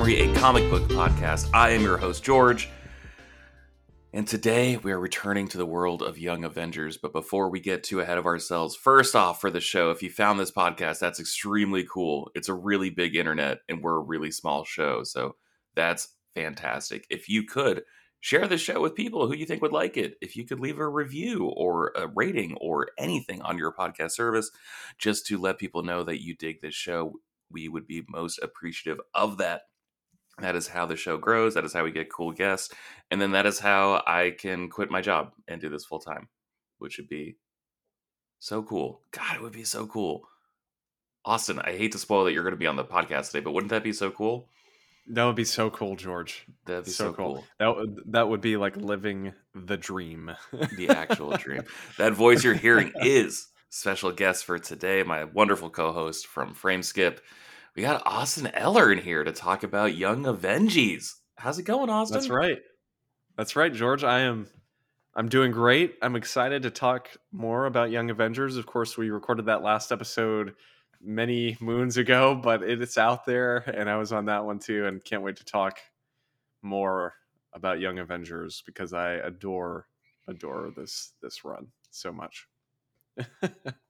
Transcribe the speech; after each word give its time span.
A 0.00 0.34
comic 0.36 0.70
book 0.70 0.84
podcast. 0.84 1.50
I 1.52 1.70
am 1.70 1.82
your 1.82 1.98
host, 1.98 2.24
George, 2.24 2.70
and 4.14 4.26
today 4.26 4.78
we 4.78 4.90
are 4.90 4.98
returning 4.98 5.48
to 5.48 5.58
the 5.58 5.66
world 5.66 6.02
of 6.02 6.18
Young 6.18 6.44
Avengers. 6.44 6.96
But 6.96 7.12
before 7.12 7.50
we 7.50 7.60
get 7.60 7.84
too 7.84 8.00
ahead 8.00 8.16
of 8.16 8.24
ourselves, 8.24 8.74
first 8.74 9.14
off, 9.14 9.38
for 9.38 9.50
the 9.50 9.60
show, 9.60 9.90
if 9.90 10.02
you 10.02 10.08
found 10.08 10.40
this 10.40 10.50
podcast, 10.50 10.98
that's 10.98 11.20
extremely 11.20 11.84
cool. 11.84 12.30
It's 12.34 12.48
a 12.48 12.54
really 12.54 12.88
big 12.88 13.16
internet, 13.16 13.58
and 13.68 13.82
we're 13.82 13.96
a 13.96 14.02
really 14.02 14.30
small 14.30 14.64
show, 14.64 15.02
so 15.02 15.36
that's 15.74 16.08
fantastic. 16.34 17.06
If 17.10 17.28
you 17.28 17.42
could, 17.42 17.82
share 18.20 18.46
the 18.46 18.56
show 18.56 18.80
with 18.80 18.94
people 18.94 19.26
who 19.26 19.34
you 19.34 19.44
think 19.44 19.60
would 19.60 19.72
like 19.72 19.98
it. 19.98 20.14
If 20.22 20.36
you 20.36 20.46
could 20.46 20.60
leave 20.60 20.78
a 20.78 20.88
review 20.88 21.52
or 21.54 21.92
a 21.94 22.06
rating 22.06 22.56
or 22.60 22.88
anything 22.98 23.42
on 23.42 23.58
your 23.58 23.74
podcast 23.74 24.12
service, 24.12 24.50
just 24.96 25.26
to 25.26 25.38
let 25.38 25.58
people 25.58 25.82
know 25.82 26.02
that 26.04 26.22
you 26.22 26.34
dig 26.34 26.62
this 26.62 26.74
show, 26.74 27.20
we 27.50 27.68
would 27.68 27.86
be 27.86 28.04
most 28.08 28.38
appreciative 28.42 29.00
of 29.14 29.38
that. 29.38 29.62
That 30.40 30.56
is 30.56 30.68
how 30.68 30.86
the 30.86 30.96
show 30.96 31.16
grows. 31.16 31.54
That 31.54 31.64
is 31.64 31.72
how 31.72 31.84
we 31.84 31.90
get 31.90 32.12
cool 32.12 32.32
guests. 32.32 32.74
And 33.10 33.20
then 33.20 33.32
that 33.32 33.46
is 33.46 33.58
how 33.58 34.02
I 34.06 34.34
can 34.38 34.68
quit 34.68 34.90
my 34.90 35.00
job 35.00 35.32
and 35.46 35.60
do 35.60 35.68
this 35.68 35.84
full 35.84 35.98
time, 35.98 36.28
which 36.78 36.98
would 36.98 37.08
be 37.08 37.36
so 38.38 38.62
cool. 38.62 39.02
God, 39.10 39.36
it 39.36 39.42
would 39.42 39.52
be 39.52 39.64
so 39.64 39.86
cool. 39.86 40.28
Austin, 41.24 41.58
I 41.58 41.76
hate 41.76 41.92
to 41.92 41.98
spoil 41.98 42.24
that 42.24 42.32
you're 42.32 42.44
going 42.44 42.52
to 42.52 42.58
be 42.58 42.66
on 42.66 42.76
the 42.76 42.84
podcast 42.84 43.30
today, 43.30 43.40
but 43.40 43.52
wouldn't 43.52 43.70
that 43.70 43.82
be 43.82 43.92
so 43.92 44.10
cool? 44.10 44.48
That 45.10 45.24
would 45.24 45.36
be 45.36 45.44
so 45.44 45.70
cool, 45.70 45.96
George. 45.96 46.46
That'd 46.66 46.84
be 46.84 46.90
so, 46.90 47.06
so 47.06 47.12
cool. 47.14 47.34
cool. 47.34 47.44
That 47.58 47.76
would 47.76 48.00
that 48.12 48.28
would 48.28 48.42
be 48.42 48.56
like 48.56 48.76
living 48.76 49.32
the 49.54 49.76
dream. 49.76 50.32
the 50.76 50.90
actual 50.90 51.30
dream. 51.32 51.62
That 51.96 52.12
voice 52.12 52.44
you're 52.44 52.54
hearing 52.54 52.92
is 53.02 53.48
special 53.70 54.12
guest 54.12 54.44
for 54.44 54.58
today, 54.58 55.02
my 55.02 55.24
wonderful 55.24 55.70
co-host 55.70 56.26
from 56.26 56.54
Frameskip. 56.54 57.18
We 57.78 57.82
got 57.82 58.02
Austin 58.04 58.48
Eller 58.54 58.90
in 58.90 58.98
here 58.98 59.22
to 59.22 59.30
talk 59.30 59.62
about 59.62 59.94
Young 59.94 60.24
Avengies. 60.24 61.14
How's 61.36 61.60
it 61.60 61.62
going, 61.62 61.88
Austin? 61.88 62.16
That's 62.16 62.28
right. 62.28 62.58
That's 63.36 63.54
right, 63.54 63.72
George. 63.72 64.02
I 64.02 64.22
am 64.22 64.48
I'm 65.14 65.28
doing 65.28 65.52
great. 65.52 65.94
I'm 66.02 66.16
excited 66.16 66.62
to 66.62 66.72
talk 66.72 67.08
more 67.30 67.66
about 67.66 67.92
Young 67.92 68.10
Avengers. 68.10 68.56
Of 68.56 68.66
course, 68.66 68.98
we 68.98 69.10
recorded 69.10 69.46
that 69.46 69.62
last 69.62 69.92
episode 69.92 70.56
many 71.00 71.56
moons 71.60 71.98
ago, 71.98 72.34
but 72.34 72.64
it's 72.64 72.98
out 72.98 73.24
there, 73.24 73.58
and 73.58 73.88
I 73.88 73.96
was 73.96 74.10
on 74.10 74.24
that 74.24 74.44
one 74.44 74.58
too, 74.58 74.86
and 74.86 75.04
can't 75.04 75.22
wait 75.22 75.36
to 75.36 75.44
talk 75.44 75.78
more 76.62 77.14
about 77.52 77.78
Young 77.78 78.00
Avengers 78.00 78.60
because 78.66 78.92
I 78.92 79.12
adore 79.12 79.86
adore 80.26 80.72
this 80.76 81.12
this 81.22 81.44
run 81.44 81.68
so 81.92 82.10
much. 82.10 82.48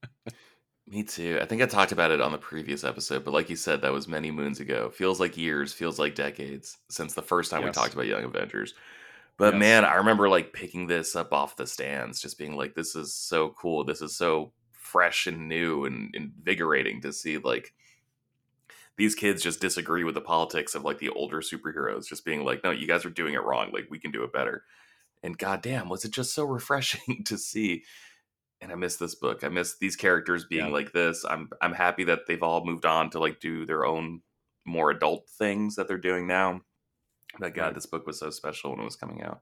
Me 0.90 1.02
too. 1.02 1.38
I 1.42 1.44
think 1.44 1.60
I 1.60 1.66
talked 1.66 1.92
about 1.92 2.12
it 2.12 2.20
on 2.20 2.32
the 2.32 2.38
previous 2.38 2.82
episode, 2.82 3.24
but 3.24 3.34
like 3.34 3.50
you 3.50 3.56
said, 3.56 3.82
that 3.82 3.92
was 3.92 4.08
many 4.08 4.30
moons 4.30 4.58
ago. 4.58 4.88
Feels 4.88 5.20
like 5.20 5.36
years, 5.36 5.72
feels 5.72 5.98
like 5.98 6.14
decades 6.14 6.78
since 6.88 7.12
the 7.12 7.22
first 7.22 7.50
time 7.50 7.60
yes. 7.60 7.68
we 7.68 7.72
talked 7.72 7.92
about 7.92 8.06
Young 8.06 8.24
Avengers. 8.24 8.74
But 9.36 9.54
yes. 9.54 9.60
man, 9.60 9.84
I 9.84 9.96
remember 9.96 10.30
like 10.30 10.54
picking 10.54 10.86
this 10.86 11.14
up 11.14 11.32
off 11.32 11.56
the 11.56 11.66
stands, 11.66 12.22
just 12.22 12.38
being 12.38 12.56
like, 12.56 12.74
this 12.74 12.96
is 12.96 13.14
so 13.14 13.50
cool. 13.50 13.84
This 13.84 14.00
is 14.00 14.16
so 14.16 14.52
fresh 14.72 15.26
and 15.26 15.48
new 15.48 15.84
and 15.84 16.14
invigorating 16.14 17.02
to 17.02 17.12
see 17.12 17.36
like 17.36 17.74
these 18.96 19.14
kids 19.14 19.42
just 19.42 19.60
disagree 19.60 20.02
with 20.02 20.14
the 20.14 20.20
politics 20.20 20.74
of 20.74 20.82
like 20.82 20.98
the 20.98 21.10
older 21.10 21.42
superheroes 21.42 22.08
just 22.08 22.24
being 22.24 22.42
like 22.42 22.64
no 22.64 22.70
you 22.70 22.86
guys 22.86 23.04
are 23.04 23.10
doing 23.10 23.34
it 23.34 23.42
wrong 23.42 23.70
like 23.70 23.86
we 23.90 23.98
can 23.98 24.10
do 24.10 24.24
it 24.24 24.32
better 24.32 24.64
and 25.22 25.36
goddamn 25.36 25.90
was 25.90 26.06
it 26.06 26.10
just 26.10 26.32
so 26.32 26.42
refreshing 26.42 27.22
to 27.24 27.36
see 27.36 27.84
and 28.60 28.72
i 28.72 28.74
miss 28.74 28.96
this 28.96 29.14
book 29.14 29.44
i 29.44 29.48
miss 29.48 29.76
these 29.78 29.96
characters 29.96 30.44
being 30.44 30.66
yeah. 30.66 30.72
like 30.72 30.92
this 30.92 31.24
i'm 31.28 31.48
i'm 31.60 31.72
happy 31.72 32.04
that 32.04 32.26
they've 32.26 32.42
all 32.42 32.64
moved 32.64 32.86
on 32.86 33.10
to 33.10 33.18
like 33.18 33.40
do 33.40 33.66
their 33.66 33.84
own 33.84 34.20
more 34.64 34.90
adult 34.90 35.28
things 35.28 35.76
that 35.76 35.88
they're 35.88 35.98
doing 35.98 36.26
now 36.26 36.60
but 37.38 37.54
god 37.54 37.64
right. 37.64 37.74
this 37.74 37.86
book 37.86 38.06
was 38.06 38.18
so 38.18 38.30
special 38.30 38.70
when 38.70 38.80
it 38.80 38.84
was 38.84 38.96
coming 38.96 39.22
out 39.22 39.40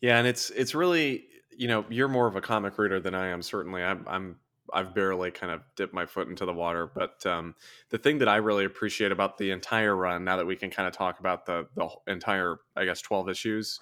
yeah 0.00 0.18
and 0.18 0.26
it's 0.26 0.50
it's 0.50 0.74
really 0.74 1.26
you 1.56 1.68
know, 1.68 1.84
you're 1.88 2.08
more 2.08 2.26
of 2.26 2.36
a 2.36 2.40
comic 2.40 2.78
reader 2.78 3.00
than 3.00 3.14
I 3.14 3.28
am. 3.28 3.42
Certainly, 3.42 3.82
I'm. 3.82 4.04
I'm 4.08 4.36
I've 4.72 4.94
barely 4.94 5.30
kind 5.30 5.52
of 5.52 5.60
dipped 5.76 5.92
my 5.92 6.06
foot 6.06 6.26
into 6.26 6.46
the 6.46 6.52
water, 6.52 6.90
but 6.92 7.24
um, 7.26 7.54
the 7.90 7.98
thing 7.98 8.18
that 8.18 8.28
I 8.28 8.36
really 8.36 8.64
appreciate 8.64 9.12
about 9.12 9.36
the 9.36 9.50
entire 9.50 9.94
run, 9.94 10.24
now 10.24 10.38
that 10.38 10.46
we 10.46 10.56
can 10.56 10.70
kind 10.70 10.88
of 10.88 10.94
talk 10.94 11.20
about 11.20 11.44
the 11.44 11.66
the 11.76 11.88
entire, 12.06 12.56
I 12.74 12.86
guess, 12.86 13.02
twelve 13.02 13.28
issues 13.28 13.78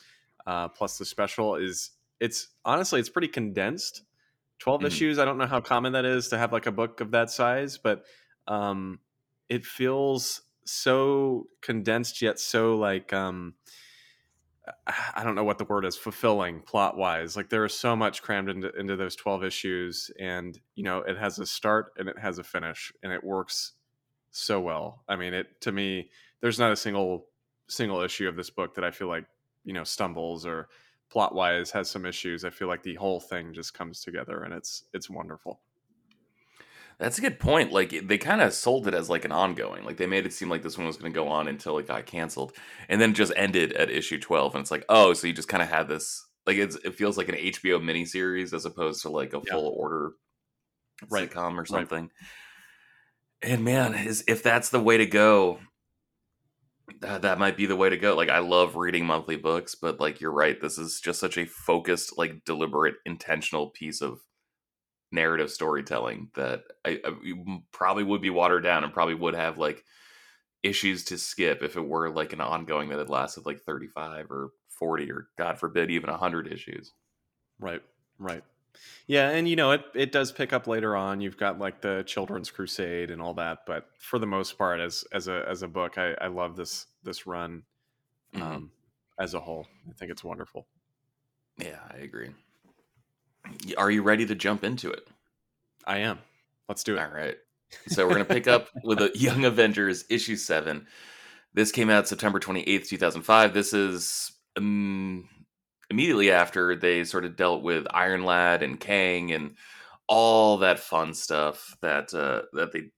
uh, 0.46 0.68
plus 0.68 0.98
the 0.98 1.04
special, 1.04 1.54
is 1.54 1.92
it's 2.22 2.48
honestly 2.64 3.00
it's 3.00 3.08
pretty 3.08 3.28
condensed. 3.28 4.04
12 4.60 4.78
mm-hmm. 4.78 4.86
issues. 4.86 5.18
I 5.18 5.24
don't 5.24 5.38
know 5.38 5.46
how 5.46 5.60
common 5.60 5.94
that 5.94 6.04
is 6.04 6.28
to 6.28 6.38
have 6.38 6.52
like 6.52 6.66
a 6.66 6.72
book 6.72 7.00
of 7.00 7.10
that 7.10 7.30
size, 7.30 7.78
but 7.78 8.04
um, 8.46 9.00
it 9.48 9.66
feels 9.66 10.42
so 10.64 11.48
condensed 11.60 12.22
yet 12.22 12.38
so 12.38 12.76
like 12.76 13.12
um, 13.12 13.54
I 15.16 15.24
don't 15.24 15.34
know 15.34 15.42
what 15.42 15.58
the 15.58 15.64
word 15.64 15.84
is 15.84 15.96
fulfilling 15.96 16.60
plot 16.60 16.96
wise. 16.96 17.36
Like 17.36 17.48
there 17.48 17.64
is 17.64 17.74
so 17.74 17.96
much 17.96 18.22
crammed 18.22 18.48
into, 18.48 18.72
into 18.78 18.94
those 18.94 19.16
12 19.16 19.42
issues 19.42 20.10
and 20.20 20.56
you 20.76 20.84
know, 20.84 20.98
it 20.98 21.18
has 21.18 21.40
a 21.40 21.46
start 21.46 21.92
and 21.98 22.08
it 22.08 22.20
has 22.20 22.38
a 22.38 22.44
finish 22.44 22.92
and 23.02 23.12
it 23.12 23.24
works 23.24 23.72
so 24.30 24.60
well. 24.60 25.02
I 25.08 25.16
mean, 25.16 25.34
it 25.34 25.60
to 25.62 25.72
me 25.72 26.10
there's 26.40 26.60
not 26.60 26.70
a 26.70 26.76
single 26.76 27.26
single 27.68 28.00
issue 28.00 28.28
of 28.28 28.36
this 28.36 28.50
book 28.50 28.76
that 28.76 28.84
I 28.84 28.92
feel 28.92 29.08
like, 29.08 29.24
you 29.64 29.72
know, 29.72 29.82
stumbles 29.82 30.46
or 30.46 30.68
plot 31.12 31.34
wise 31.34 31.70
has 31.72 31.90
some 31.90 32.06
issues. 32.06 32.44
I 32.44 32.50
feel 32.50 32.68
like 32.68 32.82
the 32.82 32.94
whole 32.94 33.20
thing 33.20 33.52
just 33.52 33.74
comes 33.74 34.00
together 34.00 34.42
and 34.42 34.54
it's 34.54 34.84
it's 34.94 35.10
wonderful. 35.10 35.60
That's 36.98 37.18
a 37.18 37.20
good 37.20 37.38
point. 37.38 37.70
Like 37.72 38.06
they 38.06 38.16
kind 38.16 38.40
of 38.40 38.54
sold 38.54 38.88
it 38.88 38.94
as 38.94 39.10
like 39.10 39.24
an 39.26 39.32
ongoing. 39.32 39.84
Like 39.84 39.98
they 39.98 40.06
made 40.06 40.24
it 40.24 40.32
seem 40.32 40.48
like 40.48 40.62
this 40.62 40.78
one 40.78 40.86
was 40.86 40.96
going 40.96 41.12
to 41.12 41.14
go 41.18 41.28
on 41.28 41.48
until 41.48 41.78
it 41.78 41.86
got 41.86 42.06
canceled, 42.06 42.52
and 42.88 43.00
then 43.00 43.12
just 43.12 43.32
ended 43.36 43.72
at 43.74 43.90
issue 43.90 44.18
twelve. 44.18 44.54
And 44.54 44.62
it's 44.62 44.70
like, 44.70 44.84
oh, 44.88 45.12
so 45.12 45.26
you 45.26 45.32
just 45.32 45.48
kind 45.48 45.62
of 45.62 45.68
had 45.68 45.88
this. 45.88 46.26
Like 46.46 46.56
it's 46.56 46.76
it 46.76 46.94
feels 46.94 47.18
like 47.18 47.28
an 47.28 47.34
HBO 47.34 47.80
miniseries 47.82 48.54
as 48.54 48.64
opposed 48.64 49.02
to 49.02 49.10
like 49.10 49.34
a 49.34 49.42
yeah. 49.44 49.52
full 49.52 49.74
order 49.76 50.12
right. 51.10 51.30
sitcom 51.30 51.60
or 51.60 51.66
something. 51.66 52.10
Right. 53.42 53.50
And 53.50 53.64
man, 53.64 53.94
is 53.94 54.24
if 54.28 54.42
that's 54.42 54.70
the 54.70 54.80
way 54.80 54.98
to 54.98 55.06
go, 55.06 55.58
that, 57.00 57.22
that 57.22 57.38
might 57.38 57.56
be 57.56 57.66
the 57.66 57.76
way 57.76 57.88
to 57.88 57.96
go. 57.96 58.14
Like 58.14 58.28
I 58.28 58.38
love 58.38 58.76
reading 58.76 59.06
monthly 59.06 59.36
books, 59.36 59.74
but 59.74 60.00
like 60.00 60.20
you're 60.20 60.32
right, 60.32 60.60
this 60.60 60.78
is 60.78 61.00
just 61.00 61.20
such 61.20 61.38
a 61.38 61.46
focused, 61.46 62.18
like 62.18 62.44
deliberate, 62.44 62.96
intentional 63.04 63.70
piece 63.70 64.00
of 64.00 64.20
narrative 65.12 65.50
storytelling 65.50 66.28
that 66.34 66.62
I, 66.84 66.98
I 67.04 67.12
probably 67.72 68.02
would 68.02 68.22
be 68.22 68.30
watered 68.30 68.64
down 68.64 68.82
and 68.82 68.92
probably 68.92 69.14
would 69.14 69.34
have 69.34 69.58
like 69.58 69.84
issues 70.62 71.04
to 71.04 71.18
skip 71.18 71.62
if 71.62 71.76
it 71.76 71.86
were 71.86 72.10
like 72.10 72.32
an 72.32 72.40
ongoing 72.40 72.88
that 72.88 72.98
had 72.98 73.10
lasted 73.10 73.44
like 73.44 73.60
35 73.60 74.30
or 74.30 74.50
40 74.78 75.10
or 75.10 75.28
god 75.36 75.58
forbid 75.58 75.90
even 75.90 76.08
100 76.10 76.50
issues 76.50 76.92
right 77.58 77.82
right 78.18 78.42
yeah 79.06 79.30
and 79.30 79.48
you 79.48 79.56
know 79.56 79.72
it, 79.72 79.84
it 79.94 80.12
does 80.12 80.32
pick 80.32 80.52
up 80.52 80.66
later 80.66 80.96
on 80.96 81.20
you've 81.20 81.36
got 81.36 81.58
like 81.58 81.80
the 81.80 82.02
children's 82.06 82.50
crusade 82.50 83.10
and 83.10 83.20
all 83.20 83.34
that 83.34 83.60
but 83.66 83.88
for 83.98 84.18
the 84.18 84.26
most 84.26 84.56
part 84.56 84.80
as 84.80 85.04
as 85.12 85.28
a 85.28 85.44
as 85.48 85.62
a 85.62 85.68
book 85.68 85.98
i 85.98 86.14
i 86.20 86.26
love 86.26 86.56
this 86.56 86.86
this 87.02 87.26
run 87.26 87.62
mm-hmm. 88.34 88.42
um 88.42 88.70
as 89.18 89.34
a 89.34 89.40
whole 89.40 89.66
i 89.88 89.92
think 89.92 90.10
it's 90.10 90.24
wonderful 90.24 90.66
yeah 91.58 91.80
i 91.90 91.98
agree 91.98 92.30
are 93.76 93.90
you 93.90 94.02
ready 94.02 94.26
to 94.26 94.34
jump 94.34 94.64
into 94.64 94.90
it? 94.90 95.06
I 95.86 95.98
am. 95.98 96.18
Let's 96.68 96.84
do 96.84 96.96
it. 96.96 97.00
All 97.00 97.10
right. 97.10 97.36
So 97.88 98.06
we're 98.06 98.14
going 98.14 98.26
to 98.26 98.34
pick 98.34 98.46
up 98.46 98.68
with 98.84 99.00
a 99.00 99.10
Young 99.14 99.44
Avengers 99.44 100.04
issue 100.10 100.36
7. 100.36 100.86
This 101.54 101.72
came 101.72 101.90
out 101.90 102.08
September 102.08 102.38
28th, 102.38 102.88
2005. 102.88 103.54
This 103.54 103.72
is 103.72 104.32
um, 104.56 105.28
immediately 105.92 106.30
after 106.30 106.74
they 106.74 107.04
sort 107.04 107.24
of 107.24 107.36
dealt 107.36 107.62
with 107.62 107.86
Iron 107.92 108.24
Lad 108.24 108.62
and 108.62 108.80
Kang 108.80 109.30
and 109.32 109.54
all 110.08 110.58
that 110.58 110.80
fun 110.80 111.14
stuff 111.14 111.76
that 111.82 112.12
uh, 112.12 112.42
that 112.54 112.72
they 112.72 112.90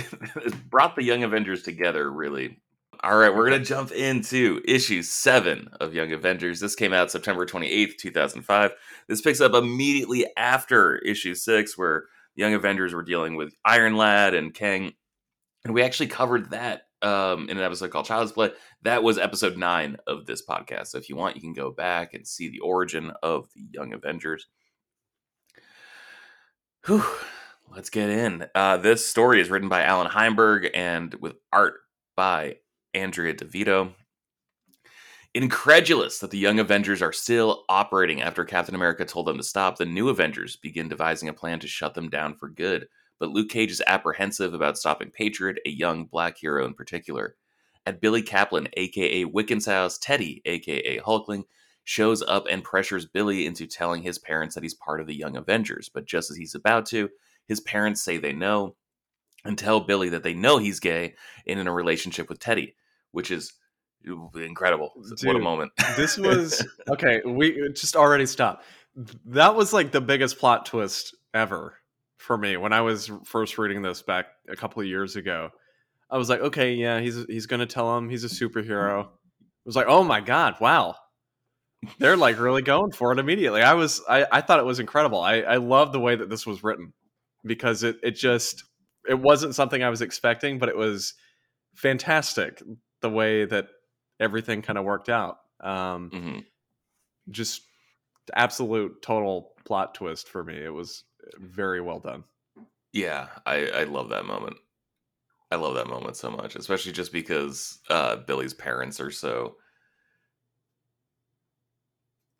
brought 0.68 0.96
the 0.96 1.04
Young 1.04 1.22
Avengers 1.22 1.62
together 1.62 2.10
really 2.10 2.58
all 3.04 3.18
right, 3.18 3.34
we're 3.34 3.50
to 3.50 3.58
jump 3.58 3.92
into 3.92 4.62
issue 4.66 5.02
seven 5.02 5.68
of 5.78 5.92
Young 5.92 6.12
Avengers. 6.12 6.58
This 6.58 6.74
came 6.74 6.94
out 6.94 7.10
September 7.10 7.44
28th, 7.44 7.98
2005. 7.98 8.72
This 9.08 9.20
picks 9.20 9.42
up 9.42 9.52
immediately 9.52 10.26
after 10.38 10.96
issue 10.98 11.34
six, 11.34 11.76
where 11.76 12.04
Young 12.34 12.54
Avengers 12.54 12.94
were 12.94 13.02
dealing 13.02 13.36
with 13.36 13.52
Iron 13.62 13.98
Lad 13.98 14.32
and 14.32 14.54
Kang. 14.54 14.94
And 15.66 15.74
we 15.74 15.82
actually 15.82 16.06
covered 16.06 16.50
that 16.50 16.83
um, 17.04 17.48
in 17.48 17.58
an 17.58 17.62
episode 17.62 17.90
called 17.90 18.06
Child's 18.06 18.32
Play. 18.32 18.50
That 18.82 19.02
was 19.02 19.18
episode 19.18 19.56
nine 19.56 19.96
of 20.06 20.26
this 20.26 20.44
podcast. 20.44 20.88
So 20.88 20.98
if 20.98 21.08
you 21.08 21.16
want, 21.16 21.36
you 21.36 21.42
can 21.42 21.52
go 21.52 21.70
back 21.70 22.14
and 22.14 22.26
see 22.26 22.48
the 22.48 22.60
origin 22.60 23.12
of 23.22 23.48
the 23.54 23.66
Young 23.70 23.92
Avengers. 23.92 24.46
Whew, 26.86 27.04
let's 27.70 27.90
get 27.90 28.10
in. 28.10 28.46
Uh, 28.54 28.78
this 28.78 29.06
story 29.06 29.40
is 29.40 29.50
written 29.50 29.68
by 29.68 29.84
Allan 29.84 30.10
Heinberg 30.10 30.70
and 30.74 31.14
with 31.14 31.36
art 31.52 31.74
by 32.16 32.56
Andrea 32.94 33.34
Di 33.34 33.46
Vito. 33.46 33.94
Incredulous 35.34 36.20
that 36.20 36.30
the 36.30 36.38
Young 36.38 36.60
Avengers 36.60 37.02
are 37.02 37.12
still 37.12 37.64
operating 37.68 38.22
after 38.22 38.44
Captain 38.44 38.74
America 38.74 39.04
told 39.04 39.26
them 39.26 39.36
to 39.36 39.42
stop, 39.42 39.76
the 39.76 39.84
new 39.84 40.08
Avengers 40.08 40.56
begin 40.56 40.88
devising 40.88 41.28
a 41.28 41.32
plan 41.32 41.58
to 41.60 41.66
shut 41.66 41.94
them 41.94 42.08
down 42.08 42.36
for 42.36 42.48
good. 42.48 42.86
But 43.24 43.32
Luke 43.32 43.48
Cage 43.48 43.70
is 43.70 43.82
apprehensive 43.86 44.52
about 44.52 44.76
stopping 44.76 45.10
Patriot, 45.10 45.56
a 45.64 45.70
young 45.70 46.04
black 46.04 46.36
hero 46.36 46.66
in 46.66 46.74
particular. 46.74 47.36
And 47.86 47.98
Billy 47.98 48.20
Kaplan, 48.20 48.68
aka 48.74 49.24
Wiccan's 49.24 49.64
house, 49.64 49.96
Teddy, 49.96 50.42
aka 50.44 50.98
Hulkling, 50.98 51.44
shows 51.84 52.20
up 52.20 52.44
and 52.50 52.62
pressures 52.62 53.06
Billy 53.06 53.46
into 53.46 53.66
telling 53.66 54.02
his 54.02 54.18
parents 54.18 54.54
that 54.54 54.62
he's 54.62 54.74
part 54.74 55.00
of 55.00 55.06
the 55.06 55.14
Young 55.14 55.38
Avengers. 55.38 55.88
But 55.88 56.04
just 56.04 56.30
as 56.30 56.36
he's 56.36 56.54
about 56.54 56.84
to, 56.88 57.08
his 57.48 57.60
parents 57.60 58.02
say 58.02 58.18
they 58.18 58.34
know 58.34 58.76
and 59.42 59.56
tell 59.56 59.80
Billy 59.80 60.10
that 60.10 60.22
they 60.22 60.34
know 60.34 60.58
he's 60.58 60.78
gay 60.78 61.14
and 61.46 61.58
in 61.58 61.66
a 61.66 61.72
relationship 61.72 62.28
with 62.28 62.40
Teddy, 62.40 62.76
which 63.12 63.30
is 63.30 63.54
incredible. 64.34 64.92
Dude, 65.16 65.28
what 65.28 65.36
a 65.36 65.38
moment. 65.38 65.72
this 65.96 66.18
was 66.18 66.62
okay. 66.90 67.22
We 67.24 67.70
just 67.70 67.96
already 67.96 68.26
stopped. 68.26 68.66
That 69.24 69.54
was 69.54 69.72
like 69.72 69.92
the 69.92 70.02
biggest 70.02 70.38
plot 70.38 70.66
twist 70.66 71.16
ever 71.32 71.78
for 72.24 72.36
me 72.38 72.56
when 72.56 72.72
I 72.72 72.80
was 72.80 73.10
first 73.24 73.58
reading 73.58 73.82
this 73.82 74.02
back 74.02 74.26
a 74.48 74.56
couple 74.56 74.82
of 74.82 74.88
years 74.88 75.16
ago. 75.16 75.50
I 76.10 76.18
was 76.18 76.28
like, 76.28 76.40
okay, 76.40 76.74
yeah, 76.74 77.00
he's 77.00 77.24
he's 77.26 77.46
gonna 77.46 77.66
tell 77.66 77.96
him 77.96 78.08
he's 78.08 78.24
a 78.24 78.28
superhero. 78.28 79.02
It 79.04 79.66
was 79.66 79.76
like, 79.76 79.86
oh 79.88 80.04
my 80.04 80.20
god, 80.20 80.56
wow, 80.60 80.96
they're 81.98 82.16
like 82.16 82.38
really 82.38 82.62
going 82.62 82.92
for 82.92 83.12
it 83.12 83.18
immediately. 83.18 83.62
I 83.62 83.74
was 83.74 84.02
I, 84.08 84.26
I 84.30 84.40
thought 84.40 84.58
it 84.60 84.66
was 84.66 84.80
incredible. 84.80 85.20
I 85.20 85.40
I 85.40 85.56
love 85.56 85.92
the 85.92 86.00
way 86.00 86.16
that 86.16 86.30
this 86.30 86.46
was 86.46 86.62
written 86.64 86.92
because 87.44 87.82
it 87.82 87.96
it 88.02 88.12
just 88.12 88.64
it 89.08 89.18
wasn't 89.18 89.54
something 89.54 89.82
I 89.82 89.90
was 89.90 90.02
expecting, 90.02 90.58
but 90.58 90.68
it 90.68 90.76
was 90.76 91.14
fantastic 91.74 92.62
the 93.00 93.10
way 93.10 93.44
that 93.44 93.66
everything 94.20 94.62
kind 94.62 94.78
of 94.78 94.84
worked 94.84 95.08
out. 95.08 95.38
Um, 95.60 96.10
hmm 96.12 96.38
Just 97.30 97.62
absolute 98.34 99.02
total 99.02 99.52
plot 99.64 99.94
twist 99.94 100.28
for 100.28 100.44
me. 100.44 100.56
It 100.56 100.72
was 100.72 101.04
very 101.38 101.80
well 101.80 102.00
done. 102.00 102.24
Yeah, 102.92 103.28
I, 103.46 103.66
I 103.68 103.84
love 103.84 104.10
that 104.10 104.24
moment. 104.24 104.56
I 105.50 105.56
love 105.56 105.74
that 105.76 105.88
moment 105.88 106.16
so 106.16 106.30
much, 106.30 106.56
especially 106.56 106.92
just 106.92 107.12
because 107.12 107.80
uh, 107.90 108.16
Billy's 108.16 108.54
parents 108.54 109.00
are 109.00 109.10
so 109.10 109.56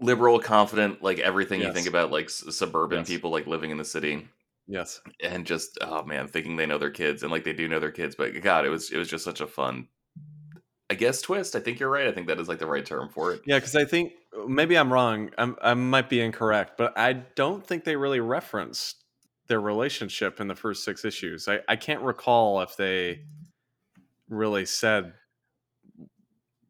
liberal, 0.01 0.39
confident, 0.41 1.03
like 1.03 1.19
everything 1.19 1.61
you 1.61 1.73
think 1.73 1.87
about, 1.87 2.11
like 2.11 2.27
s- 2.27 2.45
suburban 2.57 2.99
Yes. 2.99 3.09
people, 3.09 3.31
like 3.31 3.47
living 3.47 3.71
in 3.71 3.79
the 3.79 3.85
city, 3.85 4.29
Yes. 4.67 5.01
and 5.23 5.47
just 5.47 5.79
oh 5.81 6.05
man, 6.05 6.29
thinking 6.29 6.57
they 6.57 6.67
know 6.67 6.79
their 6.79 6.91
kids, 6.91 7.23
and 7.23 7.31
like 7.33 7.45
they 7.45 7.53
do 7.53 7.69
know 7.69 7.81
their 7.81 7.93
kids, 7.93 8.15
but 8.15 8.41
God, 8.43 8.65
it 8.65 8.71
was 8.71 8.91
it 8.91 8.97
was 8.99 9.09
just 9.09 9.25
such 9.25 9.41
a 9.41 9.47
fun, 9.47 9.89
I 10.91 10.95
guess, 10.95 11.21
twist. 11.23 11.57
I 11.57 11.61
think 11.61 11.81
you're 11.81 11.91
right. 11.91 12.07
I 12.07 12.13
think 12.13 12.27
that 12.29 12.41
is 12.41 12.49
like 12.49 12.59
the 12.59 12.67
right 12.67 12.85
term 12.85 13.09
for 13.09 13.33
it. 13.33 13.43
Yeah, 13.47 13.59
because 13.59 13.77
I 13.77 13.85
think 13.85 14.13
maybe 14.49 14.77
I'm 14.77 14.93
wrong. 14.93 15.31
I'm, 15.39 15.57
I 15.63 15.75
might 15.75 16.09
be 16.09 16.21
incorrect, 16.21 16.73
but 16.79 16.97
I 16.99 17.13
don't 17.13 17.67
think 17.67 17.85
they 17.85 17.97
really 17.97 18.21
referenced 18.21 19.05
their 19.49 19.61
relationship 19.61 20.41
in 20.41 20.49
the 20.49 20.55
first 20.55 20.85
six 20.85 21.05
issues. 21.05 21.49
I, 21.49 21.61
I 21.69 21.77
can't 21.77 22.01
recall 22.03 22.61
if 22.63 22.77
they 22.77 23.25
really 24.29 24.65
said 24.67 25.13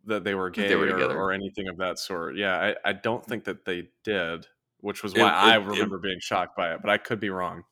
that 0.06 0.24
they 0.24 0.34
were 0.34 0.50
That 0.50 0.56
they 0.62 0.68
gay 0.68 0.74
were 0.74 0.88
or, 0.88 1.16
or 1.16 1.32
anything 1.32 1.68
of 1.68 1.76
that 1.78 1.98
sort. 1.98 2.36
Yeah, 2.36 2.74
I, 2.84 2.90
I 2.90 2.92
don't 2.92 3.24
think 3.24 3.44
that 3.44 3.64
they 3.64 3.88
did, 4.02 4.46
which 4.80 5.02
was 5.02 5.14
It- 5.14 5.20
why 5.20 5.30
I 5.30 5.56
it- 5.56 5.62
it- 5.62 5.66
remember 5.66 5.98
being 5.98 6.18
shocked 6.20 6.56
by 6.56 6.74
it, 6.74 6.80
but 6.82 6.90
I 6.90 6.98
could 6.98 7.20
be 7.20 7.30
wrong. 7.30 7.62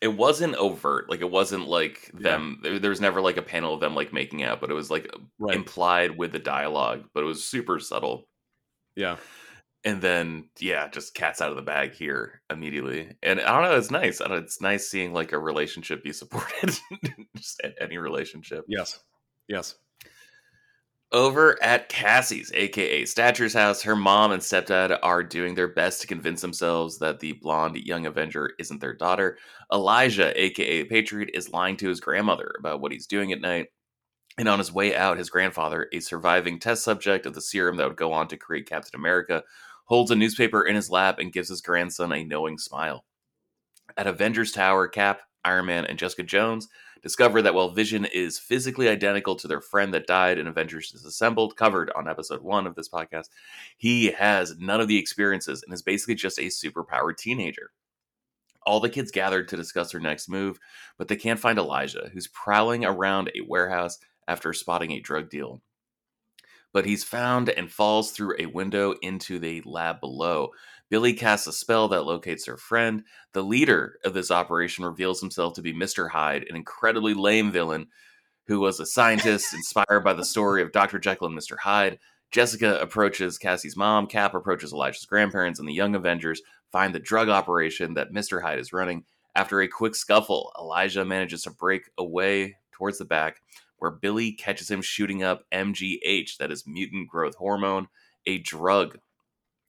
It 0.00 0.08
wasn't 0.08 0.54
overt, 0.56 1.08
like 1.08 1.20
it 1.20 1.30
wasn't 1.30 1.66
like 1.66 2.10
Yeah. 2.14 2.30
them. 2.30 2.60
There, 2.62 2.78
there 2.78 2.90
was 2.90 3.00
never 3.00 3.20
like 3.20 3.36
a 3.38 3.42
panel 3.42 3.74
of 3.74 3.80
them 3.80 3.94
like 3.94 4.12
making 4.12 4.42
out, 4.42 4.60
but 4.60 4.70
it 4.70 4.74
was 4.74 4.90
like 4.90 5.10
Right. 5.38 5.56
implied 5.56 6.16
with 6.18 6.32
the 6.32 6.38
dialogue, 6.38 7.04
but 7.14 7.22
it 7.22 7.26
was 7.26 7.42
super 7.44 7.78
subtle. 7.80 8.28
yeah. 8.96 9.16
And 9.84 10.00
then 10.00 10.48
yeah, 10.58 10.88
just 10.88 11.14
cats 11.14 11.40
out 11.40 11.50
of 11.50 11.56
the 11.56 11.62
bag 11.62 11.92
here 11.92 12.40
immediately. 12.50 13.16
And 13.22 13.40
I 13.40 13.52
don't 13.52 13.70
know, 13.70 13.76
it's 13.76 13.90
nice. 13.90 14.20
I 14.20 14.28
don't, 14.28 14.44
it's 14.44 14.60
nice 14.60 14.88
seeing 14.88 15.12
like 15.12 15.32
a 15.32 15.38
relationship 15.38 16.02
be 16.02 16.12
supported, 16.12 16.78
just 17.36 17.60
any 17.80 17.98
relationship. 17.98 18.64
Yes. 18.66 18.98
Yes. 19.48 19.76
Over 21.12 21.62
at 21.62 21.88
Cassie's, 21.88 22.50
aka 22.54 23.04
Stature's 23.04 23.54
house, 23.54 23.82
her 23.82 23.94
mom 23.94 24.32
and 24.32 24.42
stepdad 24.42 24.98
are 25.02 25.22
doing 25.22 25.54
their 25.54 25.68
best 25.68 26.00
to 26.00 26.08
convince 26.08 26.40
themselves 26.40 26.98
that 26.98 27.20
the 27.20 27.34
blonde 27.34 27.76
young 27.76 28.06
Avenger 28.06 28.50
isn't 28.58 28.80
their 28.80 28.94
daughter. 28.94 29.38
Elijah, 29.72 30.32
aka 30.42 30.82
Patriot, 30.84 31.30
is 31.34 31.50
lying 31.50 31.76
to 31.76 31.88
his 31.88 32.00
grandmother 32.00 32.52
about 32.58 32.80
what 32.80 32.90
he's 32.90 33.06
doing 33.06 33.30
at 33.30 33.40
night. 33.40 33.68
And 34.38 34.48
on 34.48 34.58
his 34.58 34.72
way 34.72 34.96
out, 34.96 35.16
his 35.16 35.30
grandfather, 35.30 35.88
a 35.92 36.00
surviving 36.00 36.58
test 36.58 36.82
subject 36.82 37.26
of 37.26 37.34
the 37.34 37.40
serum 37.40 37.76
that 37.76 37.86
would 37.86 37.96
go 37.96 38.12
on 38.12 38.26
to 38.28 38.36
create 38.36 38.68
Captain 38.68 38.98
America, 38.98 39.44
holds 39.84 40.10
a 40.10 40.16
newspaper 40.16 40.62
in 40.62 40.76
his 40.76 40.90
lap 40.90 41.18
and 41.18 41.32
gives 41.32 41.48
his 41.48 41.60
grandson 41.60 42.12
a 42.12 42.24
knowing 42.24 42.58
smile. 42.58 43.04
At 43.96 44.06
Avengers 44.06 44.52
Tower, 44.52 44.88
Cap, 44.88 45.20
Iron 45.44 45.66
Man, 45.66 45.84
and 45.84 45.98
Jessica 45.98 46.22
Jones 46.22 46.68
discover 47.02 47.42
that 47.42 47.54
while 47.54 47.68
Vision 47.68 48.06
is 48.06 48.38
physically 48.38 48.88
identical 48.88 49.36
to 49.36 49.46
their 49.46 49.60
friend 49.60 49.92
that 49.92 50.06
died 50.06 50.38
in 50.38 50.46
Avengers 50.46 50.90
Disassembled, 50.90 51.54
covered 51.54 51.90
on 51.94 52.08
episode 52.08 52.40
one 52.40 52.66
of 52.66 52.74
this 52.74 52.88
podcast, 52.88 53.28
he 53.76 54.06
has 54.12 54.56
none 54.58 54.80
of 54.80 54.88
the 54.88 54.98
experiences 54.98 55.62
and 55.62 55.74
is 55.74 55.82
basically 55.82 56.14
just 56.14 56.38
a 56.38 56.44
superpowered 56.44 57.18
teenager. 57.18 57.72
All 58.66 58.80
the 58.80 58.88
kids 58.88 59.10
gathered 59.10 59.48
to 59.48 59.56
discuss 59.56 59.92
their 59.92 60.00
next 60.00 60.30
move, 60.30 60.58
but 60.96 61.08
they 61.08 61.16
can't 61.16 61.38
find 61.38 61.58
Elijah, 61.58 62.08
who's 62.10 62.28
prowling 62.28 62.86
around 62.86 63.30
a 63.34 63.42
warehouse 63.42 63.98
after 64.26 64.54
spotting 64.54 64.92
a 64.92 65.00
drug 65.00 65.28
deal. 65.28 65.60
But 66.74 66.84
he's 66.84 67.04
found 67.04 67.48
and 67.48 67.72
falls 67.72 68.10
through 68.10 68.34
a 68.38 68.46
window 68.46 68.92
into 69.00 69.38
the 69.38 69.62
lab 69.64 70.00
below. 70.00 70.50
Billy 70.90 71.14
casts 71.14 71.46
a 71.46 71.52
spell 71.52 71.88
that 71.88 72.04
locates 72.04 72.44
their 72.44 72.58
friend. 72.58 73.04
The 73.32 73.42
leader 73.42 73.98
of 74.04 74.12
this 74.12 74.30
operation 74.30 74.84
reveals 74.84 75.20
himself 75.20 75.54
to 75.54 75.62
be 75.62 75.72
Mr. 75.72 76.10
Hyde, 76.10 76.44
an 76.50 76.56
incredibly 76.56 77.14
lame 77.14 77.50
villain 77.50 77.86
who 78.46 78.60
was 78.60 78.78
a 78.78 78.86
scientist 78.86 79.54
inspired 79.54 80.00
by 80.04 80.12
the 80.12 80.24
story 80.24 80.60
of 80.60 80.72
Dr. 80.72 80.98
Jekyll 80.98 81.28
and 81.28 81.38
Mr. 81.38 81.56
Hyde. 81.58 81.98
Jessica 82.30 82.80
approaches 82.80 83.38
Cassie's 83.38 83.76
mom, 83.76 84.06
Cap 84.06 84.34
approaches 84.34 84.72
Elijah's 84.72 85.06
grandparents, 85.06 85.60
and 85.60 85.68
the 85.68 85.72
Young 85.72 85.94
Avengers 85.94 86.42
find 86.72 86.94
the 86.94 86.98
drug 86.98 87.28
operation 87.28 87.94
that 87.94 88.12
Mr. 88.12 88.42
Hyde 88.42 88.58
is 88.58 88.72
running. 88.72 89.04
After 89.36 89.60
a 89.60 89.68
quick 89.68 89.94
scuffle, 89.94 90.52
Elijah 90.58 91.04
manages 91.04 91.42
to 91.42 91.50
break 91.50 91.90
away 91.96 92.56
towards 92.72 92.98
the 92.98 93.04
back, 93.04 93.40
where 93.84 93.90
Billy 93.90 94.32
catches 94.32 94.70
him 94.70 94.80
shooting 94.80 95.22
up 95.22 95.44
MGH, 95.52 96.38
that 96.38 96.50
is 96.50 96.66
mutant 96.66 97.06
growth 97.06 97.34
hormone, 97.34 97.88
a 98.24 98.38
drug 98.38 98.98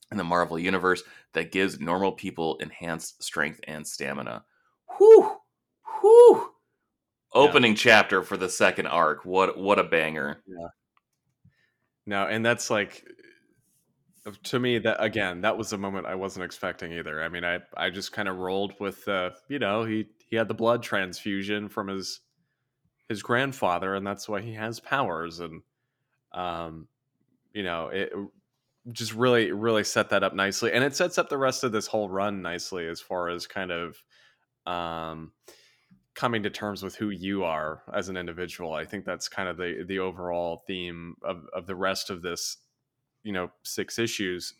in 0.10 0.18
the 0.18 0.24
Marvel 0.24 0.58
Universe 0.58 1.04
that 1.34 1.52
gives 1.52 1.82
normal 1.82 2.14
people 2.14 2.56
enhanced 2.62 3.22
strength 3.22 3.60
and 3.68 3.86
stamina. 3.86 4.46
Whew! 4.98 5.36
Whew! 6.00 6.50
Opening 7.34 7.76
chapter 7.76 8.24
for 8.24 8.38
the 8.38 8.48
second 8.48 8.88
arc. 8.88 9.26
What 9.26 9.58
what 9.58 9.80
a 9.80 9.84
banger. 9.84 10.42
Yeah. 10.48 10.68
No, 12.06 12.24
and 12.28 12.46
that's 12.46 12.70
like 12.70 13.04
to 14.44 14.60
me 14.60 14.78
that 14.78 15.04
again 15.04 15.42
that 15.42 15.58
was 15.58 15.74
a 15.74 15.78
moment 15.78 16.06
I 16.06 16.16
wasn't 16.16 16.46
expecting 16.46 16.94
either. 16.94 17.22
I 17.22 17.28
mean, 17.28 17.44
I 17.44 17.60
I 17.76 17.90
just 17.90 18.14
kind 18.14 18.30
of 18.30 18.38
rolled 18.38 18.76
with 18.80 19.06
uh, 19.10 19.32
you 19.50 19.60
know 19.60 19.84
he 19.84 20.08
he 20.30 20.38
had 20.38 20.48
the 20.48 20.54
blood 20.54 20.84
transfusion 20.84 21.68
from 21.68 21.90
his 21.90 22.22
his 23.10 23.22
grandfather, 23.22 23.96
and 23.96 24.06
that's 24.06 24.28
why 24.28 24.42
he 24.42 24.54
has 24.54 24.80
powers, 24.80 25.40
and 25.40 25.62
um, 26.34 26.88
you 27.54 27.64
know 27.64 27.88
it 27.88 28.12
just 28.92 29.14
really 29.14 29.52
really 29.52 29.84
set 29.84 30.10
that 30.10 30.24
up 30.24 30.34
nicely, 30.34 30.72
and 30.72 30.84
it 30.84 30.96
sets 30.96 31.18
up 31.18 31.30
the 31.30 31.38
rest 31.38 31.64
of 31.64 31.72
this 31.72 31.88
whole 31.88 32.10
run 32.10 32.42
nicely 32.42 32.88
as 32.88 33.02
far 33.02 33.30
as 33.30 33.48
kind 33.48 33.72
of 33.72 34.04
um 34.66 35.32
coming 36.16 36.42
to 36.42 36.50
terms 36.50 36.82
with 36.82 36.96
who 36.96 37.10
you 37.10 37.44
are 37.44 37.84
as 37.94 38.10
an 38.10 38.18
individual. 38.18 38.74
I 38.74 38.86
think 38.86 39.06
that's 39.06 39.28
kind 39.28 39.50
of 39.50 39.58
the 39.58 39.84
the 39.88 40.00
overall 40.00 40.64
theme 40.66 41.16
of 41.24 41.46
of 41.54 41.68
the 41.68 41.76
rest 41.76 42.10
of 42.10 42.22
this, 42.22 42.58
you 43.24 43.34
know, 43.34 43.52
six 43.64 44.00
issues, 44.00 44.54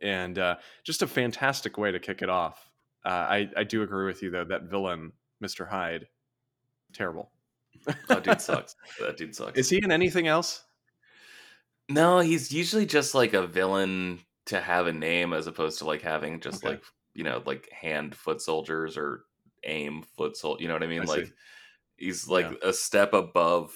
and 0.00 0.38
uh, 0.38 0.56
just 0.84 1.02
a 1.02 1.06
fantastic 1.06 1.76
way 1.76 1.92
to 1.92 1.98
kick 1.98 2.22
it 2.22 2.30
off. 2.30 2.70
Uh, 3.04 3.08
I 3.08 3.50
I 3.56 3.64
do 3.64 3.82
agree 3.82 4.06
with 4.06 4.22
you 4.22 4.30
though 4.30 4.44
that 4.44 4.70
villain, 4.70 5.12
Mister 5.40 5.66
Hyde, 5.66 6.06
terrible. 6.92 7.30
Oh, 8.10 8.20
dude 8.20 8.40
sucks. 8.40 8.76
that 9.00 9.16
dude 9.16 9.34
sucks. 9.34 9.58
Is 9.58 9.68
he 9.68 9.80
in 9.82 9.90
anything 9.90 10.28
else? 10.28 10.64
No, 11.88 12.20
he's 12.20 12.52
usually 12.52 12.86
just 12.86 13.14
like 13.14 13.32
a 13.34 13.46
villain 13.46 14.20
to 14.46 14.60
have 14.60 14.86
a 14.86 14.92
name 14.92 15.32
as 15.32 15.46
opposed 15.46 15.78
to 15.78 15.84
like 15.84 16.02
having 16.02 16.40
just 16.40 16.64
Okay. 16.64 16.74
like 16.74 16.82
you 17.14 17.24
know 17.24 17.42
like 17.44 17.68
hand 17.70 18.14
foot 18.14 18.40
soldiers 18.40 18.96
or 18.96 19.24
aim 19.64 20.02
foot 20.16 20.36
sol. 20.36 20.56
You 20.60 20.68
know 20.68 20.74
what 20.74 20.82
I 20.82 20.86
mean? 20.86 21.02
I 21.02 21.04
see. 21.06 21.10
like 21.12 21.32
he's 21.96 22.28
like 22.28 22.46
a 22.62 22.72
step 22.72 23.12
above 23.14 23.72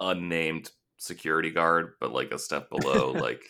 unnamed 0.00 0.70
security 0.98 1.50
guard, 1.50 1.94
but 2.00 2.12
like 2.12 2.30
a 2.32 2.38
step 2.38 2.70
below 2.70 3.10
like 3.16 3.42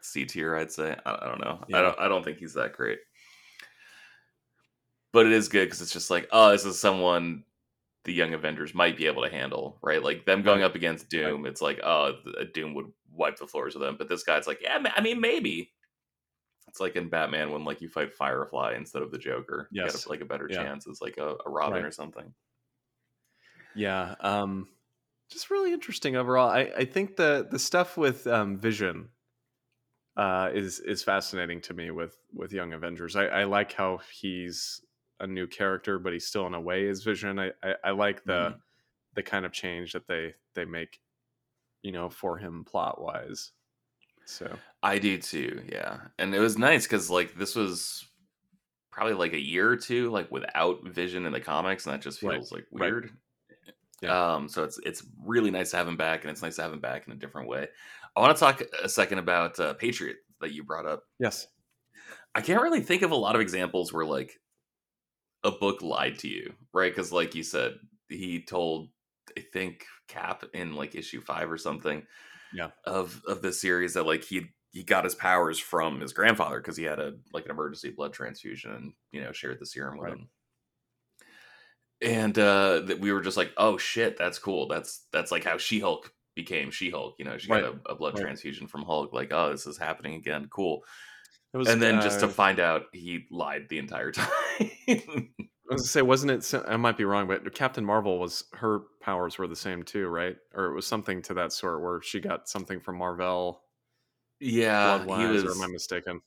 C 0.00 0.24
tier. 0.24 0.56
I'd 0.56 0.72
say. 0.72 0.96
I, 1.04 1.18
I 1.22 1.28
don't 1.28 1.40
know. 1.40 1.60
Yeah. 1.68 1.78
I 1.78 1.82
don't. 1.82 2.00
I 2.00 2.08
don't 2.08 2.24
think 2.24 2.38
he's 2.38 2.54
that 2.54 2.72
great. 2.74 2.98
But 5.12 5.26
it 5.26 5.32
is 5.32 5.48
good 5.48 5.66
because 5.66 5.82
it's 5.82 5.92
just 5.92 6.10
like, 6.10 6.26
oh, 6.32 6.50
this 6.52 6.64
is 6.64 6.78
someone 6.80 7.44
the 8.04 8.12
Young 8.12 8.34
Avengers 8.34 8.74
might 8.74 8.96
be 8.96 9.06
able 9.06 9.22
to 9.22 9.30
handle, 9.30 9.78
right? 9.82 10.02
Like 10.02 10.24
them 10.26 10.42
going 10.42 10.62
up 10.62 10.74
against 10.74 11.08
Doom, 11.08 11.46
it's 11.46 11.62
like, 11.62 11.80
oh, 11.84 12.14
Doom 12.52 12.74
would 12.74 12.92
wipe 13.12 13.36
the 13.36 13.46
floors 13.46 13.74
with 13.74 13.82
them. 13.82 13.96
But 13.96 14.08
this 14.08 14.24
guy's 14.24 14.46
like, 14.46 14.60
yeah, 14.62 14.78
I 14.96 15.00
mean, 15.00 15.20
maybe. 15.20 15.72
It's 16.68 16.80
like 16.80 16.96
in 16.96 17.08
Batman 17.10 17.50
when 17.52 17.64
like 17.64 17.80
you 17.82 17.88
fight 17.88 18.14
Firefly 18.14 18.74
instead 18.76 19.02
of 19.02 19.10
the 19.10 19.18
Joker. 19.18 19.68
You 19.72 19.82
Yes. 19.84 20.04
get 20.04 20.10
like 20.10 20.20
a 20.22 20.24
better 20.24 20.48
Yeah. 20.48 20.64
chance 20.64 20.88
as 20.88 21.00
like 21.02 21.18
a, 21.18 21.36
a 21.44 21.50
Robin 21.50 21.74
Right. 21.74 21.84
or 21.84 21.90
something. 21.92 22.34
Yeah, 23.74 24.14
um, 24.20 24.68
just 25.30 25.50
really 25.50 25.72
interesting 25.72 26.16
overall. 26.16 26.48
I, 26.48 26.60
I 26.76 26.84
think 26.84 27.16
the 27.16 27.46
the 27.50 27.58
stuff 27.58 27.96
with 27.96 28.26
um, 28.26 28.58
Vision 28.58 29.10
uh, 30.16 30.50
is 30.52 30.80
is 30.80 31.02
fascinating 31.02 31.60
to 31.62 31.74
me 31.74 31.90
with 31.90 32.16
with 32.32 32.52
Young 32.52 32.72
Avengers. 32.72 33.16
I, 33.16 33.26
I 33.26 33.44
like 33.44 33.72
how 33.72 33.98
he's 34.12 34.80
a 35.22 35.28
new 35.28 35.46
character, 35.48 35.98
but 36.00 36.12
he's 36.14 36.26
still 36.28 36.46
in 36.48 36.54
a 36.54 36.60
way 36.60 36.86
is 36.86 37.04
Vision. 37.04 37.38
I, 37.40 37.52
I, 37.64 37.76
I 37.86 37.92
like 37.92 38.24
the 38.24 38.54
Mhm. 38.54 38.60
the 39.14 39.22
kind 39.24 39.46
of 39.46 39.52
change 39.52 39.92
that 39.94 40.06
they 40.08 40.34
they 40.54 40.66
make, 40.66 41.00
you 41.82 41.92
know, 41.92 42.10
for 42.10 42.38
him 42.38 42.64
plot 42.64 43.00
wise. 43.00 43.52
So 44.26 44.60
I 44.82 44.98
do 44.98 45.18
too, 45.18 45.64
yeah. 45.68 46.08
And 46.18 46.34
it 46.34 46.40
was 46.40 46.58
nice 46.58 46.84
because 46.86 47.10
like 47.10 47.34
this 47.34 47.54
was 47.56 48.08
probably 48.90 49.14
like 49.14 49.32
a 49.34 49.40
year 49.40 49.70
or 49.70 49.76
two 49.76 50.10
like 50.10 50.30
without 50.30 50.86
Vision 50.88 51.26
in 51.26 51.32
the 51.32 51.40
comics, 51.40 51.86
and 51.86 51.94
that 51.94 52.02
just 52.02 52.22
Right, 52.22 52.36
feels 52.36 52.52
like 52.52 52.66
right. 52.78 52.92
weird. 52.92 53.12
Yeah. 54.00 54.34
Um, 54.34 54.48
so 54.48 54.64
it's 54.64 54.78
it's 54.84 55.06
really 55.24 55.50
nice 55.50 55.70
to 55.72 55.76
have 55.78 55.88
him 55.88 55.96
back, 55.96 56.22
and 56.22 56.30
it's 56.30 56.42
nice 56.42 56.56
to 56.56 56.62
have 56.62 56.72
him 56.72 56.80
back 56.80 57.06
in 57.06 57.12
a 57.12 57.16
different 57.16 57.48
way. 57.48 57.68
I 58.16 58.20
want 58.20 58.36
to 58.36 58.40
talk 58.40 58.62
a 58.82 58.88
second 58.88 59.18
about 59.18 59.58
uh, 59.60 59.74
Patriot 59.74 60.18
that 60.40 60.52
you 60.52 60.64
brought 60.64 60.86
up. 60.86 61.04
yes, 61.18 61.46
I 62.34 62.40
can't 62.42 62.62
really 62.62 62.80
think 62.80 63.02
of 63.02 63.10
a 63.10 63.16
lot 63.16 63.34
of 63.36 63.40
examples 63.40 63.92
where 63.92 64.06
like 64.06 64.40
a 65.44 65.50
book 65.50 65.82
lied 65.82 66.18
to 66.20 66.28
you, 66.28 66.54
right? 66.72 66.92
Because 66.92 67.12
like 67.12 67.34
you 67.34 67.42
said, 67.42 67.78
he 68.08 68.42
told 68.42 68.90
I 69.36 69.40
think 69.40 69.86
Cap 70.08 70.44
in 70.54 70.74
like 70.74 70.94
issue 70.94 71.20
five 71.20 71.50
or 71.50 71.58
something, 71.58 72.06
Yeah. 72.52 72.70
of 72.86 73.22
of 73.26 73.42
the 73.42 73.52
series 73.52 73.94
that 73.94 74.04
like 74.06 74.24
he 74.24 74.48
he 74.72 74.84
got 74.84 75.04
his 75.04 75.14
powers 75.14 75.58
from 75.58 76.00
his 76.00 76.12
grandfather 76.14 76.58
because 76.60 76.76
he 76.76 76.84
had 76.84 77.00
a 77.00 77.14
like 77.32 77.46
an 77.46 77.50
emergency 77.52 77.90
blood 77.90 78.12
transfusion 78.12 78.72
and 78.72 78.94
you 79.12 79.22
know 79.22 79.32
shared 79.32 79.60
the 79.60 79.66
serum 79.66 79.98
with 79.98 80.08
Right. 80.08 80.12
him. 80.12 80.30
And 82.00 82.36
uh 82.38 82.80
that 82.80 82.98
we 83.00 83.12
were 83.12 83.20
just 83.20 83.36
like, 83.36 83.52
oh 83.56 83.78
shit, 83.78 84.16
that's 84.16 84.38
cool. 84.38 84.66
That's 84.66 85.06
that's 85.12 85.30
like 85.30 85.44
how 85.44 85.56
She 85.58 85.78
Hulk 85.80 86.12
became 86.34 86.70
She 86.70 86.90
Hulk. 86.90 87.14
You 87.18 87.24
know, 87.24 87.38
she 87.38 87.48
Right. 87.48 87.60
got 87.60 87.74
a, 87.86 87.90
a 87.90 87.94
blood 87.94 88.16
Right. 88.16 88.16
transfusion 88.16 88.66
from 88.66 88.82
Hulk. 88.82 89.12
Like, 89.12 89.32
oh, 89.32 89.50
this 89.52 89.66
is 89.66 89.78
happening 89.78 90.14
again. 90.14 90.48
Cool 90.50 90.84
was. 91.58 91.68
and 91.68 91.80
then 91.82 92.00
just 92.00 92.20
to 92.20 92.28
uh, 92.28 92.28
find 92.28 92.58
out 92.60 92.86
he 92.92 93.26
lied 93.30 93.68
the 93.68 93.78
entire 93.78 94.12
time. 94.12 94.30
I 95.70 95.74
was 95.74 95.82
gonna 95.82 95.88
say, 95.88 96.02
wasn't 96.02 96.32
it? 96.54 96.62
I 96.68 96.76
might 96.76 96.96
be 96.96 97.04
wrong, 97.04 97.26
but 97.26 97.54
Captain 97.54 97.84
Marvel 97.84 98.18
was 98.18 98.44
her 98.54 98.80
powers 99.00 99.38
were 99.38 99.46
the 99.46 99.56
same 99.56 99.82
too, 99.82 100.06
right? 100.08 100.36
Or 100.54 100.66
it 100.66 100.74
was 100.74 100.86
something 100.86 101.22
to 101.22 101.34
that 101.34 101.52
sort 101.52 101.80
where 101.82 102.00
she 102.02 102.20
got 102.20 102.48
something 102.48 102.80
from 102.80 102.96
Marvel 102.98 103.64
yeah, 104.40 105.06
he 105.06 105.26
was. 105.26 105.44
or 105.44 105.52
am 105.52 105.62
I 105.62 105.66
mistaken? 105.68 106.20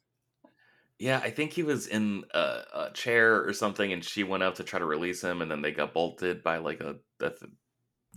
Yeah, 0.97 1.19
I 1.19 1.29
think 1.29 1.51
he 1.51 1.63
was 1.63 1.87
in 1.87 2.23
a, 2.33 2.63
a 2.73 2.91
chair 2.93 3.45
or 3.45 3.51
something, 3.53 3.91
and 3.91 4.03
she 4.03 4.23
went 4.23 4.43
up 4.43 4.55
to 4.55 4.63
try 4.63 4.79
to 4.79 4.85
release 4.85 5.21
him, 5.21 5.41
and 5.41 5.51
then 5.51 5.61
they 5.61 5.71
got 5.71 5.93
bolted 5.93 6.41
by 6.41 6.57
like 6.57 6.79
a, 6.81 6.97
a 7.19 7.33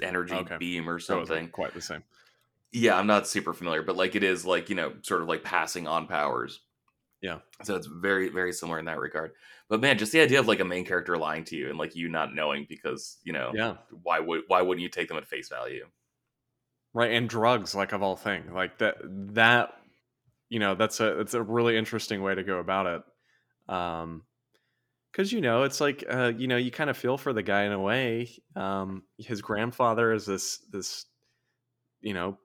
energy 0.02 0.34
Okay. 0.34 0.58
beam 0.58 0.88
or 0.88 0.98
So 1.06 1.16
it 1.16 1.20
wasn't 1.20 1.42
something. 1.42 1.52
quite 1.52 1.74
the 1.74 1.80
same. 1.80 2.04
Yeah, 2.72 2.96
I'm 2.98 3.06
not 3.06 3.26
super 3.26 3.54
familiar, 3.54 3.82
but 3.82 3.96
like 3.96 4.14
it 4.14 4.22
is 4.22 4.44
like 4.44 4.68
you 4.68 4.76
know, 4.76 4.94
sort 5.02 5.22
of 5.22 5.28
like 5.28 5.42
passing 5.42 5.86
on 5.86 6.06
powers. 6.06 6.60
Yeah. 7.20 7.40
So 7.62 7.74
it's 7.76 7.86
very 7.86 8.28
very 8.28 8.52
similar 8.52 8.78
in 8.78 8.84
that 8.86 8.98
regard. 9.00 9.32
But 9.68 9.80
man, 9.80 9.98
just 9.98 10.12
the 10.12 10.20
idea 10.20 10.40
of 10.40 10.46
like 10.48 10.60
a 10.60 10.64
main 10.64 10.84
character 10.84 11.16
lying 11.18 11.44
to 11.44 11.56
you 11.56 11.68
and 11.68 11.78
like 11.78 11.96
you 11.96 12.08
not 12.08 12.34
knowing 12.34 12.66
because 12.68 13.18
you 13.24 13.32
know 13.32 13.54
Yeah, 13.54 13.78
why 13.90 14.20
would 14.20 14.44
why 14.48 14.62
wouldn't 14.62 14.82
you 14.82 14.88
take 14.88 15.08
them 15.08 15.16
at 15.18 15.26
face 15.26 15.48
value? 15.48 15.88
right. 16.94 17.12
And 17.12 17.28
drugs, 17.28 17.74
like 17.74 17.92
of 17.92 18.02
all 18.02 18.16
things, 18.16 18.50
like 18.52 18.78
that. 18.78 18.96
That 19.02 19.74
you 20.50 20.58
know, 20.60 20.74
that's 20.74 21.00
a 21.00 21.16
that's 21.16 21.34
a 21.34 21.42
really 21.42 21.76
interesting 21.76 22.22
way 22.22 22.34
to 22.34 22.44
go 22.44 22.58
about 22.58 22.86
it. 23.68 23.74
Um, 23.74 24.24
because 25.12 25.32
you 25.32 25.40
know, 25.42 25.64
it's 25.64 25.80
like 25.80 26.04
uh, 26.08 26.32
you 26.36 26.48
know, 26.48 26.58
you 26.58 26.70
kind 26.70 26.90
of 26.90 26.96
feel 26.98 27.18
for 27.18 27.32
the 27.32 27.42
guy 27.42 27.64
in 27.64 27.72
a 27.72 27.80
way. 27.80 28.30
Um, 28.56 29.04
his 29.18 29.42
grandfather 29.42 30.12
is 30.12 30.26
this 30.26 30.58
this, 30.70 31.06
you 32.00 32.14
know, 32.14 32.38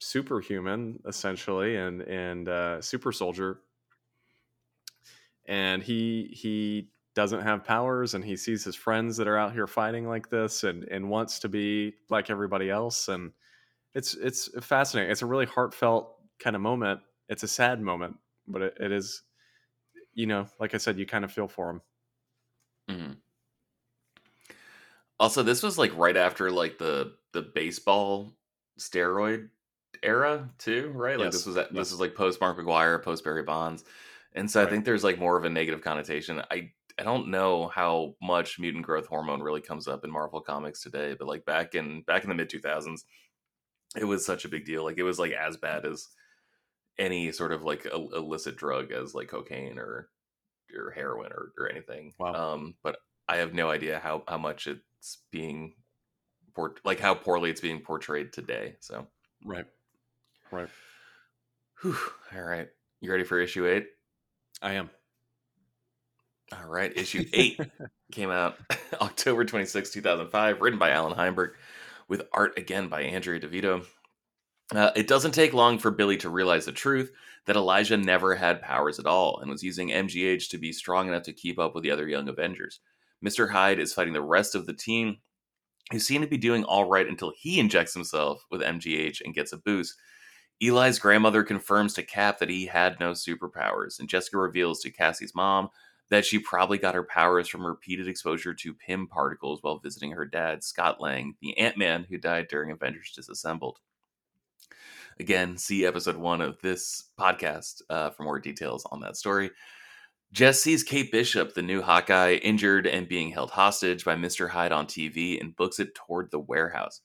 superhuman 0.00 1.00
essentially, 1.06 1.76
and 1.76 2.02
and 2.02 2.48
uh, 2.48 2.82
super 2.82 3.12
soldier, 3.12 3.62
and 5.46 5.82
he 5.82 6.26
he 6.32 6.92
doesn't 7.14 7.42
have 7.42 7.64
powers 7.64 8.14
and 8.14 8.24
he 8.24 8.36
sees 8.36 8.64
his 8.64 8.74
friends 8.76 9.16
that 9.18 9.28
are 9.28 9.36
out 9.36 9.52
here 9.52 9.66
fighting 9.66 10.06
like 10.08 10.30
this 10.30 10.64
and 10.64 10.84
and 10.84 11.10
wants 11.10 11.38
to 11.40 11.48
be 11.48 11.94
like 12.10 12.30
everybody 12.30 12.70
else 12.70 13.08
and 13.08 13.32
it's 13.94 14.14
it's 14.14 14.48
fascinating 14.64 15.10
it's 15.10 15.22
a 15.22 15.26
really 15.26 15.46
heartfelt 15.46 16.18
kind 16.40 16.56
of 16.56 16.62
moment 16.62 17.00
it's 17.28 17.42
a 17.44 17.48
sad 17.48 17.80
moment 17.80 18.16
but 18.48 18.62
it, 18.62 18.78
it 18.80 18.92
is 18.92 19.24
you 20.14 20.26
know 20.26 20.46
like 20.60 20.74
i 20.74 20.78
said 20.78 20.98
you 20.98 21.06
kind 21.06 21.24
of 21.24 21.32
feel 21.32 21.48
for 21.48 21.70
him 21.70 21.82
Mhm. 22.88 23.22
Also, 25.18 25.42
this 25.42 25.62
was 25.62 25.78
like 25.78 25.96
right 25.96 26.16
after 26.16 26.50
like 26.50 26.78
the 26.78 27.16
the 27.32 27.42
baseball 27.42 28.32
steroid 28.78 29.50
era 30.02 30.52
too, 30.58 30.90
right? 30.90 31.18
Like 31.18 31.30
Yes, 31.30 31.30
this 31.30 31.46
was 31.46 31.54
this 31.54 31.68
yes. 31.70 31.92
is 31.92 32.00
like 32.00 32.14
post 32.14 32.40
Mark 32.40 32.56
McGwire, 32.58 33.02
post 33.02 33.22
Barry 33.24 33.42
Bonds, 33.42 33.84
and 34.34 34.50
so 34.50 34.62
I 34.62 34.66
think 34.66 34.84
there's 34.84 35.04
like 35.04 35.18
more 35.18 35.36
of 35.36 35.44
a 35.44 35.50
negative 35.50 35.82
connotation. 35.82 36.42
I 36.50 36.70
I 36.98 37.02
don't 37.04 37.28
know 37.28 37.68
how 37.68 38.14
much 38.22 38.58
mutant 38.58 38.84
growth 38.84 39.06
hormone 39.06 39.42
really 39.42 39.60
comes 39.60 39.88
up 39.88 40.04
in 40.04 40.10
Marvel 40.10 40.40
comics 40.40 40.82
today, 40.82 41.14
but 41.18 41.28
like 41.28 41.44
back 41.44 41.74
in 41.74 42.02
back 42.02 42.24
in 42.24 42.28
the 42.28 42.34
mid 42.34 42.50
2000s, 42.50 43.02
it 43.96 44.04
was 44.04 44.24
such 44.24 44.44
a 44.44 44.48
big 44.48 44.64
deal. 44.64 44.84
Like 44.84 44.98
it 44.98 45.02
was 45.02 45.18
like 45.18 45.32
as 45.32 45.56
bad 45.56 45.86
as 45.86 46.08
any 46.98 47.32
sort 47.32 47.52
of 47.52 47.64
like 47.64 47.86
ill- 47.90 48.12
illicit 48.14 48.56
drug 48.56 48.92
as 48.92 49.14
like 49.14 49.28
cocaine 49.28 49.78
or 49.78 50.08
or 50.76 50.90
heroin 50.90 51.32
or, 51.32 51.52
or 51.58 51.70
anything. 51.70 52.12
Wow. 52.18 52.34
Um, 52.34 52.74
but 52.82 52.96
I 53.28 53.36
have 53.38 53.54
no 53.54 53.70
idea 53.70 53.98
how 53.98 54.24
how 54.28 54.38
much 54.38 54.66
it's 54.66 55.18
being 55.30 55.74
port 56.54 56.80
like 56.84 57.00
how 57.00 57.14
poorly 57.14 57.50
it's 57.50 57.60
being 57.60 57.80
portrayed 57.80 58.32
today. 58.32 58.76
So, 58.80 59.06
right 59.44 59.66
right 60.50 60.68
whew, 61.82 61.96
all 62.34 62.42
right, 62.42 62.68
you 63.00 63.10
ready 63.10 63.24
for 63.24 63.40
issue 63.40 63.66
eight? 63.66 63.86
I 64.62 64.74
am 64.74 64.90
All 66.56 66.68
right, 66.68 66.96
issue 66.96 67.24
eight 67.32 67.58
came 68.12 68.30
out 68.30 68.56
October 69.00 69.44
26, 69.44 69.90
2005, 69.90 70.60
written 70.60 70.78
by 70.78 70.90
Allan 70.90 71.14
Heinberg, 71.16 71.54
with 72.08 72.22
art 72.32 72.56
again 72.56 72.88
by 72.88 73.02
Andrea 73.02 73.40
Di 73.40 73.48
Vito. 73.48 73.82
Uh, 74.72 74.92
it 74.94 75.08
doesn't 75.08 75.32
take 75.32 75.52
long 75.52 75.78
for 75.78 75.90
Billy 75.90 76.16
to 76.18 76.30
realize 76.30 76.64
the 76.64 76.72
truth 76.72 77.10
that 77.46 77.56
Elijah 77.56 77.96
never 77.96 78.36
had 78.36 78.62
powers 78.62 78.98
at 78.98 79.06
all 79.06 79.40
and 79.40 79.50
was 79.50 79.62
using 79.62 79.88
MGH 79.88 80.48
to 80.50 80.58
be 80.58 80.72
strong 80.72 81.08
enough 81.08 81.24
to 81.24 81.32
keep 81.32 81.58
up 81.58 81.74
with 81.74 81.82
the 81.82 81.90
other 81.90 82.08
young 82.08 82.28
Avengers. 82.28 82.80
Mr. 83.24 83.50
Hyde 83.50 83.80
is 83.80 83.92
fighting 83.92 84.12
the 84.12 84.22
rest 84.22 84.54
of 84.54 84.66
the 84.66 84.72
team, 84.72 85.16
who 85.90 85.98
seem 85.98 86.20
to 86.20 86.28
be 86.28 86.38
doing 86.38 86.64
all 86.64 86.88
right 86.88 87.08
until 87.08 87.32
he 87.36 87.58
injects 87.58 87.94
himself 87.94 88.44
with 88.50 88.62
MGH 88.62 89.20
and 89.24 89.34
gets 89.34 89.52
a 89.52 89.58
boost. 89.58 89.94
Eli's 90.60 90.98
grandmother 90.98 91.42
confirms 91.42 91.94
to 91.94 92.02
Cap 92.02 92.38
that 92.38 92.50
he 92.50 92.66
had 92.66 93.00
no 93.00 93.12
superpowers, 93.12 93.98
and 93.98 94.08
Jessica 94.08 94.38
reveals 94.38 94.80
to 94.80 94.90
Cassie's 94.90 95.34
mom 95.34 95.70
that 96.10 96.26
she 96.26 96.38
probably 96.38 96.76
got 96.76 96.94
her 96.94 97.02
powers 97.02 97.48
from 97.48 97.66
repeated 97.66 98.06
exposure 98.06 98.52
to 98.52 98.74
Pym 98.74 99.06
particles 99.06 99.62
while 99.62 99.78
visiting 99.78 100.10
her 100.10 100.26
dad, 100.26 100.62
Scott 100.62 101.00
Lang, 101.00 101.34
the 101.40 101.56
Ant 101.56 101.78
Man 101.78 102.04
who 102.08 102.18
died 102.18 102.48
during 102.48 102.70
Avengers 102.70 103.12
Disassembled. 103.16 103.78
Again, 105.18 105.56
see 105.56 105.86
episode 105.86 106.16
one 106.16 106.40
of 106.40 106.60
this 106.60 107.04
podcast 107.18 107.82
uh, 107.88 108.10
for 108.10 108.24
more 108.24 108.38
details 108.38 108.86
on 108.92 109.00
that 109.00 109.16
story. 109.16 109.50
Jess 110.32 110.60
sees 110.60 110.82
Kate 110.82 111.12
Bishop, 111.12 111.54
the 111.54 111.62
new 111.62 111.82
Hawkeye, 111.82 112.34
injured 112.34 112.86
and 112.86 113.08
being 113.08 113.30
held 113.30 113.50
hostage 113.50 114.04
by 114.04 114.16
Mr. 114.16 114.48
Hyde 114.48 114.72
on 114.72 114.86
TV 114.86 115.40
and 115.40 115.56
books 115.56 115.78
it 115.78 115.94
toward 115.94 116.30
the 116.30 116.40
warehouse. 116.40 117.00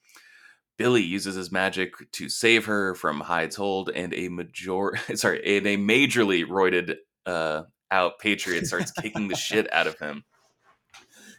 Billy 0.77 1.01
uses 1.01 1.35
his 1.35 1.51
magic 1.51 1.93
to 2.13 2.29
save 2.29 2.65
her 2.65 2.93
from 2.95 3.19
Hyde's 3.19 3.55
hold, 3.55 3.89
and 3.89 4.13
a 4.13 4.29
major 4.29 4.91
sorry, 5.15 5.57
and 5.57 5.67
a 5.67 5.77
majorly 5.77 6.45
roided 6.45 6.95
uh, 7.25 7.63
out 7.91 8.19
Patriot 8.19 8.67
starts 8.67 8.91
kicking 8.91 9.27
the 9.27 9.35
shit 9.35 9.71
out 9.73 9.87
of 9.87 9.97
him. 9.99 10.23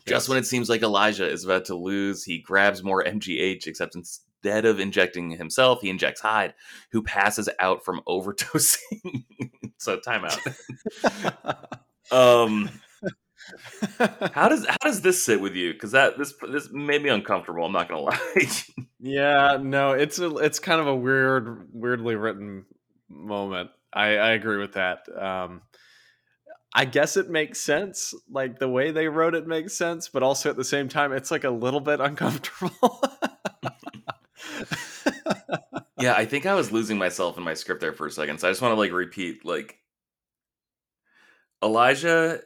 Just 0.07 0.29
when 0.29 0.39
it 0.39 0.47
seems 0.47 0.69
like 0.71 0.83
Elijah 0.83 1.29
is 1.31 1.45
about 1.45 1.67
to 1.67 1.75
lose, 1.75 2.25
he 2.25 2.39
grabs 2.39 2.83
more 2.83 3.05
MGH, 3.05 3.67
except 3.67 3.95
instead 3.95 4.65
of 4.65 4.81
injecting 4.81 5.31
himself, 5.31 5.83
he 5.83 5.91
injects 5.91 6.23
Hyde, 6.23 6.55
who 6.93 7.03
passes 7.03 7.49
out 7.61 7.85
from 7.85 8.01
overdosing. 8.09 9.25
so 9.79 9.99
timeout. 9.99 10.39
Um, 12.11 12.71
how 14.33 14.49
does 14.49 14.67
how 14.67 14.77
does 14.83 15.01
this 15.03 15.23
sit 15.25 15.41
with 15.41 15.55
you? 15.55 15.73
Because 15.73 15.93
that 15.93 16.19
this 16.19 16.35
this 16.51 16.71
made 16.71 17.03
me 17.03 17.11
uncomfortable. 17.11 17.65
I'm 17.65 17.73
not 17.73 17.89
gonna 17.89 18.01
lie. 18.03 18.19
yeah 19.01 19.59
no 19.61 19.93
it's 19.93 20.19
a, 20.19 20.37
it's 20.39 20.59
kind 20.59 20.81
of 20.81 20.87
a 20.87 20.95
weird 20.97 21.69
weirdly 21.73 22.17
written 22.17 22.65
moment 23.09 23.71
i 23.93 24.17
i 24.17 24.31
agree 24.33 24.57
with 24.59 24.73
that 24.73 25.07
um 25.17 25.63
I 26.75 26.85
guess 26.85 27.17
it 27.17 27.31
makes 27.31 27.61
sense. 27.61 28.15
Like 28.31 28.59
the 28.59 28.69
way 28.69 28.91
they 28.91 29.09
wrote 29.09 29.35
it 29.35 29.47
makes 29.47 29.77
sense, 29.77 30.09
but 30.09 30.23
also 30.23 30.51
at 30.51 30.57
the 30.57 30.65
same 30.65 30.89
time, 30.89 31.13
it's 31.13 31.31
like 31.31 31.45
a 31.45 31.51
little 31.51 31.81
bit 31.81 32.01
uncomfortable. 32.09 33.03
yeah, 35.99 36.15
I 36.15 36.25
think 36.25 36.47
I 36.47 36.55
was 36.55 36.71
losing 36.71 36.99
myself 36.99 37.39
in 37.39 37.45
my 37.45 37.55
script 37.55 37.81
there 37.81 37.93
for 37.93 38.07
a 38.07 38.11
second. 38.11 38.39
So 38.39 38.49
I 38.49 38.51
just 38.51 38.63
want 38.63 38.73
to 38.73 38.79
like 38.79 38.93
repeat 38.93 39.45
like 39.45 39.79
Elijah, 41.63 42.41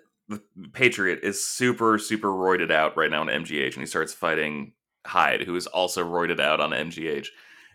Patriot, 0.72 1.20
is 1.22 1.44
super, 1.44 1.98
super 1.98 2.28
roided 2.28 2.70
out 2.70 2.96
right 2.96 3.10
now 3.10 3.20
on 3.20 3.28
MGH, 3.28 3.74
and 3.74 3.82
he 3.82 3.86
starts 3.86 4.14
fighting 4.14 4.72
Hyde, 5.06 5.42
who 5.42 5.56
is 5.56 5.66
also 5.66 6.04
roided 6.04 6.40
out 6.40 6.60
on 6.60 6.70
MGH. 6.70 7.28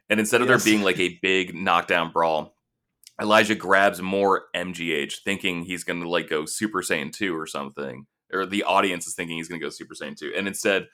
And 0.10 0.20
instead 0.20 0.42
of 0.42 0.48
Yes. 0.48 0.64
there 0.64 0.74
being 0.74 0.84
like 0.84 1.00
a 1.00 1.20
big 1.22 1.54
knockdown 1.54 2.12
brawl, 2.12 2.56
Elijah 3.22 3.56
grabs 3.56 4.02
more 4.02 4.46
MGH, 4.56 5.24
thinking 5.24 5.64
he's 5.64 5.84
going 5.84 6.02
to 6.02 6.10
like 6.10 6.30
go 6.30 6.46
Super 6.46 6.82
Saiyan 6.82 7.12
2 7.12 7.36
or 7.36 7.48
something. 7.48 8.06
Or 8.32 8.46
the 8.46 8.64
audience 8.64 9.08
is 9.08 9.16
thinking 9.16 9.38
he's 9.38 9.48
going 9.48 9.60
to 9.60 9.66
go 9.66 9.70
Super 9.70 9.96
Saiyan 9.96 10.18
2. 10.18 10.34
And 10.36 10.48
instead 10.48 10.88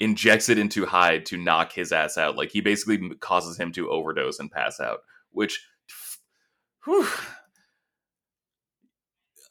injects 0.00 0.48
it 0.48 0.58
into 0.58 0.86
Hyde 0.86 1.26
to 1.26 1.36
knock 1.36 1.72
his 1.72 1.92
ass 1.92 2.16
out. 2.16 2.36
Like 2.36 2.50
he 2.50 2.60
basically 2.60 3.10
causes 3.20 3.58
him 3.58 3.72
to 3.72 3.90
overdose 3.90 4.38
and 4.38 4.50
pass 4.50 4.80
out, 4.80 5.00
which. 5.30 5.66
Whew, 6.84 7.08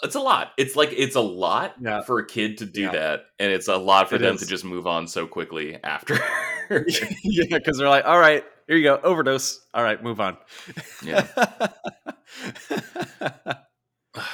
it's 0.03 0.15
a 0.15 0.19
lot. 0.19 0.51
It's 0.57 0.75
like 0.75 0.93
it's 0.95 1.15
a 1.15 1.21
lot 1.21 1.75
Yeah. 1.81 2.01
for 2.01 2.19
a 2.19 2.25
kid 2.25 2.57
to 2.59 2.65
do 2.65 2.81
Yeah. 2.83 2.91
that, 2.91 3.25
and 3.39 3.51
it's 3.51 3.67
a 3.67 3.77
lot 3.77 4.09
for 4.09 4.15
It 4.15 4.19
them 4.19 4.35
is. 4.35 4.41
to 4.41 4.47
just 4.47 4.65
move 4.65 4.87
on 4.87 5.07
so 5.07 5.27
quickly 5.27 5.79
after. 5.83 6.15
yeah, 7.23 7.57
because 7.57 7.77
they're 7.77 7.89
like, 7.89 8.05
all 8.05 8.19
right, 8.19 8.43
here 8.67 8.77
you 8.77 8.83
go, 8.83 8.99
overdose. 9.03 9.65
All 9.73 9.83
right, 9.83 10.01
move 10.03 10.19
on. 10.19 10.37
Yeah. 11.03 11.27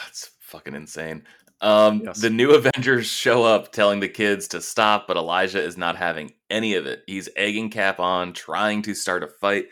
it's 0.08 0.30
fucking 0.40 0.76
insane. 0.76 1.24
Um, 1.62 2.02
Yes. 2.06 2.22
The 2.22 2.30
new 2.30 2.52
Avengers 2.52 3.08
show 3.08 3.44
up 3.44 3.72
telling 3.72 4.00
the 4.00 4.08
kids 4.08 4.48
to 4.50 4.62
stop, 4.62 5.08
but 5.08 5.18
Elijah 5.18 5.62
is 5.62 5.78
not 5.78 5.98
having 5.98 6.32
any 6.50 6.76
of 6.76 6.86
it. 6.86 7.04
He's 7.08 7.30
egging 7.36 7.70
Cap 7.70 8.00
on, 8.00 8.34
trying 8.34 8.82
to 8.84 8.94
start 8.96 9.24
a 9.24 9.28
fight. 9.28 9.66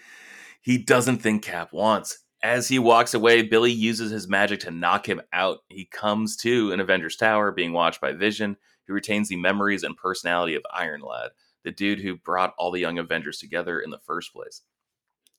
He 0.62 0.78
doesn't 0.78 1.20
think 1.20 1.44
Cap 1.44 1.72
wants. 1.72 2.20
As 2.44 2.68
he 2.68 2.78
walks 2.78 3.14
away, 3.14 3.42
Billy 3.42 3.72
uses 3.72 4.12
his 4.12 4.28
magic 4.28 4.60
to 4.62 4.72
knock 4.72 5.08
him 5.08 5.22
out. 5.34 5.60
He 5.70 5.86
comes 5.86 6.36
to 6.38 6.72
an 6.72 6.80
Avengers 6.80 7.16
Tower, 7.16 7.52
being 7.52 7.74
watched 7.74 8.00
by 8.00 8.14
Vision, 8.14 8.58
who 8.86 8.94
retains 8.94 9.30
the 9.30 9.36
memories 9.36 9.84
and 9.84 9.98
personality 9.98 10.56
of 10.56 10.64
Iron 10.72 11.02
Lad, 11.02 11.32
the 11.64 11.72
dude 11.72 12.00
who 12.00 12.16
brought 12.16 12.54
all 12.58 12.72
the 12.72 12.80
young 12.80 13.00
Avengers 13.00 13.40
together 13.40 13.80
in 13.80 13.90
the 13.90 14.00
first 14.00 14.34
place. 14.34 14.62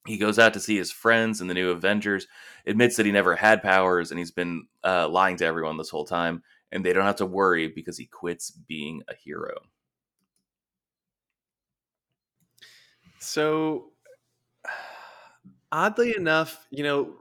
He 0.07 0.19
goes 0.19 0.39
out 0.39 0.55
to 0.55 0.61
see 0.61 0.77
his 0.77 0.91
friends 0.91 1.41
and 1.41 1.49
the 1.49 1.55
new 1.55 1.71
Avengers, 1.71 2.27
admits 2.67 2.97
that 2.97 3.07
he 3.07 3.13
never 3.13 3.37
had 3.37 3.63
powers 3.63 4.11
and 4.11 4.19
he's 4.19 4.31
been 4.31 4.67
uh, 4.83 5.09
lying 5.09 5.37
to 5.37 5.45
everyone 5.45 5.77
this 5.77 5.91
whole 5.91 6.07
time, 6.07 6.43
and 6.73 6.85
they 6.85 6.93
don't 6.93 7.05
have 7.05 7.17
to 7.17 7.27
worry 7.27 7.69
because 7.69 7.97
he 7.97 8.07
quits 8.07 8.51
being 8.51 9.03
a 9.09 9.15
hero. 9.15 9.55
So, 13.21 13.93
oddly 15.73 16.15
enough, 16.17 16.67
you 16.71 16.83
know, 16.83 17.17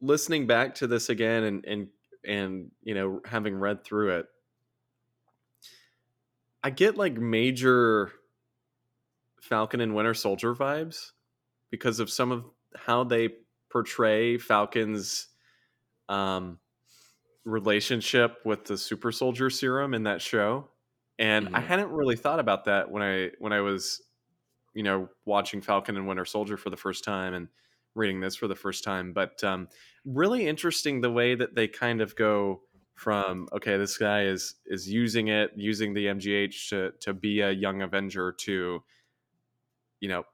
listening 0.00 0.46
back 0.46 0.74
to 0.76 0.86
this 0.86 1.08
again 1.08 1.44
and 1.44 1.64
and 1.66 1.88
and 2.24 2.70
you 2.82 2.94
know 2.94 3.20
having 3.24 3.54
read 3.56 3.84
through 3.84 4.18
it, 4.18 4.26
I 6.62 6.70
get 6.70 6.96
like 6.96 7.14
major 7.18 8.12
Falcon 9.40 9.80
and 9.80 9.94
Winter 9.94 10.14
Soldier 10.14 10.54
vibes 10.54 11.12
because 11.70 12.00
of 12.00 12.10
some 12.10 12.32
of 12.32 12.46
how 12.76 13.04
they 13.04 13.30
portray 13.70 14.38
Falcon's 14.38 15.28
um, 16.08 16.60
relationship 17.44 18.38
with 18.44 18.64
the 18.66 18.78
Super 18.78 19.12
Soldier 19.12 19.50
Serum 19.50 19.94
in 19.94 20.04
that 20.04 20.22
show. 20.22 20.70
And 21.18 21.48
I 21.54 21.60
Mhm. 21.60 21.68
hadn't 21.68 21.90
really 21.90 22.16
thought 22.16 22.40
about 22.40 22.64
that 22.66 22.90
when 22.90 23.02
I 23.02 23.32
when 23.38 23.52
I 23.52 23.60
was, 23.60 24.02
you 24.74 24.82
know, 24.82 25.08
watching 25.24 25.60
Falcon 25.60 25.96
and 25.96 26.06
Winter 26.06 26.24
Soldier 26.24 26.56
for 26.56 26.70
the 26.70 26.76
first 26.76 27.04
time 27.04 27.34
and 27.34 27.48
reading 27.94 28.20
this 28.20 28.36
for 28.36 28.48
the 28.48 28.54
first 28.54 28.84
time. 28.84 29.12
But 29.12 29.42
um, 29.42 29.68
really 30.04 30.46
interesting 30.46 31.00
the 31.00 31.10
way 31.10 31.34
that 31.34 31.54
they 31.54 31.68
kind 31.68 32.00
of 32.00 32.14
go 32.16 32.62
from 32.94 33.48
okay, 33.52 33.78
this 33.78 33.96
guy 33.96 34.24
is 34.24 34.56
is 34.66 34.88
using 34.88 35.28
it, 35.28 35.52
using 35.56 35.94
the 35.94 36.06
MGH 36.06 36.68
to 36.68 36.92
to 37.00 37.14
be 37.14 37.40
a 37.40 37.50
young 37.50 37.82
Avenger 37.82 38.32
to, 38.32 38.82
you 40.00 40.08
know, 40.08 40.24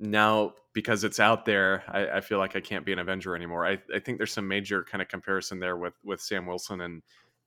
now 0.00 0.54
because 0.72 1.04
it's 1.04 1.20
out 1.20 1.44
there, 1.44 1.84
I, 1.88 2.18
I 2.18 2.20
feel 2.20 2.38
like 2.38 2.56
I 2.56 2.60
can't 2.60 2.84
be 2.84 2.92
an 2.92 2.98
Avenger 2.98 3.36
anymore. 3.36 3.66
I, 3.66 3.78
I 3.94 4.00
think 4.00 4.18
there's 4.18 4.32
some 4.32 4.48
major 4.48 4.82
kind 4.82 5.02
of 5.02 5.08
comparison 5.08 5.60
there 5.60 5.76
with 5.76 5.94
with 6.02 6.20
Sam 6.20 6.46
Wilson 6.46 6.80
and 6.80 7.02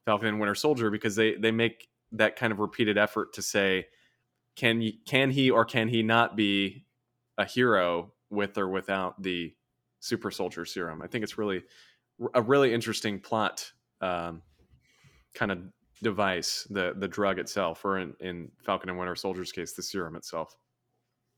Falcon 0.06 0.28
and 0.28 0.40
Winter 0.40 0.56
Soldier 0.56 0.90
because 0.90 1.16
they 1.16 1.36
they 1.36 1.52
make 1.52 1.90
that 2.14 2.36
kind 2.36 2.54
of 2.54 2.60
repeated 2.60 2.98
effort 2.98 3.34
to 3.34 3.42
say, 3.42 3.88
can 4.58 4.92
can 5.06 5.30
he 5.30 5.50
or 5.50 5.64
can 5.64 5.88
he 5.88 6.04
not 6.04 6.36
be 6.36 6.84
a 7.38 7.46
hero 7.46 8.12
with 8.30 8.58
or 8.58 8.68
without 8.68 9.22
the 9.22 9.54
super 10.00 10.32
soldier 10.32 10.66
serum? 10.66 11.02
I 11.02 11.08
think 11.08 11.24
it's 11.24 11.38
really 11.38 11.64
a 12.34 12.42
really 12.42 12.74
interesting 12.74 13.20
plot 13.20 13.72
um, 14.02 14.42
kind 15.36 15.52
of 15.52 15.60
device, 16.02 16.68
the 16.72 16.94
the 16.98 17.08
drug 17.08 17.38
itself, 17.40 17.86
or 17.86 18.00
in, 18.00 18.14
in 18.20 18.52
Falcon 18.66 18.90
and 18.90 18.98
Winter 18.98 19.16
Soldier's 19.16 19.52
case, 19.52 19.74
the 19.74 19.84
serum 19.84 20.16
itself. 20.16 20.58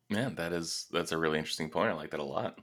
Yeah, 0.09 0.29
that 0.35 0.53
is 0.53 0.87
that's 0.91 1.11
a 1.11 1.17
really 1.17 1.37
interesting 1.37 1.69
point. 1.69 1.89
I 1.89 1.93
like 1.93 2.11
that 2.11 2.21
a 2.21 2.23
lot. 2.23 2.57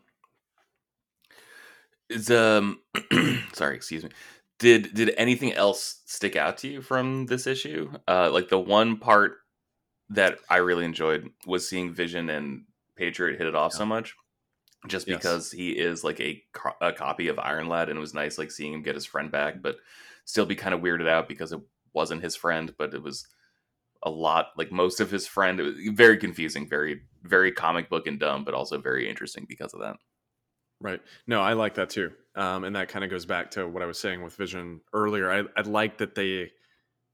Is 2.08 2.30
um 2.30 2.80
sorry, 3.52 3.76
excuse 3.76 4.04
me. 4.04 4.10
Did 4.58 4.94
did 4.94 5.12
anything 5.18 5.52
else 5.52 6.00
stick 6.06 6.34
out 6.34 6.56
to 6.58 6.68
you 6.68 6.80
from 6.80 7.26
this 7.26 7.46
issue? 7.46 7.92
Uh 8.08 8.30
like 8.32 8.48
the 8.48 8.58
one 8.58 8.96
part 8.96 9.38
that 10.10 10.38
I 10.48 10.58
really 10.58 10.84
enjoyed 10.84 11.30
was 11.46 11.68
seeing 11.68 11.92
Vision 11.92 12.30
and 12.30 12.64
Patriot 12.96 13.38
hit 13.38 13.46
it 13.46 13.54
off 13.54 13.72
Yeah. 13.74 13.78
so 13.78 13.86
much. 13.86 14.14
Just 14.86 15.08
Yes. 15.08 15.18
because 15.18 15.50
he 15.52 15.70
is 15.72 16.04
like 16.04 16.20
a, 16.20 16.42
co- 16.52 16.76
a 16.80 16.92
copy 16.92 17.28
of 17.28 17.38
Iron 17.38 17.68
Lad, 17.68 17.88
and 17.88 17.96
it 17.96 18.00
was 18.00 18.14
nice 18.14 18.38
like 18.38 18.50
seeing 18.52 18.72
him 18.72 18.82
get 18.82 18.94
his 18.94 19.04
friend 19.06 19.30
back, 19.32 19.60
but 19.60 19.76
still 20.24 20.46
be 20.46 20.54
kind 20.54 20.74
of 20.74 20.80
weirded 20.80 21.08
out 21.08 21.28
because 21.28 21.52
it 21.52 21.60
wasn't 21.92 22.22
his 22.22 22.36
friend, 22.36 22.72
but 22.78 22.94
it 22.94 23.02
was 23.02 23.26
a 24.02 24.10
lot 24.10 24.50
like 24.56 24.70
most 24.70 25.00
of 25.00 25.10
his 25.10 25.26
friend. 25.26 25.58
It 25.58 25.62
was 25.64 25.74
very 25.94 26.16
confusing, 26.18 26.68
very 26.68 27.02
very 27.22 27.50
comic 27.50 27.88
book 27.90 28.06
and 28.06 28.20
dumb, 28.20 28.44
but 28.44 28.54
also 28.54 28.78
very 28.78 29.08
interesting 29.08 29.46
because 29.48 29.74
of 29.74 29.80
that. 29.80 29.96
Right. 30.80 31.00
No, 31.26 31.40
I 31.40 31.54
like 31.54 31.74
that 31.74 31.90
too. 31.90 32.12
Um, 32.36 32.62
and 32.64 32.76
that 32.76 32.88
kind 32.88 33.04
of 33.04 33.10
goes 33.10 33.26
back 33.26 33.50
to 33.52 33.66
what 33.66 33.82
I 33.82 33.86
was 33.86 33.98
saying 33.98 34.22
with 34.22 34.36
Vision 34.36 34.80
earlier. 34.92 35.32
I, 35.32 35.44
I 35.56 35.62
like 35.62 35.98
that 35.98 36.14
they 36.14 36.52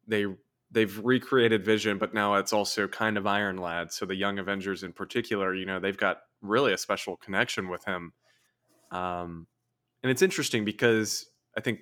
they 0.07 0.27
they've 0.73 0.99
recreated 1.05 1.65
Vision, 1.65 1.99
but 1.99 2.15
now 2.15 2.35
it's 2.35 2.53
also 2.53 2.89
kind 2.89 3.17
of 3.19 3.27
Iron 3.27 3.59
Lad. 3.59 3.93
So 3.93 4.07
the 4.07 4.15
Young 4.15 4.39
Avengers 4.39 4.83
in 4.83 4.93
particular, 4.93 5.55
you 5.55 5.67
know, 5.67 5.79
they've 5.79 5.97
got 5.97 6.23
really 6.41 6.73
a 6.73 6.79
special 6.79 7.17
connection 7.17 7.69
with 7.69 7.85
him. 7.85 8.13
Um, 8.91 9.47
and 10.03 10.11
it's 10.11 10.23
interesting 10.23 10.65
because 10.65 11.27
I 11.57 11.61
think 11.61 11.81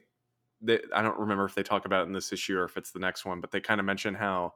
they, 0.61 0.81
I 0.95 1.03
don't 1.03 1.19
remember 1.19 1.45
if 1.45 1.55
they 1.55 1.63
talk 1.63 1.87
about 1.87 2.03
it 2.03 2.09
in 2.09 2.13
this 2.13 2.33
issue 2.33 2.59
or 2.59 2.65
if 2.65 2.77
it's 2.77 2.91
the 2.91 2.99
next 2.99 3.25
one, 3.25 3.41
but 3.41 3.53
they 3.53 3.61
kind 3.61 3.81
of 3.81 3.87
mention 3.87 4.15
how 4.15 4.55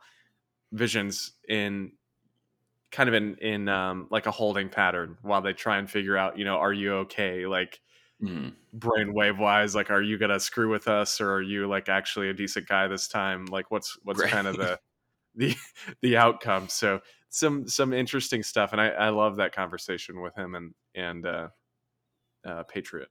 Vision's 0.73 1.33
in 1.49 1.93
kind 2.91 3.09
of 3.09 3.15
in 3.15 3.37
in 3.37 3.69
um, 3.69 4.09
like 4.11 4.27
a 4.27 4.31
holding 4.31 4.69
pattern 4.69 5.17
while 5.23 5.41
they 5.41 5.53
try 5.53 5.79
and 5.79 5.89
figure 5.89 6.17
out, 6.17 6.39
you 6.39 6.45
know, 6.45 6.57
are 6.57 6.73
you 6.73 6.95
okay? 6.95 7.47
Like 7.47 7.81
Mhm. 8.21 8.57
brainwave 8.77 9.39
wise, 9.39 9.75
like 9.75 9.91
are 9.91 10.03
you 10.03 10.19
gonna 10.19 10.41
screw 10.41 10.71
with 10.71 10.89
us 10.89 11.21
or 11.21 11.33
are 11.35 11.43
you 11.43 11.67
like 11.69 11.89
actually 11.89 12.29
a 12.29 12.35
decent 12.35 12.67
guy 12.69 12.89
this 12.89 13.09
time? 13.09 13.47
Like 13.47 13.71
what's 13.71 13.97
what's 14.03 14.23
Right. 14.23 14.23
kind 14.23 14.47
of 14.49 14.57
the 14.57 14.79
the 15.37 15.57
the 16.03 16.17
outcome? 16.17 16.69
So 16.69 17.01
some 17.31 17.69
some 17.69 17.93
interesting 17.93 18.43
stuff, 18.43 18.73
and 18.73 18.81
I, 18.81 18.89
I 18.91 19.09
love 19.11 19.37
that 19.37 19.55
conversation 19.55 20.21
with 20.23 20.37
him 20.37 20.55
and 20.57 20.75
and 20.95 21.27
uh, 21.27 21.49
uh, 22.45 22.65
Patriot. 22.65 23.11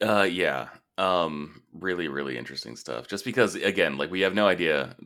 Uh, 0.00 0.22
yeah. 0.30 0.70
Um, 0.98 1.62
really, 1.72 2.08
really 2.08 2.36
interesting 2.36 2.76
stuff. 2.76 3.08
Just 3.08 3.24
because, 3.24 3.54
again, 3.54 3.96
like 3.96 4.10
we 4.10 4.20
have 4.20 4.34
no 4.34 4.46
idea. 4.46 4.96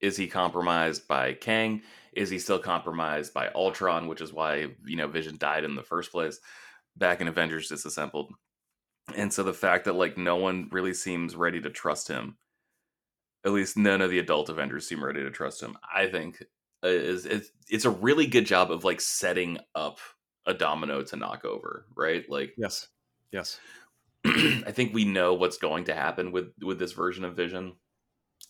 Is 0.00 0.16
he 0.16 0.26
compromised 0.26 1.06
by 1.06 1.34
Kang? 1.34 1.82
Is 2.12 2.28
he 2.28 2.38
still 2.38 2.58
compromised 2.58 3.32
by 3.32 3.50
Ultron? 3.54 4.08
Which 4.08 4.20
is 4.20 4.32
why 4.32 4.74
you 4.84 4.96
know 4.96 5.06
Vision 5.08 5.36
died 5.38 5.64
in 5.64 5.76
the 5.76 5.82
first 5.82 6.10
place, 6.10 6.40
back 6.96 7.20
in 7.20 7.28
Avengers 7.28 7.68
Disassembled. 7.68 8.32
And 9.14 9.32
so 9.32 9.42
the 9.42 9.54
fact 9.54 9.84
that 9.84 9.94
like 9.94 10.16
no 10.16 10.36
one 10.36 10.68
really 10.70 10.94
seems 10.94 11.34
ready 11.34 11.60
to 11.60 11.70
trust 11.70 12.08
him, 12.08 12.36
at 13.44 13.52
least 13.52 13.76
none 13.76 14.00
of 14.00 14.10
the 14.10 14.18
adult 14.18 14.48
Avengers 14.48 14.86
seem 14.86 15.04
ready 15.04 15.22
to 15.22 15.30
trust 15.30 15.62
him. 15.62 15.76
I 15.94 16.06
think 16.06 16.42
uh, 16.84 16.88
is 16.88 17.26
it's, 17.26 17.50
it's 17.68 17.84
a 17.84 17.90
really 17.90 18.26
good 18.26 18.46
job 18.46 18.70
of 18.70 18.84
like 18.84 19.00
setting 19.00 19.58
up 19.74 19.98
a 20.46 20.54
domino 20.54 21.02
to 21.02 21.16
knock 21.16 21.44
over, 21.44 21.86
right? 21.96 22.28
Like 22.28 22.54
Yes, 22.56 22.88
yes, 23.32 23.58
I 24.24 24.70
think 24.72 24.94
we 24.94 25.04
know 25.04 25.34
what's 25.34 25.58
going 25.58 25.84
to 25.84 25.94
happen 25.94 26.32
with 26.32 26.52
with 26.62 26.78
this 26.78 26.92
version 26.92 27.24
of 27.24 27.36
Vision, 27.36 27.74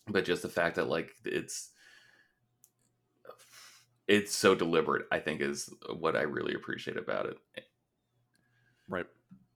but 0.08 0.24
just 0.24 0.42
the 0.42 0.48
fact 0.48 0.76
that 0.76 0.88
like 0.88 1.10
it's 1.24 1.70
it's 4.08 4.34
so 4.34 4.54
deliberate, 4.54 5.06
I 5.10 5.18
think, 5.20 5.40
is 5.40 5.72
what 5.94 6.16
I 6.16 6.22
really 6.22 6.54
appreciate 6.54 6.96
about 6.98 7.26
it. 7.26 7.38
Right. 8.92 9.06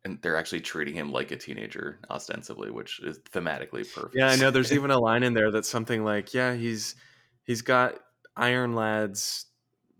And 0.04 0.20
they're 0.22 0.36
actually 0.36 0.60
treating 0.60 0.94
him 0.94 1.10
like 1.10 1.32
a 1.32 1.36
teenager, 1.36 1.98
ostensibly, 2.10 2.70
which 2.70 3.00
is 3.00 3.18
thematically 3.20 3.92
perfect. 3.92 4.14
Yeah, 4.14 4.28
I 4.28 4.36
know. 4.36 4.50
There's 4.52 4.72
even 4.72 4.90
a 4.90 4.98
line 4.98 5.22
in 5.24 5.34
there 5.34 5.50
that's 5.50 5.68
something 5.68 6.04
like, 6.04 6.32
"Yeah, 6.32 6.54
he's 6.54 6.94
he's 7.44 7.62
got 7.62 7.98
Iron 8.36 8.74
Lad's 8.74 9.46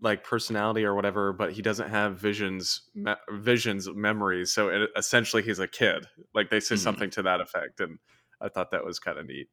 like 0.01 0.23
personality 0.23 0.85
or 0.85 0.95
whatever, 0.95 1.33
but 1.33 1.53
he 1.53 1.63
doesn't 1.63 1.89
have 1.89 2.19
visions, 2.19 2.83
me- 2.95 3.15
visions, 3.31 3.89
memories. 3.95 4.53
So 4.53 4.69
it, 4.69 4.91
essentially, 4.97 5.43
he's 5.43 5.59
a 5.59 5.67
kid. 5.67 6.07
Like 6.35 6.51
they 6.51 6.61
say 6.61 6.75
Mhm. 6.77 6.79
something 6.79 7.11
to 7.11 7.23
that 7.23 7.41
effect, 7.41 7.81
and 7.81 7.99
I 8.41 8.49
thought 8.49 8.71
that 8.73 8.85
was 8.85 8.99
kind 9.01 9.19
of 9.19 9.27
neat, 9.27 9.49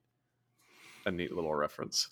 a 1.06 1.12
neat 1.12 1.32
little 1.34 1.56
reference. 1.56 2.10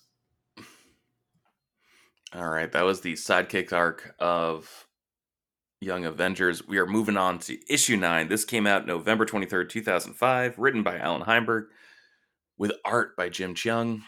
All 2.33 2.47
right, 2.49 2.71
that 2.71 2.83
was 2.83 3.01
the 3.01 3.13
sidekick 3.13 3.73
arc 3.73 4.15
of 4.17 4.87
Young 5.81 6.05
Avengers. 6.05 6.67
We 6.67 6.77
are 6.77 6.85
moving 6.85 7.17
on 7.17 7.39
to 7.39 7.57
issue 7.67 7.97
nine. 7.97 8.27
This 8.27 8.45
came 8.45 8.67
out 8.67 8.85
November 8.85 9.25
23rd, 9.25 9.67
2005, 9.67 10.59
written 10.59 10.83
by 10.83 10.99
Allan 10.99 11.23
Heinberg, 11.23 11.69
with 12.55 12.73
art 12.85 13.17
by 13.17 13.29
Jim 13.29 13.55
Cheung. 13.55 14.03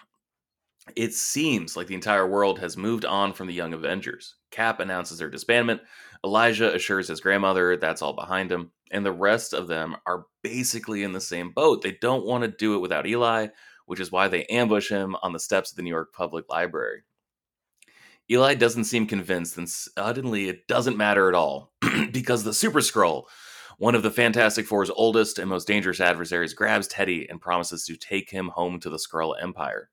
It 0.96 1.16
seems 1.16 1.76
like 1.76 1.88
the 1.88 1.96
entire 1.96 2.28
world 2.28 2.60
has 2.60 2.78
moved 2.78 3.06
on 3.06 3.34
from 3.34 3.48
the 3.48 3.56
Young 3.56 3.74
Avengers. 3.74 4.36
Cap 4.52 4.82
announces 4.82 5.18
their 5.18 5.32
disbandment. 5.32 5.80
Elijah 6.24 6.76
assures 6.76 7.08
his 7.08 7.22
grandmother 7.22 7.76
that's 7.76 8.04
all 8.04 8.14
behind 8.14 8.52
him. 8.52 8.72
And 8.92 9.04
the 9.04 9.12
rest 9.12 9.54
of 9.56 9.68
them 9.68 9.96
are 10.06 10.28
basically 10.44 11.02
in 11.02 11.12
the 11.12 11.22
same 11.22 11.54
boat. 11.54 11.82
They 11.82 11.98
don't 12.02 12.28
want 12.28 12.44
to 12.44 12.52
do 12.52 12.76
it 12.76 12.82
without 12.82 13.08
Eli, 13.08 13.48
which 13.88 14.00
is 14.00 14.12
why 14.12 14.28
they 14.28 14.46
ambush 14.46 14.90
him 14.90 15.16
on 15.24 15.34
the 15.34 15.40
steps 15.40 15.72
of 15.72 15.78
the 15.78 15.82
New 15.82 15.90
York 15.90 16.14
Public 16.14 16.46
Library. 16.50 17.02
Eli 18.32 18.56
doesn't 18.56 18.86
seem 18.86 19.06
convinced, 19.06 19.58
and 19.58 19.70
suddenly 19.70 20.48
it 20.48 20.68
doesn't 20.68 20.98
matter 20.98 21.28
at 21.28 21.36
all 21.36 21.74
because 22.12 22.44
the 22.44 22.54
Super 22.54 22.80
Skrull, 22.80 23.26
one 23.78 23.96
of 23.96 24.04
the 24.04 24.12
Fantastic 24.12 24.66
Four's 24.66 24.90
oldest 24.90 25.40
and 25.40 25.50
most 25.50 25.68
dangerous 25.68 26.00
adversaries, 26.00 26.54
grabs 26.54 26.88
Teddy 26.88 27.28
and 27.30 27.42
promises 27.42 27.86
to 27.86 27.98
take 27.98 28.30
him 28.30 28.50
home 28.50 28.80
to 28.80 28.90
the 28.90 28.98
Skrull 28.98 29.36
Empire. 29.42 29.90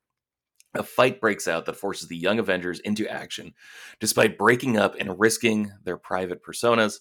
A 0.75 0.85
fight 0.85 1.21
breaks 1.21 1.49
out 1.49 1.67
that 1.67 1.77
forces 1.77 2.09
the 2.09 2.17
Young 2.17 2.39
Avengers 2.39 2.79
into 2.81 3.11
action. 3.11 3.55
Despite 3.99 4.39
breaking 4.39 4.77
up 4.77 4.95
and 5.01 5.19
risking 5.19 5.73
their 5.83 5.97
private 5.97 6.45
personas, 6.45 7.01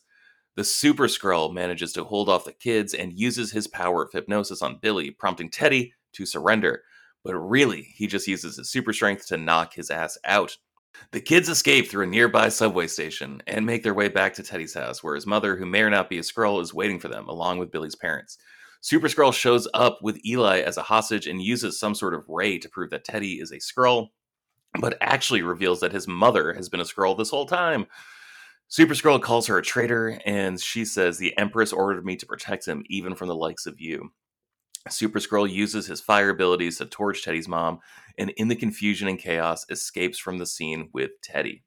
the 0.55 0.63
Super 0.63 1.07
Skrull 1.07 1.53
manages 1.53 1.93
to 1.93 2.03
hold 2.03 2.27
off 2.27 2.45
the 2.45 2.51
kids 2.51 2.95
and 2.95 3.17
uses 3.17 3.51
his 3.51 3.67
power 3.67 4.03
of 4.03 4.11
hypnosis 4.11 4.63
on 4.63 4.79
Billy, 4.81 5.11
prompting 5.11 5.51
Teddy 5.51 5.93
to 6.13 6.25
surrender. 6.25 6.81
But 7.23 7.35
really, 7.35 7.83
he 7.95 8.07
just 8.07 8.27
uses 8.27 8.57
his 8.57 8.71
super 8.71 8.91
strength 8.91 9.27
to 9.27 9.37
knock 9.37 9.75
his 9.75 9.91
ass 9.91 10.17
out. 10.25 10.57
The 11.11 11.21
kids 11.21 11.49
escape 11.49 11.89
through 11.89 12.03
a 12.03 12.07
nearby 12.07 12.49
subway 12.49 12.87
station 12.87 13.41
and 13.47 13.65
make 13.65 13.83
their 13.83 13.93
way 13.93 14.09
back 14.09 14.33
to 14.35 14.43
Teddy's 14.43 14.73
house, 14.73 15.03
where 15.03 15.15
his 15.15 15.25
mother, 15.25 15.55
who 15.55 15.65
may 15.65 15.81
or 15.81 15.89
not 15.89 16.09
be 16.09 16.19
a 16.19 16.21
Skrull, 16.21 16.61
is 16.61 16.73
waiting 16.73 16.99
for 16.99 17.07
them, 17.07 17.27
along 17.27 17.57
with 17.57 17.71
Billy's 17.71 17.95
parents. 17.95 18.37
Super 18.81 19.07
Skrull 19.07 19.33
shows 19.33 19.67
up 19.73 19.99
with 20.01 20.23
Eli 20.25 20.59
as 20.59 20.77
a 20.77 20.83
hostage 20.83 21.27
and 21.27 21.41
uses 21.41 21.79
some 21.79 21.95
sort 21.95 22.13
of 22.13 22.23
ray 22.27 22.57
to 22.59 22.69
prove 22.69 22.91
that 22.91 23.03
Teddy 23.03 23.39
is 23.39 23.51
a 23.51 23.57
Skrull, 23.57 24.09
but 24.79 24.97
actually 25.01 25.41
reveals 25.41 25.79
that 25.79 25.91
his 25.91 26.07
mother 26.07 26.53
has 26.53 26.69
been 26.69 26.79
a 26.79 26.85
Skrull 26.85 27.17
this 27.17 27.31
whole 27.31 27.45
time. 27.45 27.87
Super 28.67 28.93
Skrull 28.93 29.21
calls 29.21 29.47
her 29.47 29.57
a 29.57 29.63
traitor, 29.63 30.19
and 30.25 30.59
she 30.61 30.85
says, 30.85 31.17
The 31.17 31.35
Empress 31.37 31.73
ordered 31.73 32.05
me 32.05 32.15
to 32.17 32.25
protect 32.25 32.67
him, 32.67 32.83
even 32.87 33.15
from 33.15 33.27
the 33.27 33.35
likes 33.35 33.65
of 33.65 33.81
you. 33.81 34.11
Super 34.87 35.19
Skrull 35.19 35.49
uses 35.49 35.87
his 35.87 35.99
fire 35.99 36.29
abilities 36.29 36.77
to 36.77 36.85
torch 36.85 37.23
Teddy's 37.23 37.47
mom, 37.47 37.79
and 38.17 38.29
in 38.31 38.47
the 38.47 38.55
confusion 38.55 39.07
and 39.07 39.19
chaos, 39.19 39.65
escapes 39.69 40.17
from 40.17 40.37
the 40.37 40.45
scene 40.45 40.89
with 40.93 41.11
Teddy. 41.21 41.63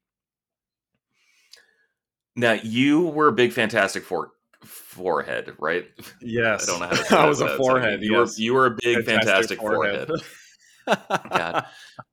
Now, 2.34 2.52
you 2.52 3.02
were 3.02 3.28
a 3.28 3.32
big 3.32 3.52
Fantastic 3.52 4.04
Four 4.04 4.32
forehead, 4.64 5.54
right? 5.58 5.84
Yes, 6.20 6.68
I 6.68 6.72
don't 6.72 6.80
know 6.80 6.86
how 6.86 6.92
to 6.92 7.04
say 7.04 7.16
I 7.16 7.22
that 7.22 7.28
was 7.28 7.40
a 7.40 7.56
forehead. 7.56 8.02
You 8.02 8.18
yes. 8.18 8.38
were 8.38 8.42
you 8.42 8.54
were 8.54 8.66
a 8.66 8.76
big 8.80 9.04
fantastic, 9.04 9.58
forehead. 9.58 10.10
God. 11.08 11.66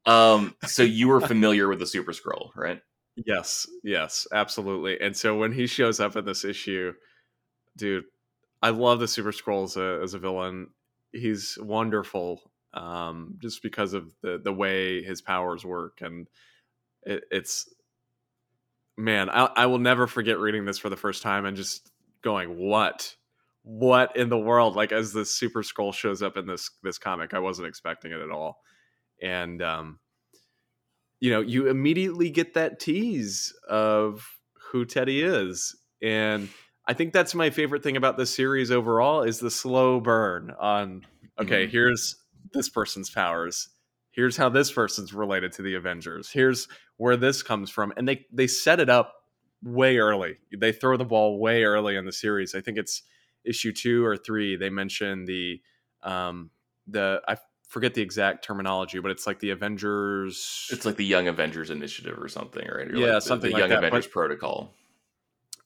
Um, 0.05 0.55
so 0.65 0.83
you 0.83 1.07
were 1.07 1.21
familiar 1.21 1.67
with 1.67 1.79
the 1.79 1.87
Super 1.87 2.11
Skrull, 2.11 2.49
right? 2.55 2.81
Yes, 3.15 3.67
yes, 3.83 4.27
absolutely. 4.33 4.99
And 5.01 5.15
so 5.15 5.37
when 5.37 5.51
he 5.51 5.67
shows 5.67 5.99
up 5.99 6.15
in 6.15 6.25
this 6.25 6.45
issue, 6.45 6.93
dude, 7.75 8.05
I 8.61 8.69
love 8.69 8.99
the 8.99 9.07
Super 9.07 9.31
Skrull 9.31 9.63
as 9.65 9.77
a, 9.77 9.99
as 10.03 10.13
a 10.13 10.19
villain. 10.19 10.67
He's 11.11 11.57
wonderful, 11.59 12.41
um, 12.73 13.35
just 13.41 13.63
because 13.63 13.93
of 13.93 14.13
the 14.21 14.39
the 14.43 14.53
way 14.53 15.03
his 15.03 15.21
powers 15.21 15.65
work, 15.65 15.99
and 16.01 16.27
it, 17.03 17.23
it's 17.31 17.67
man, 18.97 19.29
I, 19.29 19.49
I 19.55 19.65
will 19.67 19.79
never 19.79 20.07
forget 20.07 20.39
reading 20.39 20.65
this 20.65 20.77
for 20.77 20.89
the 20.89 20.97
first 20.97 21.23
time 21.23 21.45
and 21.45 21.57
just 21.57 21.89
going, 22.21 22.57
"What, 22.57 23.15
what 23.63 24.15
in 24.15 24.29
the 24.29 24.37
world?" 24.37 24.75
Like 24.75 24.91
as 24.91 25.13
the 25.13 25.25
Super 25.25 25.63
Skrull 25.63 25.93
shows 25.93 26.21
up 26.21 26.37
in 26.37 26.45
this 26.45 26.69
this 26.83 26.97
comic, 26.97 27.33
I 27.33 27.39
wasn't 27.39 27.67
expecting 27.67 28.11
it 28.11 28.21
at 28.21 28.31
all, 28.31 28.59
and 29.21 29.61
um, 29.61 29.99
you 31.19 31.31
know, 31.31 31.41
you 31.41 31.67
immediately 31.67 32.29
get 32.29 32.53
that 32.53 32.79
tease 32.79 33.53
of 33.67 34.25
who 34.71 34.85
Teddy 34.85 35.21
is. 35.21 35.75
And 36.01 36.49
I 36.89 36.93
think 36.93 37.13
that's 37.13 37.35
my 37.35 37.51
favorite 37.51 37.83
thing 37.83 37.97
about 37.97 38.17
this 38.17 38.33
series 38.33 38.71
overall 38.71 39.21
is 39.21 39.37
the 39.39 39.51
slow 39.51 39.99
burn 39.99 40.51
on 40.59 41.05
okay, 41.39 41.67
Mhm. 41.67 41.69
here's 41.69 42.15
this 42.51 42.67
person's 42.67 43.11
powers. 43.11 43.69
Here's 44.09 44.35
how 44.35 44.49
this 44.49 44.71
person's 44.71 45.13
related 45.13 45.51
to 45.53 45.61
the 45.61 45.75
Avengers. 45.75 46.31
Here's 46.31 46.67
where 46.97 47.15
this 47.15 47.43
comes 47.43 47.69
from. 47.69 47.93
And 47.95 48.07
they 48.07 48.25
they 48.33 48.47
set 48.47 48.79
it 48.79 48.89
up 48.89 49.13
way 49.61 49.99
early. 49.99 50.37
They 50.51 50.71
throw 50.71 50.97
the 50.97 51.05
ball 51.05 51.39
way 51.39 51.63
early 51.63 51.95
in 51.95 52.05
the 52.05 52.11
series. 52.11 52.55
I 52.55 52.61
think 52.61 52.79
it's 52.79 53.03
issue 53.45 53.71
2 53.71 54.03
or 54.03 54.17
3 54.17 54.55
they 54.55 54.71
mention 54.71 55.25
the 55.25 55.61
um 56.01 56.49
the 56.87 57.21
I 57.27 57.37
forget 57.67 57.93
the 57.93 58.01
exact 58.01 58.43
terminology, 58.43 58.97
but 58.97 59.11
it's 59.11 59.27
like 59.27 59.37
the 59.39 59.51
Avengers. 59.51 60.67
It's 60.71 60.87
like 60.87 60.95
the 60.95 61.05
Young 61.05 61.27
Avengers 61.27 61.69
Initiative 61.69 62.17
or 62.19 62.27
something, 62.29 62.65
right? 62.67 62.87
Or 62.89 62.95
Yeah, 62.95 63.05
like 63.05 63.13
the, 63.13 63.21
something 63.21 63.49
the 63.51 63.53
like 63.53 63.59
Young 63.59 63.69
that, 63.69 63.77
Avengers 63.83 64.07
but- 64.07 64.11
Protocol. 64.13 64.73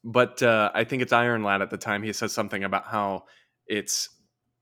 But 0.03 0.43
uh, 0.43 0.71
I 0.73 0.83
think 0.83 1.01
it's 1.01 1.13
Iron 1.13 1.43
Lad 1.43 1.61
at 1.61 1.69
the 1.69 1.77
time. 1.77 2.03
He 2.03 2.13
says 2.13 2.33
something 2.33 2.63
about 2.63 2.87
how 2.87 3.23
it's 3.67 4.09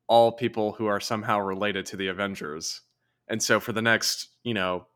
all 0.07 0.31
people 0.31 0.73
who 0.73 0.85
are 0.87 0.99
somehow 0.99 1.39
related 1.39 1.85
to 1.87 1.97
the 1.97 2.07
Avengers, 2.07 2.81
and 3.27 3.41
so 3.41 3.59
for 3.59 3.73
the 3.73 3.81
next, 3.81 4.29
you 4.43 4.53
know, 4.53 4.87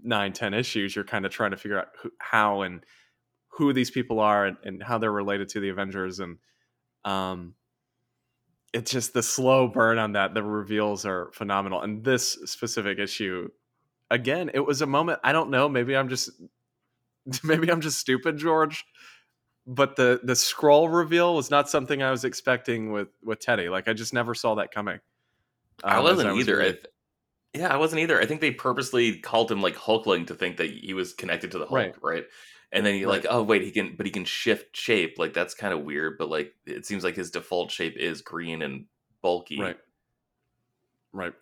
nine 0.00 0.32
ten 0.32 0.54
issues, 0.54 0.94
you're 0.96 1.04
kind 1.04 1.24
of 1.24 1.32
trying 1.32 1.52
to 1.52 1.56
figure 1.56 1.78
out 1.78 1.88
who, 2.02 2.10
how 2.18 2.62
and 2.62 2.84
who 3.48 3.72
these 3.72 3.90
people 3.90 4.18
are 4.18 4.46
and, 4.46 4.56
and 4.64 4.82
how 4.82 4.98
they're 4.98 5.12
related 5.12 5.48
to 5.50 5.60
the 5.60 5.68
Avengers, 5.68 6.18
and 6.18 6.38
um, 7.04 7.54
it's 8.72 8.90
just 8.90 9.12
the 9.12 9.22
slow 9.22 9.68
burn 9.68 9.98
on 9.98 10.12
that. 10.12 10.34
The 10.34 10.42
reveals 10.42 11.06
are 11.06 11.30
phenomenal, 11.32 11.82
and 11.82 12.02
this 12.02 12.32
specific 12.46 12.98
issue, 12.98 13.50
again, 14.10 14.50
it 14.52 14.60
was 14.66 14.82
a 14.82 14.86
moment. 14.86 15.20
I 15.22 15.32
don't 15.32 15.50
know. 15.50 15.68
Maybe 15.68 15.96
I'm 15.96 16.08
just 16.08 16.30
maybe 17.44 17.70
I'm 17.70 17.80
just 17.80 17.98
stupid, 18.00 18.38
George. 18.38 18.84
But 19.66 19.96
the 19.96 20.20
the 20.24 20.32
Skrull 20.32 20.92
reveal 20.92 21.34
was 21.34 21.50
not 21.50 21.70
something 21.70 22.02
I 22.02 22.10
was 22.10 22.24
expecting 22.24 22.90
with 22.92 23.08
with 23.22 23.38
Teddy. 23.40 23.68
Like 23.68 23.88
I 23.88 23.92
just 23.92 24.12
never 24.12 24.34
saw 24.34 24.56
that 24.56 24.72
coming. 24.72 24.98
I 25.84 25.98
Um, 25.98 26.06
as 26.06 26.16
wasn't 26.16 26.34
was 26.34 26.48
either. 26.48 26.62
I 26.62 26.78
yeah, 27.54 27.68
I 27.68 27.76
wasn't 27.76 28.00
either. 28.00 28.20
I 28.20 28.26
think 28.26 28.40
they 28.40 28.50
purposely 28.50 29.18
called 29.18 29.50
him 29.50 29.60
like 29.60 29.76
Hulkling 29.76 30.26
to 30.28 30.34
think 30.34 30.56
that 30.56 30.70
he 30.70 30.94
was 30.94 31.12
connected 31.12 31.50
to 31.52 31.58
the 31.58 31.66
Hulk, 31.66 31.76
Right. 31.76 31.94
right? 32.02 32.24
And 32.72 32.84
then 32.86 32.94
he 32.94 33.04
Right. 33.04 33.22
like, 33.22 33.26
oh 33.28 33.42
wait, 33.42 33.62
he 33.62 33.70
can, 33.70 33.94
but 33.96 34.06
he 34.06 34.10
can 34.12 34.24
shift 34.24 34.74
shape. 34.76 35.18
Like 35.18 35.34
that's 35.34 35.54
kind 35.54 35.74
of 35.74 35.82
weird. 35.84 36.16
But 36.18 36.30
like, 36.30 36.54
it 36.66 36.86
seems 36.86 37.04
like 37.04 37.14
his 37.14 37.30
default 37.30 37.70
shape 37.70 37.96
is 37.98 38.22
green 38.22 38.62
and 38.62 38.86
bulky, 39.20 39.60
Right. 39.60 39.78
Right. 41.12 41.34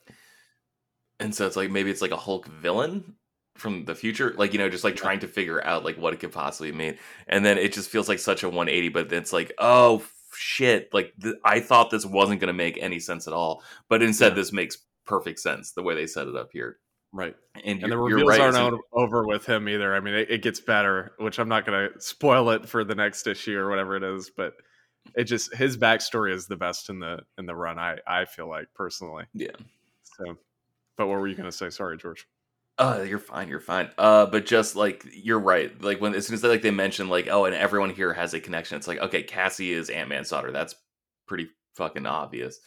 And 1.20 1.34
so 1.34 1.46
it's 1.46 1.56
like 1.56 1.70
maybe 1.70 1.90
it's 1.90 2.02
like 2.02 2.10
a 2.10 2.16
Hulk 2.16 2.46
villain 2.48 3.14
from 3.60 3.84
the 3.84 3.94
future, 3.94 4.34
like 4.36 4.52
you 4.52 4.58
know, 4.58 4.68
just 4.70 4.84
like 4.84 4.94
Yeah. 4.96 5.02
trying 5.02 5.20
to 5.20 5.28
figure 5.28 5.62
out 5.64 5.84
like 5.84 5.96
what 5.98 6.14
it 6.14 6.20
could 6.20 6.32
possibly 6.32 6.72
mean. 6.72 6.98
And 7.28 7.44
then 7.44 7.58
it 7.58 7.72
just 7.72 7.90
feels 7.90 8.08
like 8.08 8.18
such 8.18 8.42
a 8.42 8.48
180. 8.48 8.88
But 8.88 9.12
it's 9.12 9.32
like, 9.32 9.52
oh 9.58 10.02
shit, 10.34 10.92
like 10.94 11.12
th- 11.22 11.36
I 11.44 11.60
thought 11.60 11.90
this 11.90 12.06
wasn't 12.06 12.40
going 12.40 12.48
to 12.48 12.52
make 12.54 12.78
any 12.80 12.98
sense 12.98 13.26
at 13.28 13.34
all, 13.34 13.62
but 13.88 14.02
instead 14.02 14.32
Yeah. 14.32 14.36
this 14.36 14.52
makes 14.52 14.78
perfect 15.04 15.38
sense 15.40 15.72
the 15.72 15.82
way 15.82 15.94
they 15.94 16.06
set 16.06 16.26
it 16.26 16.36
up 16.36 16.50
here. 16.52 16.78
Right. 17.12 17.34
And, 17.64 17.82
And 17.82 17.90
the 17.92 17.98
reveals 17.98 18.28
right. 18.38 18.40
aren't 18.40 18.80
over 18.92 19.26
with 19.26 19.44
him 19.44 19.68
either. 19.68 19.94
I 19.94 20.00
mean, 20.00 20.14
it, 20.14 20.30
it 20.30 20.42
gets 20.42 20.60
better, 20.60 21.12
which 21.18 21.38
I'm 21.40 21.48
not 21.48 21.66
going 21.66 21.90
to 21.92 22.00
spoil 22.00 22.50
it 22.50 22.68
for 22.68 22.84
the 22.84 22.94
next 22.94 23.26
issue 23.26 23.58
or 23.58 23.68
whatever 23.68 23.96
it 23.96 24.04
is, 24.04 24.30
but 24.34 24.54
it 25.16 25.24
just 25.24 25.52
his 25.54 25.76
backstory 25.76 26.32
is 26.32 26.46
the 26.46 26.56
best 26.56 26.88
in 26.88 27.00
the 27.00 27.18
in 27.36 27.46
the 27.46 27.54
run. 27.56 27.78
I 27.78 27.98
I 28.06 28.24
feel 28.26 28.48
like 28.48 28.68
personally. 28.74 29.24
Yeah. 29.34 29.48
So, 30.16 30.38
but 30.96 31.08
what 31.08 31.18
were 31.18 31.26
you 31.26 31.34
going 31.34 31.50
to 31.50 31.56
say? 31.56 31.68
Sorry, 31.70 31.96
George. 31.96 32.28
Oh, 32.78 33.02
you're 33.02 33.18
fine. 33.18 33.48
You're 33.48 33.60
fine. 33.60 33.90
Uh, 33.98 34.26
but 34.26 34.46
just 34.46 34.74
like 34.74 35.04
you're 35.12 35.38
right. 35.38 35.80
Like 35.82 36.00
when 36.00 36.14
as 36.14 36.26
soon 36.26 36.34
as 36.34 36.40
they, 36.40 36.48
like 36.48 36.62
they 36.62 36.70
mention 36.70 37.08
like 37.08 37.28
oh, 37.30 37.44
and 37.44 37.54
everyone 37.54 37.90
here 37.90 38.12
has 38.14 38.32
a 38.32 38.40
connection. 38.40 38.76
It's 38.76 38.88
like 38.88 38.98
okay, 39.00 39.22
Cassie 39.22 39.72
is 39.72 39.90
Ant 39.90 40.08
Man's 40.08 40.30
daughter. 40.30 40.50
That's 40.50 40.74
pretty 41.26 41.48
fucking 41.74 42.06
obvious. 42.06 42.58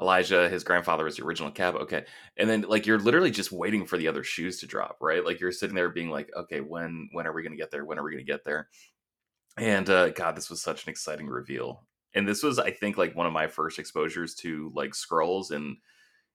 Elijah, 0.00 0.48
his 0.48 0.64
grandfather 0.64 1.04
was 1.04 1.16
the 1.16 1.24
original 1.24 1.50
Cap. 1.50 1.74
Okay, 1.74 2.04
and 2.38 2.48
then 2.48 2.62
like 2.62 2.86
you're 2.86 2.98
literally 3.00 3.30
just 3.30 3.52
waiting 3.52 3.84
for 3.84 3.98
the 3.98 4.08
other 4.08 4.24
shoes 4.24 4.60
to 4.60 4.66
drop, 4.66 4.98
right? 5.02 5.24
Like 5.24 5.40
you're 5.40 5.52
sitting 5.52 5.74
there 5.74 5.90
being 5.90 6.10
like, 6.10 6.30
okay, 6.36 6.60
when 6.60 7.10
when 7.12 7.26
are 7.26 7.32
we 7.32 7.42
gonna 7.42 7.56
get 7.56 7.70
there? 7.70 7.84
When 7.84 7.98
are 7.98 8.04
we 8.04 8.12
gonna 8.12 8.22
get 8.24 8.44
there? 8.44 8.68
And 9.58 9.88
uh, 9.90 10.10
God, 10.10 10.36
this 10.36 10.50
was 10.50 10.62
such 10.62 10.86
an 10.86 10.90
exciting 10.90 11.26
reveal. 11.26 11.84
And 12.14 12.26
this 12.26 12.42
was, 12.42 12.58
I 12.58 12.70
think, 12.70 12.96
like 12.96 13.14
one 13.16 13.26
of 13.26 13.32
my 13.32 13.46
first 13.48 13.78
exposures 13.78 14.34
to 14.36 14.72
like 14.74 14.92
Skrulls 14.92 15.50
and 15.50 15.76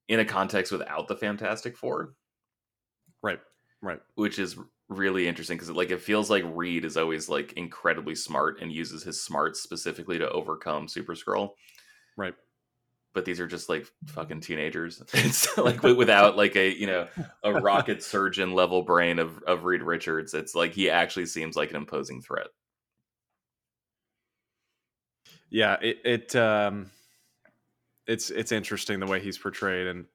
in 0.09 0.19
a 0.19 0.25
context 0.25 0.71
without 0.71 1.07
the 1.07 1.15
Fantastic 1.15 1.77
Four 1.77 2.13
Right. 3.23 3.39
Right. 3.81 3.99
which 4.15 4.39
is 4.39 4.57
really 4.89 5.27
interesting 5.27 5.57
because 5.57 5.69
like 5.71 5.91
it 5.91 6.01
feels 6.01 6.29
like 6.29 6.43
Reed 6.45 6.85
is 6.85 6.95
always 6.97 7.27
like 7.27 7.53
incredibly 7.53 8.15
smart 8.15 8.61
and 8.61 8.71
uses 8.71 9.03
his 9.03 9.21
smarts 9.21 9.61
specifically 9.61 10.19
to 10.19 10.29
overcome 10.29 10.87
Super 10.87 11.15
Skrull. 11.15 11.51
Right. 12.15 12.35
But 13.13 13.25
these 13.25 13.39
are 13.39 13.47
just 13.47 13.69
like 13.69 13.87
fucking 14.07 14.41
teenagers. 14.41 15.01
It's 15.13 15.57
like 15.57 15.83
without 15.83 16.37
like 16.37 16.55
a 16.55 16.69
you 16.77 16.87
know 16.87 17.07
a 17.43 17.53
rocket 17.53 18.03
surgeon 18.03 18.53
level 18.53 18.83
brain 18.83 19.19
of 19.19 19.41
of 19.43 19.65
Reed 19.65 19.81
Richards. 19.83 20.33
It's 20.33 20.55
like 20.55 20.73
he 20.73 20.89
actually 20.89 21.25
seems 21.25 21.55
like 21.55 21.71
an 21.71 21.75
imposing 21.77 22.21
threat. 22.21 22.47
Yeah, 25.49 25.77
it, 25.81 25.99
it 26.03 26.35
um 26.35 26.89
it's 28.07 28.29
it's 28.31 28.51
interesting 28.51 28.99
the 28.99 29.05
way 29.07 29.19
he's 29.19 29.37
portrayed 29.37 29.87
and 29.87 30.05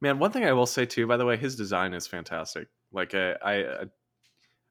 man, 0.00 0.18
one 0.18 0.30
thing 0.32 0.44
I 0.44 0.52
will 0.52 0.66
say 0.66 0.86
too, 0.86 1.06
by 1.06 1.16
the 1.16 1.26
way, 1.26 1.36
his 1.36 1.56
design 1.56 1.94
is 1.94 2.06
fantastic. 2.06 2.68
Like 2.92 3.14
uh, 3.14 3.34
I, 3.42 3.64
I, 3.64 3.82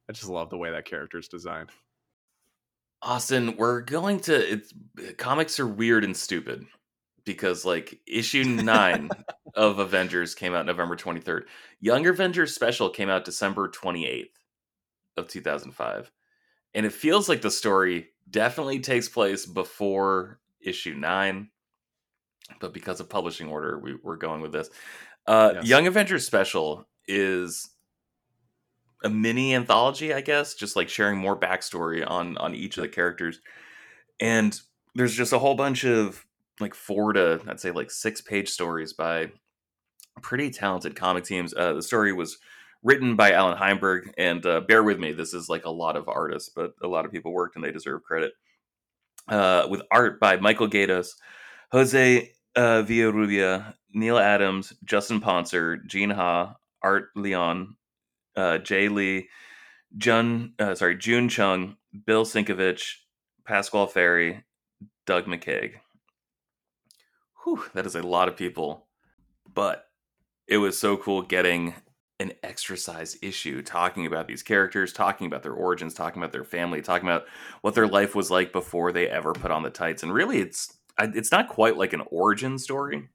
I 0.10 0.12
just 0.12 0.30
love 0.30 0.50
the 0.50 0.58
way 0.58 0.72
that 0.72 0.86
character 0.86 1.18
is 1.18 1.28
designed. 1.28 1.70
Austin, 3.02 3.56
we're 3.58 3.82
going 3.82 4.20
to. 4.22 4.54
It's 4.54 4.74
eh, 5.02 5.14
comics 5.18 5.60
are 5.60 5.68
weird 5.68 6.04
and 6.04 6.16
stupid 6.16 6.66
because 7.26 7.64
like 7.64 8.00
issue 8.06 8.44
nine 8.64 9.10
of 9.56 9.80
Avengers 9.80 10.36
came 10.36 10.54
out 10.54 10.66
November 10.66 10.96
twenty 10.96 11.22
third. 11.22 11.48
Young 11.80 12.06
Avengers 12.08 12.54
special 12.54 12.90
came 12.90 13.10
out 13.10 13.26
December 13.26 13.70
twenty 13.70 14.06
eighth 14.06 14.38
of 15.16 15.28
two 15.28 15.42
thousand 15.42 15.72
five, 15.72 16.12
and 16.74 16.86
it 16.86 16.94
feels 16.94 17.30
like 17.30 17.42
the 17.42 17.52
story 17.52 18.10
definitely 18.30 18.80
takes 18.80 19.08
place 19.08 19.46
before 19.46 20.40
issue 20.60 20.94
nine. 20.94 21.50
But 22.60 22.74
because 22.74 23.00
of 23.00 23.10
publishing 23.10 23.48
order, 23.48 23.78
we, 23.78 23.96
we're 24.02 24.18
going 24.18 24.42
with 24.42 24.52
this. 24.52 24.72
Uh, 25.30 25.52
yes. 25.54 25.68
Young 25.68 25.86
Avengers 25.86 26.26
special 26.26 26.88
is 27.08 27.70
a 29.04 29.10
mini 29.10 29.54
anthology, 29.54 30.12
I 30.12 30.22
guess, 30.22 30.56
just 30.56 30.76
like 30.76 30.90
sharing 30.90 31.20
more 31.20 31.40
backstory 31.40 32.04
on 32.06 32.36
on 32.40 32.56
each 32.56 32.78
of 32.78 32.82
the 32.82 32.88
characters. 32.90 33.40
And 34.20 34.60
there's 34.96 35.14
just 35.14 35.32
a 35.32 35.38
whole 35.38 35.54
bunch 35.54 35.86
of 35.86 36.26
like 36.60 36.74
four 36.74 37.14
to 37.14 37.42
I'd 37.48 37.60
say 37.60 37.70
like 37.70 37.92
six 37.92 38.22
page 38.22 38.50
stories 38.50 38.94
by 38.94 39.32
pretty 40.24 40.50
talented 40.50 40.96
comic 40.96 41.26
teams. 41.26 41.54
Uh, 41.56 41.74
the 41.74 41.84
story 41.84 42.12
was 42.12 42.40
written 42.82 43.16
by 43.16 43.32
Allan 43.32 43.58
Heinberg, 43.58 44.12
and 44.18 44.44
uh, 44.48 44.62
bear 44.62 44.82
with 44.82 44.98
me, 44.98 45.14
this 45.14 45.36
is 45.36 45.48
like 45.48 45.66
a 45.66 45.70
lot 45.70 45.96
of 45.96 46.10
artists, 46.10 46.50
but 46.50 46.74
a 46.82 46.88
lot 46.88 47.06
of 47.06 47.12
people 47.12 47.34
worked 47.34 47.56
and 47.56 47.64
they 47.64 47.72
deserve 47.72 48.02
credit. 48.02 48.34
Uh, 49.28 49.68
with 49.70 49.84
art 49.92 50.20
by 50.20 50.38
Michael 50.38 50.68
Gaydos, 50.68 51.10
Jose 51.72 52.32
uh, 52.56 52.84
Villarrubia, 52.84 53.74
Neal 53.94 54.18
Adams, 54.18 54.74
Justin 54.84 55.20
Ponsor, 55.20 55.78
Gene 55.78 56.10
Ha, 56.12 56.56
Art 56.82 57.10
Lyon, 57.16 57.76
uh, 58.36 58.60
Jae 58.60 58.92
Lee, 58.92 59.30
Jun, 59.98 60.54
uh, 60.60 60.76
sorry, 60.76 60.96
June 60.96 61.30
Chung, 61.30 61.78
Bill 62.06 62.26
Sienkiewicz, 62.26 62.96
Pasqual 63.48 63.88
Ferry, 63.88 64.44
Doug 65.06 65.26
McCaig. 65.26 65.74
Whew, 67.44 67.64
that 67.74 67.86
is 67.86 67.96
a 67.96 68.04
lot 68.04 68.28
of 68.28 68.38
people. 68.38 68.88
But 69.52 69.86
it 70.48 70.58
was 70.58 70.78
so 70.78 70.98
cool 70.98 71.22
getting 71.24 71.74
an 72.20 72.34
extra 72.44 72.76
size 72.78 73.18
issue 73.22 73.62
talking 73.62 74.06
about 74.06 74.28
these 74.28 74.44
characters, 74.44 74.92
talking 74.92 75.26
about 75.26 75.42
their 75.42 75.54
origins, 75.54 75.94
talking 75.94 76.22
about 76.22 76.34
their 76.34 76.44
family, 76.44 76.82
talking 76.82 77.08
about 77.08 77.26
what 77.62 77.76
their 77.76 77.88
life 77.88 78.14
was 78.14 78.30
like 78.30 78.52
before 78.52 78.92
they 78.92 79.08
ever 79.08 79.34
put 79.34 79.52
on 79.52 79.64
the 79.64 79.70
tights. 79.70 80.04
And 80.04 80.14
really, 80.14 80.40
it's 80.40 80.79
it's 81.00 81.32
not 81.32 81.50
quite 81.50 81.78
like 81.78 81.94
an 81.94 82.04
origin 82.12 82.58
story, 82.58 83.10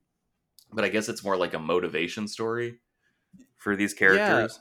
but 0.72 0.84
I 0.84 0.88
guess 0.88 1.08
it's 1.08 1.24
more 1.24 1.36
like 1.36 1.54
a 1.54 1.58
motivation 1.58 2.28
story 2.28 2.78
for 3.56 3.76
these 3.76 3.94
characters. 3.94 4.60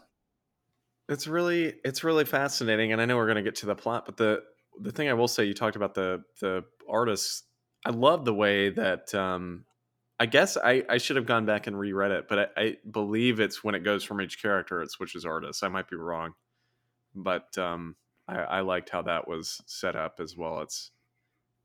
It's 1.09 1.27
really 1.27 1.75
it's 1.83 2.03
really 2.03 2.25
fascinating, 2.25 2.91
and 2.91 3.01
I 3.01 3.05
know 3.05 3.17
we're 3.17 3.25
going 3.25 3.35
to 3.37 3.43
get 3.43 3.55
to 3.57 3.65
the 3.65 3.75
plot, 3.75 4.05
but 4.05 4.17
the 4.17 4.43
the 4.79 4.91
thing 4.91 5.09
I 5.09 5.13
will 5.13 5.27
say, 5.27 5.45
you 5.45 5.53
talked 5.53 5.75
about 5.75 5.93
the 5.93 6.23
the 6.41 6.63
artists. 6.89 7.43
I 7.85 7.89
love 7.89 8.23
the 8.23 8.33
way 8.33 8.69
that 8.69 9.13
um, 9.13 9.65
I 10.19 10.25
guess 10.25 10.55
I, 10.55 10.83
I 10.89 10.99
should 10.99 11.17
have 11.17 11.25
gone 11.25 11.45
back 11.45 11.67
and 11.67 11.77
reread 11.77 12.11
it, 12.11 12.29
but 12.29 12.39
I, 12.39 12.47
I, 12.61 12.77
believe 12.89 13.41
it's 13.41 13.61
when 13.61 13.75
it 13.75 13.83
goes 13.83 14.05
from 14.05 14.21
each 14.21 14.41
character, 14.41 14.81
it 14.81 14.89
switches 14.89 15.25
artists. 15.25 15.63
I 15.63 15.67
might 15.67 15.89
be 15.89 15.97
wrong, 15.97 16.33
but 17.13 17.57
um, 17.57 17.97
I, 18.25 18.35
I 18.37 18.59
liked 18.61 18.89
how 18.89 19.01
that 19.01 19.27
was 19.27 19.61
set 19.65 19.97
up 19.97 20.21
as 20.21 20.37
well. 20.37 20.61
It's 20.61 20.91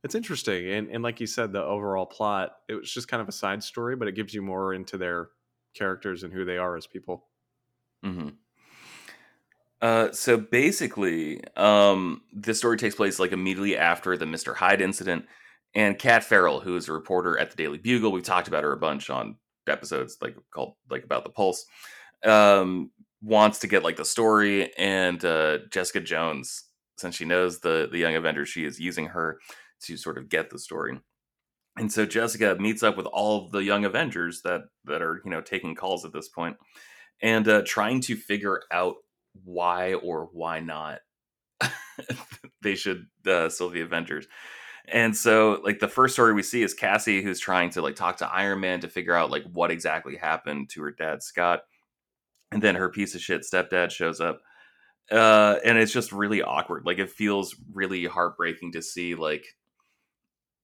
it's 0.05 0.15
interesting, 0.15 0.71
and 0.71 0.89
and 0.89 1.03
like 1.03 1.21
you 1.21 1.27
said, 1.27 1.53
the 1.53 1.63
overall 1.63 2.07
plot 2.07 2.53
it 2.69 2.75
was 2.75 2.91
just 2.91 3.09
kind 3.09 3.21
of 3.21 3.29
a 3.29 3.33
side 3.33 3.63
story, 3.63 3.97
but 3.97 4.09
it 4.09 4.15
gives 4.15 4.33
you 4.33 4.43
more 4.43 4.75
into 4.75 4.97
their 4.97 5.29
characters 5.75 6.23
and 6.23 6.33
who 6.33 6.45
they 6.45 6.59
are 6.59 6.77
as 6.77 6.87
people. 6.87 7.27
Mm-hmm. 8.05 8.29
Uh, 9.81 10.11
so 10.13 10.37
basically, 10.37 11.41
um, 11.57 12.23
this 12.33 12.59
story 12.59 12.77
takes 12.77 12.97
place 12.97 13.19
like 13.19 13.33
immediately 13.33 13.77
after 13.77 14.17
the 14.17 14.25
Mr. 14.25 14.57
Hyde 14.57 14.81
incident, 14.81 15.27
and 15.75 15.99
Kat 15.99 16.25
Farrell, 16.25 16.61
who 16.61 16.77
is 16.77 16.89
a 16.89 16.93
reporter 16.93 17.39
at 17.39 17.51
the 17.51 17.57
Daily 17.57 17.79
Bugle, 17.79 18.13
we 18.13 18.23
talked 18.23 18.49
about 18.49 18.65
her 18.65 18.73
a 18.73 18.79
bunch 18.79 19.11
on 19.11 19.37
episodes 19.69 20.17
like 20.23 20.37
called 20.51 20.75
like 20.91 21.05
about 21.05 21.25
the 21.25 21.31
Pulse, 21.31 21.65
um, 22.25 22.91
wants 23.23 23.61
to 23.61 23.67
get 23.67 23.83
like 23.83 23.97
the 23.97 24.05
story, 24.05 24.73
and 24.77 25.25
uh, 25.25 25.59
Jessica 25.71 26.01
Jones, 26.01 26.65
since 26.97 27.15
she 27.15 27.25
knows 27.25 27.61
the 27.61 27.89
the 27.91 27.99
Young 27.99 28.17
Avengers, 28.17 28.49
she 28.49 28.65
is 28.65 28.81
using 28.81 29.07
her 29.07 29.39
to 29.83 29.97
sort 29.97 30.19
of 30.19 30.29
get 30.29 30.51
the 30.51 30.59
story. 30.59 30.99
And 31.77 31.93
so 31.93 32.07
Jessica 32.07 32.57
meets 32.59 32.83
up 32.83 32.97
with 32.97 33.07
all 33.07 33.45
of 33.45 33.53
the 33.53 33.63
Young 33.63 33.85
Avengers 33.85 34.43
that 34.43 34.63
that 34.85 35.03
are 35.03 35.21
you 35.25 35.31
know 35.31 35.41
taking 35.41 35.75
calls 35.75 36.05
at 36.05 36.13
this 36.13 36.29
point, 36.29 36.57
and 37.23 37.47
uh, 37.49 37.63
trying 37.65 38.01
to 38.03 38.17
figure 38.17 38.63
out 38.73 38.97
why 39.45 39.95
or 39.95 40.29
why 40.33 40.61
not 40.61 41.01
they 42.63 42.75
should 42.75 43.07
uh, 43.27 43.49
still 43.49 43.71
be 43.71 43.81
Avengers. 43.81 44.27
And 44.91 45.15
so, 45.15 45.61
like 45.65 45.81
the 45.81 45.89
first 45.89 46.15
story 46.15 46.33
we 46.33 46.43
see 46.43 46.63
is 46.63 46.73
Cassie, 46.73 47.23
who's 47.23 47.41
trying 47.41 47.71
to 47.71 47.83
like 47.83 47.95
talk 47.97 48.19
to 48.19 48.33
Iron 48.33 48.61
Man 48.61 48.81
to 48.81 48.89
figure 48.89 49.15
out 49.15 49.31
like 49.31 49.45
what 49.53 49.71
exactly 49.71 50.17
happened 50.17 50.71
to 50.71 50.83
her 50.83 50.91
dad 50.93 51.23
Scott, 51.23 51.61
and 52.51 52.63
then 52.63 52.75
her 52.75 52.89
piece 52.89 53.15
of 53.15 53.21
shit 53.21 53.43
stepdad 53.43 53.91
shows 53.91 54.21
up, 54.21 54.41
uh, 55.11 55.57
and 55.65 55.77
it's 55.77 55.93
just 55.93 56.11
really 56.11 56.43
awkward. 56.43 56.85
Like 56.87 56.99
it 56.99 57.11
feels 57.11 57.55
really 57.73 58.07
heartbreaking 58.07 58.73
to 58.73 58.83
see 58.83 59.15
like 59.15 59.45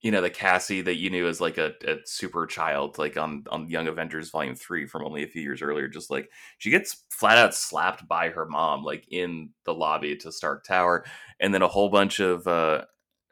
you 0.04 0.10
know 0.10 0.20
the 0.20 0.28
Cassie 0.28 0.82
that 0.82 0.96
you 0.96 1.08
knew 1.08 1.26
as 1.26 1.40
like 1.40 1.56
a, 1.56 1.72
a, 1.88 1.96
super 2.04 2.46
child, 2.46 2.98
like 2.98 3.16
on 3.16 3.44
on 3.50 3.70
Young 3.70 3.88
Avengers 3.88 4.28
Volume 4.28 4.54
Three 4.54 4.86
from 4.86 5.02
only 5.02 5.24
a 5.24 5.26
few 5.26 5.40
years 5.40 5.62
earlier. 5.62 5.88
Just 5.88 6.10
like 6.10 6.30
she 6.58 6.68
gets 6.68 7.04
flat 7.08 7.38
out 7.38 7.54
slapped 7.54 8.06
by 8.06 8.28
her 8.28 8.44
mom, 8.44 8.84
like 8.84 9.06
in 9.10 9.48
the 9.64 9.72
lobby 9.72 10.14
to 10.16 10.30
Stark 10.30 10.62
Tower, 10.62 11.06
and 11.40 11.54
then 11.54 11.62
a 11.62 11.68
whole 11.68 11.88
bunch 11.88 12.20
of 12.20 12.46
uh, 12.46 12.82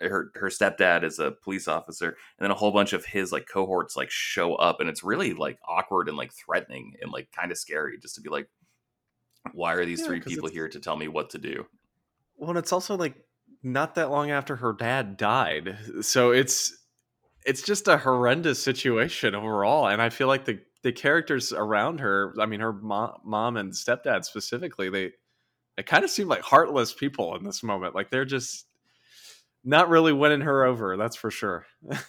her 0.01 0.31
her 0.35 0.49
stepdad 0.49 1.05
is 1.05 1.19
a 1.19 1.33
police 1.45 1.69
officer, 1.69 2.09
and 2.09 2.45
then 2.45 2.51
a 2.51 2.55
whole 2.55 2.73
bunch 2.73 2.95
of 2.95 3.05
his 3.05 3.33
like 3.33 3.47
cohorts 3.47 3.95
like 3.95 4.11
show 4.11 4.55
up, 4.55 4.81
and 4.81 4.89
it's 4.89 5.05
really 5.05 5.35
like 5.35 5.59
awkward 5.69 6.09
and 6.09 6.17
like 6.17 6.33
threatening 6.33 6.95
and 7.03 7.13
like 7.13 7.29
kind 7.33 7.53
of 7.53 7.59
scary 7.59 7.99
just 7.99 8.15
to 8.15 8.23
be 8.23 8.31
like, 8.31 8.49
why 9.53 9.75
are 9.75 9.85
these 9.85 10.01
yeah, 10.01 10.07
three 10.07 10.21
people 10.21 10.49
here 10.49 10.71
to 10.71 10.81
tell 10.81 10.97
me 10.97 11.07
what 11.07 11.29
to 11.31 11.39
do? 11.39 11.67
Well, 12.39 12.49
and 12.49 12.59
it's 12.59 12.73
also 12.73 12.97
like 12.97 13.15
not 13.62 13.94
that 13.94 14.11
long 14.11 14.31
after 14.31 14.57
her 14.57 14.72
dad 14.72 15.16
died. 15.16 15.79
So 16.01 16.33
it's 16.33 16.77
it's 17.44 17.62
just 17.62 17.88
a 17.88 17.98
horrendous 17.98 18.62
situation 18.62 19.35
overall 19.35 19.88
and 19.88 20.01
I 20.01 20.11
feel 20.11 20.29
like 20.29 20.44
the 20.44 20.61
the 20.83 20.92
characters 20.92 21.53
around 21.53 22.01
her, 22.01 22.35
I 22.40 22.46
mean 22.46 22.61
her 22.61 22.72
mom, 22.72 23.18
mom 23.25 23.57
and 23.57 23.72
stepdad 23.72 24.25
specifically, 24.25 24.90
they 24.90 25.12
they 25.77 25.83
kind 25.83 26.05
of 26.05 26.11
seem 26.11 26.29
like 26.29 26.42
heartless 26.42 26.92
people 26.92 27.37
in 27.37 27.44
this 27.44 27.62
moment. 27.62 27.94
Like 27.94 28.11
they're 28.11 28.25
just 28.25 28.66
not 29.64 29.88
really 29.88 30.12
winning 30.12 30.40
her 30.40 30.64
over, 30.64 30.96
that's 30.96 31.16
for 31.16 31.31
sure. 31.31 31.66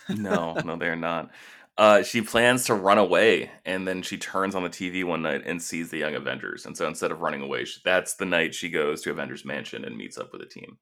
no, 0.09 0.53
no 0.65 0.75
they're 0.75 0.95
not. 0.95 1.29
Uh, 1.75 2.03
she 2.03 2.21
plans 2.21 2.65
to 2.65 2.75
run 2.75 2.99
away, 2.99 3.49
and 3.65 3.87
then 3.87 4.03
she 4.03 4.17
turns 4.17 4.53
on 4.53 4.61
the 4.61 4.69
TV 4.69 5.03
one 5.03 5.23
night 5.23 5.41
and 5.45 5.59
sees 5.59 5.89
the 5.89 5.97
Young 5.97 6.13
Avengers. 6.13 6.67
And 6.67 6.77
so 6.77 6.87
instead 6.87 7.11
of 7.11 7.21
running 7.21 7.41
away, 7.41 7.65
she, 7.65 7.79
that's 7.83 8.13
the 8.13 8.25
night 8.25 8.53
she 8.53 8.69
goes 8.69 9.01
to 9.01 9.11
Avengers 9.11 9.43
Mansion 9.43 9.83
and 9.83 9.97
meets 9.97 10.19
up 10.19 10.31
with 10.31 10.41
the 10.41 10.47
team 10.47 10.77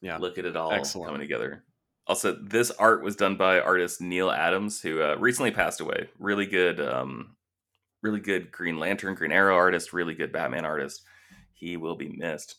yeah. 0.00 0.16
look 0.18 0.38
at 0.38 0.44
it 0.44 0.56
all 0.56 0.72
Excellent. 0.72 1.08
coming 1.08 1.20
together. 1.20 1.64
Also 2.06 2.36
this 2.40 2.70
art 2.72 3.02
was 3.02 3.16
done 3.16 3.36
by 3.36 3.60
artist 3.60 4.00
neal 4.00 4.30
adams 4.30 4.80
who 4.80 5.02
uh, 5.02 5.16
recently 5.18 5.50
passed 5.50 5.80
away. 5.80 6.08
Really 6.18 6.46
good 6.46 6.80
um, 6.80 7.36
really 8.02 8.20
good 8.20 8.52
green 8.52 8.78
lantern 8.78 9.14
green 9.14 9.32
arrow 9.32 9.56
artist 9.56 9.92
really 9.92 10.14
good 10.14 10.32
batman 10.32 10.64
artist. 10.64 11.02
He 11.52 11.76
will 11.76 11.96
be 11.96 12.08
missed. 12.08 12.56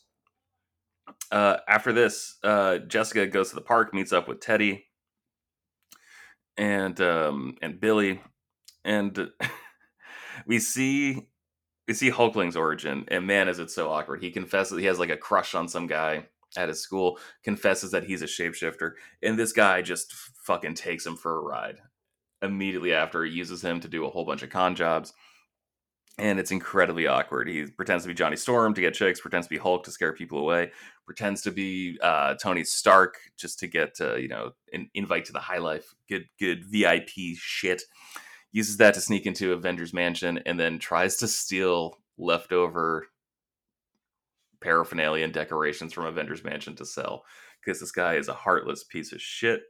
Uh, 1.32 1.58
after 1.66 1.92
this 1.92 2.36
uh, 2.42 2.78
jessica 2.78 3.26
goes 3.26 3.48
to 3.50 3.54
the 3.54 3.62
park 3.62 3.94
meets 3.94 4.12
up 4.12 4.28
with 4.28 4.40
teddy 4.40 4.84
and 6.58 7.00
um, 7.00 7.56
and 7.62 7.80
billy 7.80 8.20
and 8.84 9.30
we 10.46 10.58
see 10.58 11.26
we 11.86 11.94
see 11.94 12.10
hulkling's 12.10 12.56
origin 12.56 13.06
and 13.08 13.26
man 13.26 13.48
is 13.48 13.58
it 13.58 13.70
so 13.70 13.90
awkward. 13.90 14.22
He 14.22 14.30
confesses 14.30 14.78
he 14.78 14.84
has 14.84 14.98
like 14.98 15.08
a 15.08 15.16
crush 15.16 15.54
on 15.54 15.68
some 15.68 15.86
guy 15.86 16.26
at 16.58 16.68
his 16.68 16.80
school 16.80 17.18
confesses 17.42 17.92
that 17.92 18.04
he's 18.04 18.22
a 18.22 18.26
shapeshifter 18.26 18.92
and 19.22 19.38
this 19.38 19.52
guy 19.52 19.80
just 19.80 20.12
fucking 20.12 20.74
takes 20.74 21.06
him 21.06 21.16
for 21.16 21.38
a 21.38 21.40
ride 21.40 21.78
immediately 22.42 22.92
after 22.92 23.24
he 23.24 23.32
uses 23.32 23.62
him 23.62 23.80
to 23.80 23.88
do 23.88 24.04
a 24.04 24.10
whole 24.10 24.24
bunch 24.24 24.42
of 24.42 24.50
con 24.50 24.74
jobs 24.74 25.12
and 26.18 26.40
it's 26.40 26.50
incredibly 26.50 27.06
awkward. 27.06 27.48
He 27.48 27.66
pretends 27.66 28.02
to 28.02 28.08
be 28.08 28.14
Johnny 28.14 28.36
Storm 28.36 28.74
to 28.74 28.80
get 28.80 28.94
chicks, 28.94 29.20
pretends 29.20 29.46
to 29.46 29.54
be 29.54 29.58
Hulk 29.58 29.84
to 29.84 29.92
scare 29.92 30.12
people 30.12 30.40
away, 30.40 30.72
pretends 31.06 31.42
to 31.42 31.52
be 31.52 31.96
uh, 32.02 32.34
Tony 32.34 32.64
Stark 32.64 33.18
just 33.36 33.60
to 33.60 33.68
get 33.68 33.96
uh, 34.00 34.16
you 34.16 34.28
know 34.28 34.50
an 34.72 34.90
invite 34.94 35.26
to 35.26 35.32
the 35.32 35.38
high 35.38 35.58
life, 35.58 35.94
good 36.08 36.26
good 36.38 36.64
VIP 36.64 37.36
shit. 37.36 37.82
Uses 38.50 38.78
that 38.78 38.94
to 38.94 39.00
sneak 39.00 39.26
into 39.26 39.52
Avengers 39.52 39.92
Mansion 39.92 40.40
and 40.44 40.58
then 40.58 40.78
tries 40.78 41.16
to 41.18 41.28
steal 41.28 41.98
leftover 42.16 43.06
paraphernalia 44.60 45.24
and 45.24 45.32
decorations 45.32 45.92
from 45.92 46.06
Avengers 46.06 46.44
Mansion 46.44 46.76
to 46.76 46.86
sell 46.86 47.24
because 47.60 47.80
this 47.80 47.92
guy 47.92 48.14
is 48.16 48.28
a 48.28 48.34
heartless 48.34 48.84
piece 48.84 49.12
of 49.12 49.20
shit. 49.22 49.62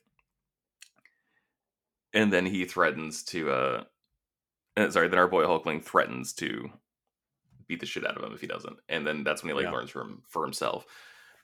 And 2.15 2.33
then 2.33 2.47
he 2.47 2.65
threatens 2.65 3.23
to 3.25 3.51
uh, 3.51 3.85
uh, 4.77 4.91
sorry, 4.91 5.09
then 5.09 5.19
our 5.19 5.29
boy 5.29 5.45
Hulkling 5.45 5.83
threatens 5.85 6.33
to 6.35 6.71
beat 7.67 7.81
the 7.81 7.87
shit 7.87 8.07
out 8.07 8.17
of 8.17 8.25
him 8.25 8.33
if 8.33 8.41
he 8.41 8.47
doesn't, 8.47 8.79
and 8.89 9.07
then 9.07 9.25
that's 9.25 9.43
when 9.43 9.51
he 9.51 9.55
like 9.55 9.65
Yeah. 9.65 9.73
learns 9.73 9.91
from 9.91 10.23
for 10.29 10.45
himself. 10.45 10.87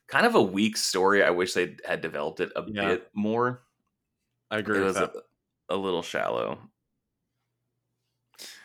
Kind 0.09 0.27
of 0.27 0.35
a 0.35 0.43
weak 0.43 0.77
story. 0.77 1.23
I 1.25 1.31
wish 1.31 1.55
they 1.55 1.77
had 1.87 2.01
developed 2.03 2.41
it 2.41 2.53
a 2.57 2.63
Yeah. 2.67 2.81
bit 2.89 3.11
more. 3.15 3.65
I 4.51 4.59
agree 4.59 4.79
It 4.79 4.81
with 4.81 4.85
was 4.85 4.95
that. 4.95 5.11
a, 5.17 5.23
a 5.71 5.77
little 5.77 6.03
shallow. 6.03 6.71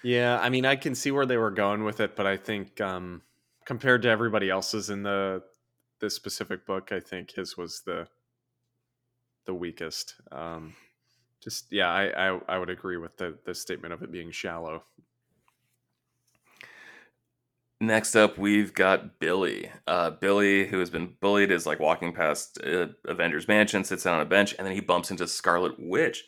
Yeah, 0.02 0.40
I 0.40 0.50
mean, 0.50 0.66
I 0.66 0.76
can 0.76 0.96
see 0.96 1.12
where 1.12 1.26
they 1.26 1.38
were 1.38 1.52
going 1.52 1.84
with 1.84 2.00
it, 2.00 2.16
but 2.16 2.26
I 2.26 2.38
think 2.38 2.80
um, 2.82 3.22
compared 3.70 4.02
to 4.02 4.10
everybody 4.10 4.50
else's 4.50 4.90
in 4.90 5.04
the 5.04 5.44
this 6.02 6.16
specific 6.16 6.66
book, 6.66 6.92
I 6.92 7.00
think 7.00 7.30
his 7.30 7.56
was 7.56 7.84
the 7.86 8.08
the 9.46 9.54
weakest. 9.54 10.16
Um, 10.32 10.74
just 11.40 11.72
yeah, 11.72 11.88
I, 11.88 12.30
I 12.30 12.40
I 12.50 12.58
would 12.58 12.72
agree 12.72 12.98
with 12.98 13.16
the 13.18 13.38
the 13.46 13.54
statement 13.54 13.94
of 13.94 14.02
it 14.02 14.12
being 14.12 14.32
shallow. 14.32 14.82
Next 17.80 18.16
up, 18.16 18.40
we've 18.40 18.74
got 18.74 19.20
Billy. 19.20 19.70
Uh, 19.86 20.10
Billy, 20.10 20.66
who 20.66 20.80
has 20.80 20.90
been 20.90 21.14
bullied, 21.22 21.52
is 21.52 21.68
like 21.68 21.80
walking 21.80 22.12
past 22.12 22.60
uh, 22.66 22.88
Avengers 23.06 23.48
Mansion, 23.48 23.84
sits 23.84 24.04
down 24.04 24.16
on 24.16 24.22
a 24.22 24.26
bench, 24.26 24.56
and 24.58 24.66
then 24.66 24.74
he 24.74 24.82
bumps 24.82 25.12
into 25.12 25.28
Scarlet 25.28 25.76
Witch. 25.78 26.26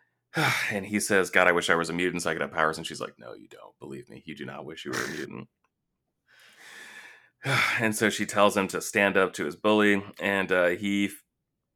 and 0.70 0.86
he 0.86 1.00
says, 1.00 1.28
God, 1.28 1.48
I 1.48 1.52
wish 1.52 1.70
I 1.70 1.74
was 1.74 1.90
a 1.90 1.92
mutant 1.92 2.22
so 2.22 2.30
I 2.30 2.34
could 2.34 2.42
have 2.42 2.52
powers. 2.52 2.78
And 2.78 2.86
she's 2.86 3.00
like, 3.00 3.18
No, 3.18 3.34
you 3.34 3.48
don't. 3.48 3.76
Believe 3.80 4.08
me, 4.08 4.22
you 4.24 4.36
do 4.36 4.46
not 4.46 4.64
wish 4.64 4.84
you 4.84 4.92
were 4.92 5.04
a 5.04 5.08
mutant. 5.08 5.48
and 7.80 7.94
so 7.94 8.10
she 8.10 8.26
tells 8.26 8.56
him 8.56 8.68
to 8.68 8.80
stand 8.80 9.16
up 9.16 9.32
to 9.34 9.44
his 9.44 9.56
bully, 9.56 10.02
and 10.20 10.50
uh, 10.52 10.68
he 10.68 11.10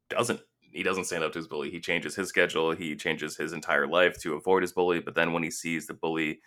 doesn't. 0.09 0.41
He 0.59 0.81
doesn't 0.81 1.03
stand 1.05 1.23
up 1.23 1.31
to 1.33 1.39
his 1.39 1.47
bully. 1.47 1.69
He 1.69 1.79
changes 1.79 2.15
his 2.15 2.29
schedule. 2.29 2.71
He 2.71 2.95
changes 2.95 3.37
his 3.37 3.53
entire 3.53 3.85
life 3.85 4.19
to 4.21 4.33
avoid 4.33 4.63
his 4.63 4.71
bully. 4.71 4.99
But 4.99 5.13
then 5.13 5.31
when 5.31 5.43
he 5.43 5.51
sees 5.51 5.85
the 5.85 5.93
bully 5.93 6.41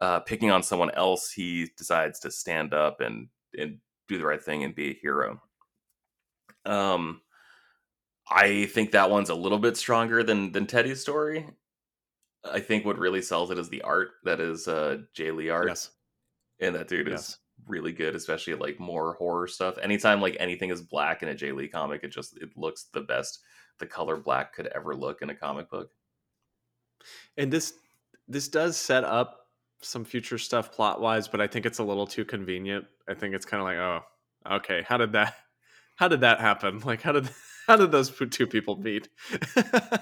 uh, 0.00 0.18
picking 0.20 0.50
on 0.50 0.64
someone 0.64 0.90
else, 0.92 1.30
he 1.30 1.70
decides 1.78 2.18
to 2.20 2.30
stand 2.30 2.74
up 2.74 3.00
and 3.00 3.28
and 3.56 3.78
do 4.08 4.18
the 4.18 4.24
right 4.24 4.42
thing 4.42 4.64
and 4.64 4.74
be 4.74 4.90
a 4.90 4.94
hero. 4.94 5.40
Um, 6.64 7.22
I 8.30 8.66
think 8.66 8.90
that 8.90 9.10
one's 9.10 9.30
a 9.30 9.34
little 9.34 9.58
bit 9.58 9.76
stronger 9.76 10.22
than 10.24 10.50
than 10.52 10.66
Teddy's 10.66 11.00
story. 11.00 11.46
I 12.44 12.60
think 12.60 12.84
what 12.84 12.98
really 12.98 13.22
sells 13.22 13.50
it 13.50 13.58
is 13.58 13.68
the 13.68 13.82
art 13.82 14.10
that 14.24 14.40
is 14.40 14.68
uh, 14.68 14.98
Jae 15.16 15.34
Lee 15.34 15.50
art, 15.50 15.68
Yes, 15.68 15.90
and 16.60 16.74
that 16.74 16.88
dude 16.88 17.08
Yes. 17.08 17.28
is 17.30 17.38
really 17.68 17.92
good, 17.92 18.14
especially 18.14 18.54
like 18.54 18.80
more 18.80 19.14
horror 19.14 19.46
stuff. 19.46 19.76
Anytime 19.82 20.20
like 20.20 20.36
anything 20.40 20.70
is 20.70 20.82
black 20.82 21.22
in 21.22 21.28
a 21.28 21.34
Jae 21.34 21.54
Lee 21.54 21.68
comic, 21.68 22.04
it 22.04 22.08
just 22.08 22.36
it 22.38 22.50
looks 22.56 22.86
the 22.92 23.00
best 23.00 23.40
the 23.78 23.86
color 23.86 24.16
black 24.16 24.52
could 24.52 24.66
ever 24.68 24.94
look 24.94 25.22
in 25.22 25.30
a 25.30 25.34
comic 25.34 25.70
book. 25.70 25.90
and 27.36 27.52
this 27.52 27.74
this 28.26 28.48
does 28.48 28.76
set 28.76 29.04
up 29.04 29.46
some 29.80 30.04
future 30.04 30.38
stuff 30.38 30.72
plot 30.72 31.00
wise, 31.00 31.28
but 31.28 31.40
I 31.40 31.46
think 31.46 31.64
it's 31.64 31.78
a 31.78 31.84
little 31.84 32.06
too 32.06 32.24
convenient. 32.24 32.84
I 33.08 33.14
think 33.14 33.34
it's 33.34 33.46
kind 33.46 33.60
of 33.60 33.66
like, 33.66 33.78
oh, 33.78 34.56
okay, 34.56 34.84
how 34.86 34.96
did 34.96 35.12
that 35.12 35.34
how 35.96 36.08
did 36.08 36.20
that 36.20 36.40
happen? 36.40 36.80
Like, 36.84 37.02
how 37.02 37.12
did 37.12 37.28
how 37.68 37.76
did 37.76 37.92
those 37.92 38.10
two 38.30 38.46
people 38.46 38.76
meet? 38.76 39.08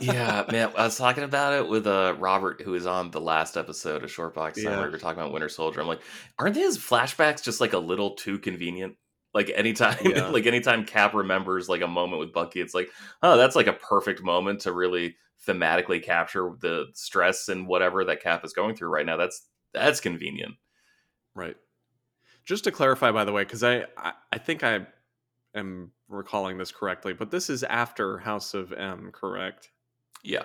yeah, 0.00 0.44
man. 0.52 0.72
I 0.76 0.85
was 0.85 0.96
talking 0.96 1.24
about 1.24 1.52
it 1.52 1.68
with 1.68 1.87
uh 1.87 2.14
Robert, 2.18 2.62
who 2.62 2.70
was 2.70 2.87
on 2.87 3.11
the 3.11 3.20
last 3.20 3.57
episode 3.57 4.02
of 4.05 4.11
Shortbox 4.11 4.57
Summary. 4.57 4.76
Yeah. 4.79 4.85
We 4.85 4.90
were 4.92 4.98
talking 4.98 5.20
about 5.20 5.33
Winter 5.33 5.48
Soldier. 5.50 5.81
I'm 5.81 5.87
like, 5.88 6.00
aren't 6.38 6.57
his 6.57 6.79
flashbacks 6.79 7.42
just 7.42 7.61
like 7.61 7.74
a 7.74 7.79
little 7.79 8.12
too 8.14 8.38
convenient? 8.38 8.94
Like 9.35 9.50
anytime, 9.55 9.98
Yeah. 10.05 10.29
like 10.29 10.46
anytime 10.46 10.87
Cap 10.87 11.12
remembers 11.12 11.68
like 11.68 11.83
a 11.83 11.87
moment 11.88 12.20
with 12.20 12.33
Bucky, 12.33 12.61
it's 12.61 12.72
like, 12.74 12.88
oh, 13.22 13.37
that's 13.37 13.57
like 13.57 13.66
a 13.66 13.74
perfect 13.74 14.22
moment 14.22 14.61
to 14.61 14.72
really 14.72 15.16
thematically 15.46 16.02
capture 16.02 16.52
the 16.61 16.87
stress 16.94 17.48
and 17.48 17.66
whatever 17.66 18.05
that 18.05 18.22
Cap 18.22 18.44
is 18.44 18.52
going 18.55 18.74
through 18.76 18.88
right 18.88 19.05
now. 19.05 19.16
That's 19.18 19.46
that's 19.74 20.00
convenient. 20.00 20.55
Right. 21.35 21.57
Just 22.46 22.64
to 22.64 22.70
clarify, 22.72 23.11
by 23.12 23.24
the 23.24 23.33
way, 23.33 23.42
because 23.42 23.62
I, 23.64 23.85
I 23.98 24.12
I 24.33 24.38
think 24.38 24.62
I 24.64 24.87
am 25.57 25.90
recalling 26.09 26.59
this 26.59 26.71
correctly, 26.71 27.12
but 27.12 27.31
this 27.31 27.51
is 27.51 27.64
after 27.64 28.19
House 28.19 28.55
of 28.55 28.73
M, 28.73 29.11
correct? 29.12 29.71
Yeah. 30.23 30.45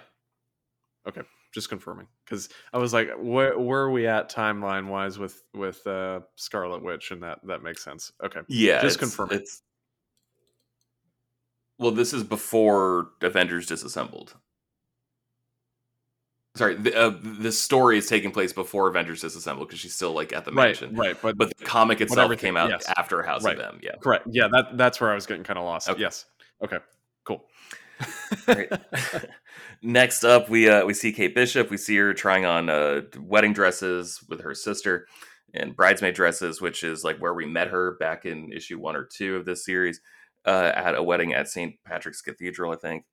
Okay, 1.07 1.21
just 1.53 1.69
confirming, 1.69 2.07
because 2.25 2.49
I 2.73 2.77
was 2.77 2.93
like, 2.93 3.09
where 3.17 3.57
where 3.57 3.81
are 3.81 3.91
we 3.91 4.07
at 4.07 4.31
timeline 4.31 4.87
wise 4.87 5.19
with 5.19 5.43
with 5.53 5.85
uh, 5.85 6.21
Scarlet 6.35 6.83
Witch, 6.83 7.11
and 7.11 7.23
that 7.23 7.39
that 7.47 7.63
makes 7.63 7.83
sense. 7.83 8.11
Okay. 8.23 8.41
Yeah. 8.47 8.81
Just 8.81 8.99
confirming. 8.99 9.39
It's 9.39 9.63
well, 11.79 11.91
this 11.91 12.13
is 12.13 12.23
before 12.23 13.09
Avengers 13.21 13.65
disassembled. 13.65 14.35
Sorry, 16.55 16.75
the, 16.75 16.93
uh, 16.93 17.13
the 17.21 17.51
story 17.51 17.97
is 17.97 18.07
taking 18.07 18.31
place 18.31 18.51
before 18.51 18.89
Avengers 18.89 19.21
disassembled 19.21 19.69
because 19.69 19.79
she's 19.79 19.95
still 19.95 20.11
like 20.11 20.33
at 20.33 20.43
the 20.43 20.51
Right. 20.51 20.67
mansion. 20.67 20.95
Right. 20.95 21.15
But, 21.21 21.37
But 21.37 21.57
the 21.57 21.63
comic 21.63 22.01
itself 22.01 22.37
came 22.37 22.57
out 22.57 22.69
yes. 22.69 22.85
after 22.97 23.23
House 23.23 23.43
Right. 23.45 23.57
of 23.57 23.75
M. 23.75 23.79
Yeah. 23.81 23.91
correct. 24.01 24.27
Yeah. 24.29 24.49
That 24.51 24.77
that's 24.77 24.99
where 24.99 25.11
I 25.11 25.15
was 25.15 25.25
getting 25.25 25.43
kind 25.45 25.57
of 25.57 25.63
lost. 25.63 25.89
Okay. 25.89 26.01
Yes. 26.01 26.25
Okay. 26.61 26.79
Cool. 27.23 27.45
Next 29.81 30.23
up, 30.23 30.49
we 30.49 30.69
uh, 30.69 30.85
we 30.85 30.93
see 30.93 31.11
Kate 31.11 31.33
Bishop. 31.33 31.69
We 31.69 31.77
see 31.77 31.95
her 31.97 32.13
trying 32.13 32.45
on 32.45 32.69
uh, 32.69 33.01
wedding 33.19 33.53
dresses 33.53 34.23
with 34.29 34.41
her 34.41 34.53
sister 34.53 35.07
and 35.53 35.75
bridesmaid 35.75 36.13
dresses, 36.15 36.61
which 36.61 36.83
is 36.83 37.03
like 37.03 37.17
where 37.19 37.33
we 37.33 37.45
met 37.45 37.67
her 37.69 37.95
back 37.99 38.25
in 38.25 38.51
issue 38.51 38.79
one 38.79 38.95
or 38.95 39.05
two 39.05 39.35
of 39.35 39.45
this 39.45 39.65
series 39.65 39.99
uh, 40.45 40.71
at 40.75 40.95
a 40.95 41.03
wedding 41.03 41.33
at 41.33 41.47
St. 41.47 41.75
Patrick's 41.83 42.21
Cathedral, 42.21 42.71
I 42.71 42.75
think. 42.75 43.05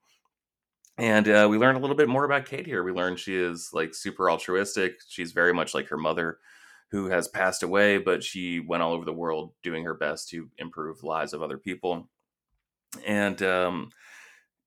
And 0.99 1.29
uh, 1.29 1.47
we 1.49 1.59
learn 1.59 1.77
a 1.77 1.79
little 1.79 1.97
bit 1.97 2.09
more 2.09 2.25
about 2.25 2.45
Kate 2.45 2.67
here. 2.67 2.83
We 2.83 2.91
learn 2.91 3.17
she 3.17 3.37
is 3.37 3.71
like 3.73 3.95
super 3.95 4.29
altruistic. 4.29 4.99
She's 5.09 5.33
very 5.33 5.55
much 5.55 5.73
like 5.73 5.89
her 5.89 5.97
mother, 5.97 6.39
who 6.91 7.07
has 7.07 7.29
passed 7.29 7.63
away, 7.63 7.99
but 7.99 8.25
she 8.25 8.61
went 8.61 8.83
all 8.83 8.93
over 8.93 9.05
the 9.05 9.13
world 9.13 9.53
doing 9.63 9.85
her 9.85 9.95
best 9.95 10.29
to 10.31 10.49
improve 10.59 11.05
lives 11.05 11.33
of 11.33 11.43
other 11.43 11.59
people. 11.59 12.09
And 13.07 13.41
um, 13.43 13.91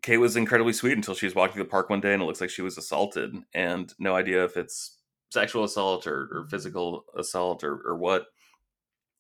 Kate 0.02 0.17
was 0.17 0.38
incredibly 0.38 0.74
sweet 0.74 0.96
until 0.96 1.15
she 1.15 1.26
was 1.26 1.36
walking 1.36 1.56
through 1.56 1.63
the 1.63 1.70
park 1.70 1.89
one 1.89 2.00
day 2.00 2.13
and 2.13 2.22
it 2.22 2.26
looks 2.26 2.39
like 2.39 2.50
she 2.50 2.62
was 2.62 2.78
assaulted, 2.78 3.36
and 3.54 3.94
no 4.00 4.15
idea 4.15 4.46
if 4.46 4.56
it's 4.56 5.00
sexual 5.32 5.63
assault 5.63 6.08
or, 6.08 6.30
or 6.32 6.48
physical 6.50 7.06
assault 7.17 7.63
or, 7.63 7.82
or 7.86 7.98
what. 7.98 8.28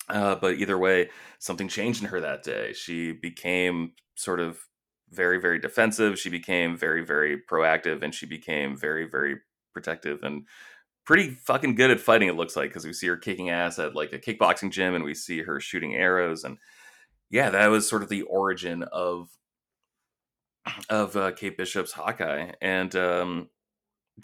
Uh, 0.09 0.35
but 0.35 0.55
either 0.55 0.77
way, 0.77 1.09
something 1.39 1.67
changed 1.67 2.01
in 2.03 2.09
her 2.09 2.21
that 2.21 2.43
day. 2.43 2.73
She 2.73 3.11
became 3.13 3.93
sort 4.15 4.39
of 4.39 4.59
very, 5.11 5.39
very 5.39 5.59
defensive. 5.59 6.17
She 6.17 6.29
became 6.29 6.77
very, 6.77 7.05
very 7.05 7.39
proactive, 7.39 8.01
and 8.01 8.13
she 8.13 8.25
became 8.25 8.77
very, 8.77 9.07
very 9.07 9.37
protective 9.73 10.23
and 10.23 10.45
pretty 11.05 11.31
fucking 11.31 11.75
good 11.75 11.91
at 11.91 11.99
fighting. 11.99 12.29
It 12.29 12.35
looks 12.35 12.55
like 12.55 12.69
because 12.69 12.85
we 12.85 12.93
see 12.93 13.07
her 13.07 13.17
kicking 13.17 13.49
ass 13.49 13.79
at 13.79 13.95
like 13.95 14.13
a 14.13 14.19
kickboxing 14.19 14.71
gym, 14.71 14.95
and 14.95 15.03
we 15.03 15.13
see 15.13 15.41
her 15.41 15.59
shooting 15.59 15.95
arrows, 15.95 16.43
and 16.43 16.57
yeah, 17.29 17.49
that 17.49 17.67
was 17.67 17.87
sort 17.87 18.03
of 18.03 18.09
the 18.09 18.23
origin 18.23 18.83
of 18.83 19.29
of 20.89 21.15
uh, 21.15 21.31
Kate 21.31 21.57
Bishop's 21.57 21.91
Hawkeye, 21.91 22.51
and 22.61 22.95
um, 22.95 23.49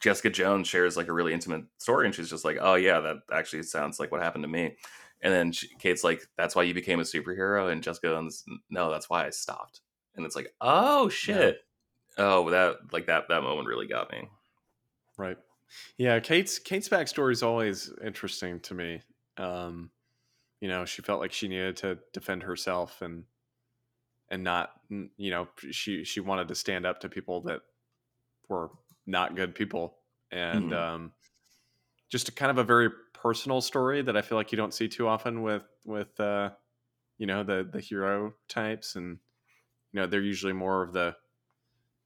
Jessica 0.01 0.29
Jones 0.29 0.67
shares 0.67 0.97
like 0.97 1.07
a 1.07 1.13
really 1.13 1.33
intimate 1.33 1.65
story, 1.79 2.05
and 2.05 2.15
she's 2.15 2.29
just 2.29 2.45
like, 2.45 2.57
"Oh 2.61 2.75
yeah, 2.75 2.99
that 2.99 3.17
actually 3.31 3.63
sounds 3.63 3.99
like 3.99 4.11
what 4.11 4.21
happened 4.21 4.43
to 4.43 4.49
me." 4.49 4.77
And 5.21 5.33
then 5.33 5.51
she, 5.51 5.67
Kate's 5.79 6.03
like, 6.03 6.21
"That's 6.38 6.55
why 6.55 6.63
you 6.63 6.73
became 6.73 6.99
a 6.99 7.03
superhero," 7.03 7.71
and 7.71 7.83
Jessica 7.83 8.07
Jones, 8.09 8.43
"No, 8.69 8.91
that's 8.91 9.09
why 9.09 9.25
I 9.25 9.31
stopped." 9.31 9.81
And 10.18 10.26
it's 10.26 10.36
like, 10.36 10.53
"Oh 10.61 11.09
shit." 11.09 11.59
Oh, 12.18 12.49
that 12.51 12.93
like 12.93 13.07
that 13.07 13.30
that 13.30 13.43
moment 13.43 13.68
really 13.68 13.88
got 13.88 14.11
me. 14.11 14.30
Right. 15.18 15.38
Yeah, 15.97 16.20
Kate's 16.20 16.59
Kate's 16.59 16.89
backstory 16.89 17.32
is 17.34 17.43
always 17.43 17.91
interesting 18.03 18.59
to 18.61 18.74
me. 18.74 19.01
Um, 19.38 19.91
you 20.61 20.70
know, 20.70 20.86
she 20.86 21.01
felt 21.01 21.22
like 21.22 21.34
she 21.34 21.47
needed 21.49 21.78
to 21.78 21.99
defend 22.13 22.43
herself 22.43 23.01
and 23.01 23.26
and 24.30 24.43
not 24.43 24.82
you 24.89 25.30
know 25.32 25.47
she 25.72 26.03
she 26.03 26.20
wanted 26.20 26.47
to 26.47 26.55
stand 26.55 26.86
up 26.86 26.99
to 26.99 27.09
people 27.09 27.41
that 27.41 27.61
were 28.49 28.72
not 29.05 29.36
good 29.36 29.55
people 29.55 29.99
and 30.32 30.72
Mhm. 30.72 30.74
um, 30.74 31.13
just 32.09 32.30
a 32.30 32.32
kind 32.32 32.51
of 32.51 32.57
a 32.57 32.63
very 32.63 32.89
personal 33.13 33.61
story 33.61 34.01
that 34.01 34.18
I 34.18 34.22
feel 34.22 34.38
like 34.38 34.51
you 34.51 34.57
don't 34.57 34.74
see 34.74 34.88
too 34.88 35.07
often 35.07 35.41
with 35.43 35.63
with 35.86 36.20
uh, 36.20 36.51
you 37.18 37.28
know 37.28 37.43
the 37.43 37.70
the 37.72 37.82
hero 37.82 38.36
types 38.49 38.95
and 38.95 39.20
you 39.91 39.99
know 39.99 40.07
they're 40.07 40.21
usually 40.21 40.53
more 40.53 40.83
of 40.83 40.93
the 40.93 41.15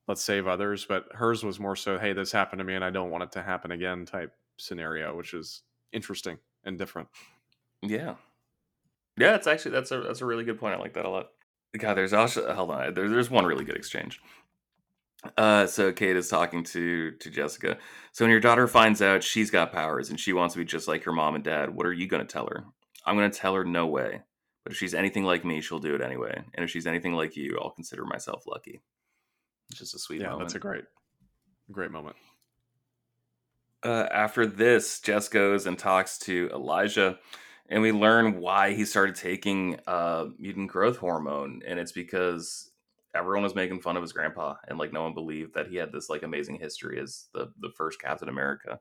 let's 0.08 0.22
save 0.22 0.48
others 0.48 0.86
but 0.86 1.06
hers 1.14 1.44
was 1.44 1.60
more 1.60 1.76
so 1.76 1.98
hey 1.98 2.14
this 2.14 2.32
happened 2.32 2.60
to 2.60 2.66
me 2.66 2.76
and 2.76 2.84
i 2.84 2.90
don't 2.90 3.12
want 3.12 3.24
it 3.24 3.32
to 3.32 3.42
happen 3.42 3.72
again 3.72 4.06
type 4.06 4.34
scenario 4.58 5.16
which 5.16 5.34
is 5.34 5.64
interesting 5.94 6.38
and 6.64 6.78
different. 6.78 7.08
Yeah, 7.82 8.16
yeah. 9.18 9.36
It's 9.36 9.48
actually 9.48 9.72
that's 9.72 9.92
a 9.92 10.02
that's 10.02 10.22
a 10.22 10.26
really 10.26 10.44
good 10.44 10.60
point. 10.60 10.76
I 10.76 10.80
like 10.80 10.94
that 10.94 11.06
a 11.06 11.10
lot. 11.10 11.30
God, 11.78 11.96
there's 11.96 12.14
also 12.14 12.54
hold 12.54 12.72
on. 12.72 12.94
There, 12.94 13.10
there's 13.10 13.30
one 13.30 13.46
really 13.46 13.66
good 13.66 13.78
exchange. 13.78 14.20
Uh, 15.38 15.68
so 15.68 15.92
Kate 15.92 16.16
is 16.16 16.30
talking 16.30 16.64
to 16.66 17.12
to 17.12 17.30
Jessica. 17.30 17.78
So 18.12 18.24
when 18.24 18.32
your 18.32 18.40
daughter 18.40 18.68
finds 18.68 19.02
out 19.02 19.24
she's 19.24 19.52
got 19.52 19.72
powers 19.72 20.10
and 20.10 20.20
she 20.20 20.34
wants 20.34 20.54
to 20.54 20.60
be 20.60 20.66
just 20.66 20.88
like 20.88 21.04
her 21.04 21.12
mom 21.12 21.36
and 21.36 21.44
dad, 21.44 21.74
what 21.74 21.86
are 21.86 21.94
you 21.94 22.08
going 22.08 22.26
to 22.26 22.32
tell 22.32 22.48
her? 22.48 22.66
I'm 23.06 23.16
going 23.16 23.32
to 23.32 23.38
tell 23.38 23.56
her 23.56 23.64
no 23.64 23.88
way. 23.88 24.22
But 24.64 24.74
if 24.74 24.78
she's 24.78 24.94
anything 24.94 25.24
like 25.24 25.44
me, 25.44 25.62
she'll 25.62 25.80
do 25.80 25.96
it 25.96 26.02
anyway. 26.02 26.44
And 26.54 26.64
if 26.64 26.70
she's 26.70 26.86
anything 26.86 27.14
like 27.14 27.36
you, 27.36 27.58
I'll 27.62 27.72
consider 27.72 28.06
myself 28.06 28.44
lucky. 28.46 28.82
It's 29.70 29.80
just 29.80 29.96
a 29.96 30.00
sweet 30.00 30.22
yeah, 30.22 30.30
moment. 30.30 30.50
that's 30.50 30.56
a 30.56 30.60
great, 30.60 30.84
great 31.72 31.92
moment. 31.92 32.16
Uh, 33.84 34.08
after 34.12 34.46
this, 34.46 35.00
Jess 35.00 35.28
goes 35.28 35.66
and 35.66 35.78
talks 35.78 36.20
to 36.20 36.50
Elijah, 36.54 37.18
and 37.68 37.82
we 37.82 37.92
learn 37.92 38.40
why 38.40 38.74
he 38.74 38.86
started 38.86 39.16
taking 39.16 39.80
uh, 39.88 40.26
mutant 40.38 40.70
growth 40.70 40.98
hormone, 40.98 41.62
and 41.66 41.80
it's 41.80 41.92
because 41.92 42.70
everyone 43.16 43.44
was 43.44 43.56
making 43.56 43.82
fun 43.82 43.98
of 43.98 44.04
his 44.04 44.14
grandpa, 44.14 44.56
and 44.68 44.78
like 44.78 44.94
no 44.94 45.02
one 45.02 45.16
believed 45.16 45.56
that 45.56 45.68
he 45.68 45.78
had 45.78 45.92
this 45.92 46.10
like 46.10 46.22
amazing 46.22 46.60
history 46.60 47.00
as 47.00 47.26
the 47.34 47.52
the 47.60 47.72
first 47.76 48.00
Captain 48.00 48.30
America, 48.30 48.80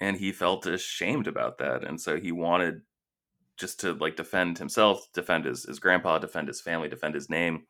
and 0.00 0.16
he 0.16 0.32
felt 0.32 0.64
ashamed 0.66 1.26
about 1.26 1.58
that, 1.58 1.84
and 1.84 2.00
so 2.00 2.16
he 2.16 2.32
wanted 2.32 2.80
just 3.56 3.80
to 3.80 3.92
like 3.94 4.16
defend 4.16 4.58
himself, 4.58 5.06
defend 5.12 5.44
his 5.44 5.64
his 5.64 5.78
grandpa, 5.78 6.18
defend 6.18 6.48
his 6.48 6.60
family, 6.60 6.88
defend 6.88 7.14
his 7.14 7.30
name, 7.30 7.66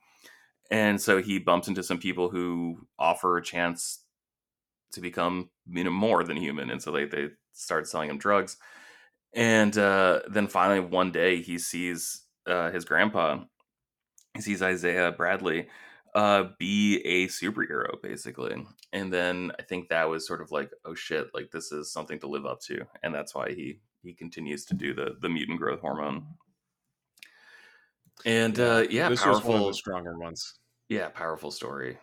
and 0.70 1.01
so 1.01 1.22
he 1.22 1.39
bumps 1.39 1.68
into 1.68 1.82
some 1.82 1.99
people 1.99 2.30
who 2.30 2.87
offer 2.99 3.37
a 3.37 3.43
chance 3.43 4.05
to 4.93 5.01
become 5.01 5.51
you 5.68 5.85
know 5.85 5.91
more 5.91 6.24
than 6.24 6.37
human. 6.37 6.70
And 6.70 6.82
so 6.82 6.91
they 6.93 7.05
they 7.05 7.28
start 7.53 7.87
selling 7.89 8.11
him 8.11 8.18
drugs. 8.18 8.57
And 9.35 9.76
uh, 9.76 10.20
then 10.28 10.47
finally 10.49 10.80
one 10.80 11.11
day 11.12 11.43
he 11.43 11.59
sees 11.59 12.22
uh, 12.47 12.70
his 12.70 12.85
grandpa. 12.85 13.45
He 14.35 14.41
sees 14.43 14.62
isaiah 14.62 15.12
bradley 15.12 15.68
uh, 16.14 16.45
be 16.59 17.01
a 17.05 17.26
superhero 17.28 18.01
basically. 18.03 18.64
And 18.93 19.12
then 19.12 19.53
i 19.59 19.62
think 19.62 19.89
that 19.89 20.09
was 20.09 20.26
sort 20.26 20.41
of 20.41 20.53
like 20.53 20.70
oh 20.85 20.95
shit 20.95 21.28
like 21.35 21.51
this 21.51 21.72
is 21.72 21.93
something 21.93 22.18
to 22.20 22.28
live 22.28 22.47
up 22.47 22.61
to. 22.62 22.87
And 23.03 23.14
that's 23.14 23.35
why 23.35 23.51
he 23.53 23.80
he 24.05 24.15
continues 24.15 24.65
to 24.67 24.75
do 24.75 24.95
the 24.95 25.17
the 25.21 25.29
mutant 25.29 25.59
growth 25.59 25.81
hormone 25.81 26.37
and 28.25 28.59
uh 28.59 28.85
yeah 28.91 29.09
this 29.09 29.21
powerful 29.21 29.41
was 29.41 29.45
one 29.45 29.61
of 29.61 29.67
the 29.67 29.73
stronger 29.75 30.19
ones. 30.19 30.59
yeah 30.89 31.09
powerful 31.09 31.51
story 31.51 31.99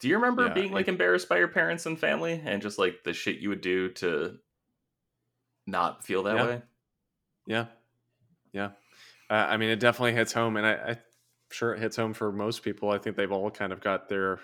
do 0.00 0.08
you 0.08 0.16
remember 0.16 0.48
Yeah, 0.48 0.54
being 0.54 0.72
like 0.72 0.88
embarrassed 0.88 1.28
by 1.28 1.38
your 1.38 1.48
parents 1.48 1.86
and 1.86 1.98
family 1.98 2.40
and 2.44 2.60
just 2.60 2.78
like 2.78 3.04
the 3.04 3.12
shit 3.12 3.38
you 3.38 3.48
would 3.48 3.60
do 3.60 3.90
to 3.92 4.38
not 5.66 6.04
feel 6.04 6.22
that 6.24 6.36
Yeah. 6.36 6.42
way? 6.44 6.62
Yeah, 7.46 7.66
yeah. 8.52 8.72
Uh, 9.30 9.34
I 9.48 9.56
mean, 9.58 9.70
it 9.70 9.80
definitely 9.80 10.14
hits 10.14 10.32
home, 10.32 10.56
and 10.56 10.66
I, 10.66 10.72
I 10.92 10.98
sure 11.52 11.74
it 11.74 11.80
hits 11.80 11.96
home 11.96 12.14
for 12.14 12.32
most 12.32 12.62
people. 12.62 12.90
I 12.90 12.98
think 12.98 13.16
they've 13.16 13.32
all 13.32 13.50
kind 13.50 13.72
of 13.72 13.80
got 13.80 14.08
their 14.08 14.40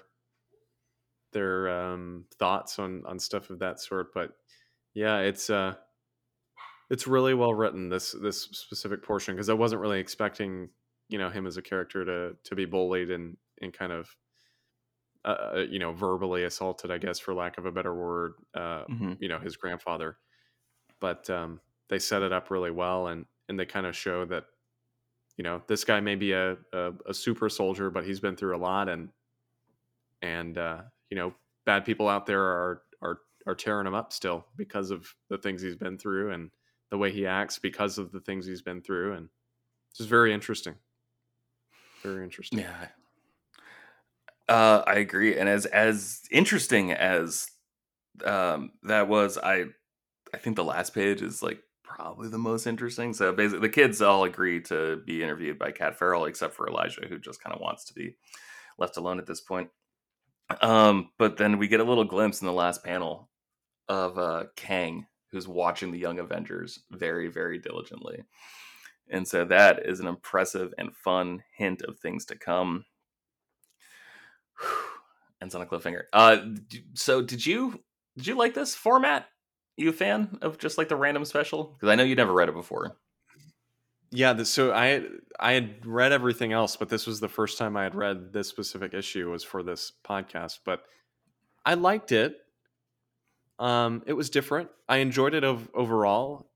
their 1.32 1.68
um, 1.68 2.26
thoughts 2.38 2.78
on 2.78 3.04
on 3.06 3.18
stuff 3.18 3.50
of 3.50 3.60
that 3.60 3.80
sort. 3.80 4.12
But 4.12 4.36
yeah, 4.94 5.18
it's 5.20 5.50
uh, 5.50 5.76
it's 6.90 7.06
really 7.06 7.34
well 7.34 7.54
written 7.54 7.88
this 7.88 8.12
this 8.12 8.42
specific 8.44 9.02
portion 9.02 9.34
because 9.34 9.48
I 9.48 9.54
wasn't 9.54 9.80
really 9.82 10.00
expecting 10.00 10.70
you 11.08 11.18
know 11.18 11.30
him 11.30 11.46
as 11.46 11.56
a 11.56 11.62
character 11.62 12.04
to 12.04 12.36
to 12.44 12.54
be 12.54 12.64
bullied 12.66 13.10
and 13.10 13.36
and 13.60 13.72
kind 13.72 13.92
of 13.92 14.16
uh, 15.24 15.64
you 15.68 15.78
know 15.78 15.92
verbally 15.92 16.44
assaulted, 16.44 16.90
I 16.90 16.98
guess, 16.98 17.18
for 17.18 17.34
lack 17.34 17.58
of 17.58 17.66
a 17.66 17.72
better 17.72 17.94
word. 17.94 18.34
Uh, 18.54 18.84
Mhm. 18.88 19.18
you 19.18 19.28
know 19.28 19.38
his 19.38 19.56
grandfather 19.56 20.18
but 21.00 21.30
um, 21.30 21.60
they 21.90 21.98
set 21.98 22.22
it 22.22 22.32
up 22.32 22.50
really 22.50 22.70
well 22.70 23.08
and 23.08 23.26
and 23.48 23.58
they 23.60 23.66
kind 23.66 23.86
of 23.86 23.96
show 23.96 24.24
that 24.26 24.46
you 25.36 25.44
know 25.44 25.62
this 25.68 25.84
guy 25.84 26.00
may 26.00 26.16
be 26.16 26.32
a, 26.32 26.58
a, 26.72 26.92
a 27.08 27.14
super 27.14 27.48
soldier 27.50 27.90
but 27.90 28.04
he's 28.06 28.20
been 28.20 28.36
through 28.36 28.56
a 28.56 28.58
lot 28.58 28.88
and 28.88 29.12
and 30.22 30.58
uh, 30.58 30.82
you 31.10 31.16
know 31.16 31.34
bad 31.64 31.84
people 31.84 32.08
out 32.08 32.26
there 32.26 32.42
are 32.42 32.82
are 33.02 33.20
are 33.46 33.54
tearing 33.54 33.86
him 33.86 33.94
up 33.94 34.12
still 34.12 34.46
because 34.56 34.90
of 34.90 35.14
the 35.28 35.38
things 35.38 35.62
he's 35.62 35.76
been 35.76 35.98
through 35.98 36.30
and 36.32 36.50
the 36.90 36.98
way 36.98 37.10
he 37.10 37.26
acts 37.26 37.58
because 37.58 37.98
of 37.98 38.12
the 38.12 38.20
things 38.20 38.46
he's 38.46 38.62
been 38.62 38.80
through 38.82 39.14
and 39.14 39.28
it's 39.90 39.98
just 39.98 40.10
very 40.10 40.32
interesting 40.32 40.74
very 42.02 42.24
interesting 42.24 42.58
Yeah. 42.58 42.86
Uh, 44.50 44.82
I 44.84 44.94
agree. 44.94 45.38
And 45.38 45.48
as 45.48 45.64
as 45.66 46.22
interesting 46.32 46.90
as 46.90 47.46
um, 48.24 48.72
that 48.82 49.06
was, 49.08 49.38
I 49.38 49.66
I 50.34 50.38
think 50.38 50.56
the 50.56 50.64
last 50.64 50.92
page 50.92 51.22
is 51.22 51.40
like 51.40 51.62
probably 51.84 52.28
the 52.28 52.38
most 52.38 52.66
interesting. 52.66 53.14
So 53.14 53.32
basically, 53.32 53.60
the 53.60 53.72
kids 53.72 54.02
all 54.02 54.24
agree 54.24 54.60
to 54.62 55.02
be 55.06 55.22
interviewed 55.22 55.56
by 55.56 55.70
Kat 55.70 55.96
Farrell, 55.96 56.24
except 56.24 56.54
for 56.54 56.68
Elijah, 56.68 57.06
who 57.08 57.20
just 57.20 57.40
kind 57.40 57.54
of 57.54 57.62
wants 57.62 57.84
to 57.84 57.94
be 57.94 58.16
left 58.76 58.96
alone 58.96 59.20
at 59.20 59.26
this 59.26 59.40
point. 59.40 59.70
Um, 60.60 61.10
but 61.16 61.36
then 61.36 61.58
we 61.58 61.68
get 61.68 61.78
a 61.78 61.84
little 61.84 62.04
glimpse 62.04 62.40
in 62.40 62.46
the 62.46 62.52
last 62.52 62.82
panel 62.82 63.30
of 63.88 64.18
uh, 64.18 64.44
Kang, 64.56 65.06
who's 65.30 65.48
watching 65.48 65.90
the 65.90 65.98
Young 65.98 66.18
Avengers 66.18 66.80
very, 66.90 67.28
very 67.28 67.58
diligently. 67.58 68.24
And 69.10 69.26
so 69.26 69.44
that 69.44 69.86
is 69.86 70.00
an 70.00 70.06
impressive 70.06 70.72
and 70.78 70.94
fun 70.94 71.42
hint 71.56 71.82
of 71.82 71.98
things 71.98 72.24
to 72.26 72.36
come. 72.36 72.84
Ends 75.42 75.54
on 75.54 75.62
a 75.62 75.66
cliffhanger. 75.66 76.02
Uh, 76.12 76.38
so 76.94 77.22
did 77.22 77.44
you 77.44 77.80
did 78.16 78.26
you 78.26 78.34
like 78.34 78.54
this 78.54 78.74
format? 78.74 79.26
You 79.76 79.88
a 79.88 79.92
fan 79.92 80.38
of 80.42 80.58
just 80.58 80.76
like 80.76 80.88
the 80.88 80.96
random 80.96 81.24
special? 81.24 81.64
Because 81.64 81.88
I 81.88 81.94
know 81.94 82.02
you 82.02 82.14
never 82.14 82.34
read 82.34 82.50
it 82.50 82.54
before. 82.54 82.96
Yeah, 84.10 84.42
so 84.42 84.72
I 84.72 85.04
I 85.38 85.52
had 85.52 85.86
read 85.86 86.12
everything 86.12 86.52
else, 86.52 86.76
but 86.76 86.88
this 86.88 87.06
was 87.06 87.20
the 87.20 87.28
first 87.28 87.56
time 87.56 87.76
I 87.76 87.84
had 87.84 87.94
read 87.94 88.32
this 88.32 88.48
specific 88.48 88.92
issue 88.92 89.30
was 89.30 89.44
for 89.44 89.62
this 89.62 89.92
podcast. 90.04 90.58
But 90.64 90.82
I 91.64 91.74
liked 91.74 92.12
it. 92.12 92.36
Um, 93.60 94.02
it 94.06 94.14
was 94.14 94.30
different. 94.30 94.70
I 94.88 94.96
enjoyed 94.96 95.34
it 95.34 95.44
ov- 95.44 95.68
overall. 95.74 96.50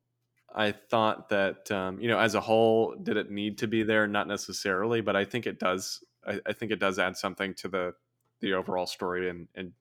I 0.52 0.72
thought 0.72 1.28
that 1.28 1.70
um, 1.70 2.00
you 2.00 2.08
know, 2.08 2.18
as 2.18 2.34
a 2.34 2.40
whole, 2.40 2.94
did 3.00 3.16
it 3.16 3.30
need 3.30 3.58
to 3.58 3.68
be 3.68 3.82
there? 3.82 4.06
Not 4.06 4.26
necessarily, 4.26 5.02
but 5.02 5.14
I 5.14 5.24
think 5.24 5.46
it 5.46 5.58
does. 5.58 6.02
I, 6.26 6.40
I 6.46 6.52
think 6.54 6.72
it 6.72 6.80
does 6.80 6.98
add 6.98 7.16
something 7.16 7.54
to 7.54 7.68
the 7.68 7.94
the 8.40 8.54
overall 8.54 8.86
story, 8.86 9.28
and 9.28 9.48
and 9.54 9.72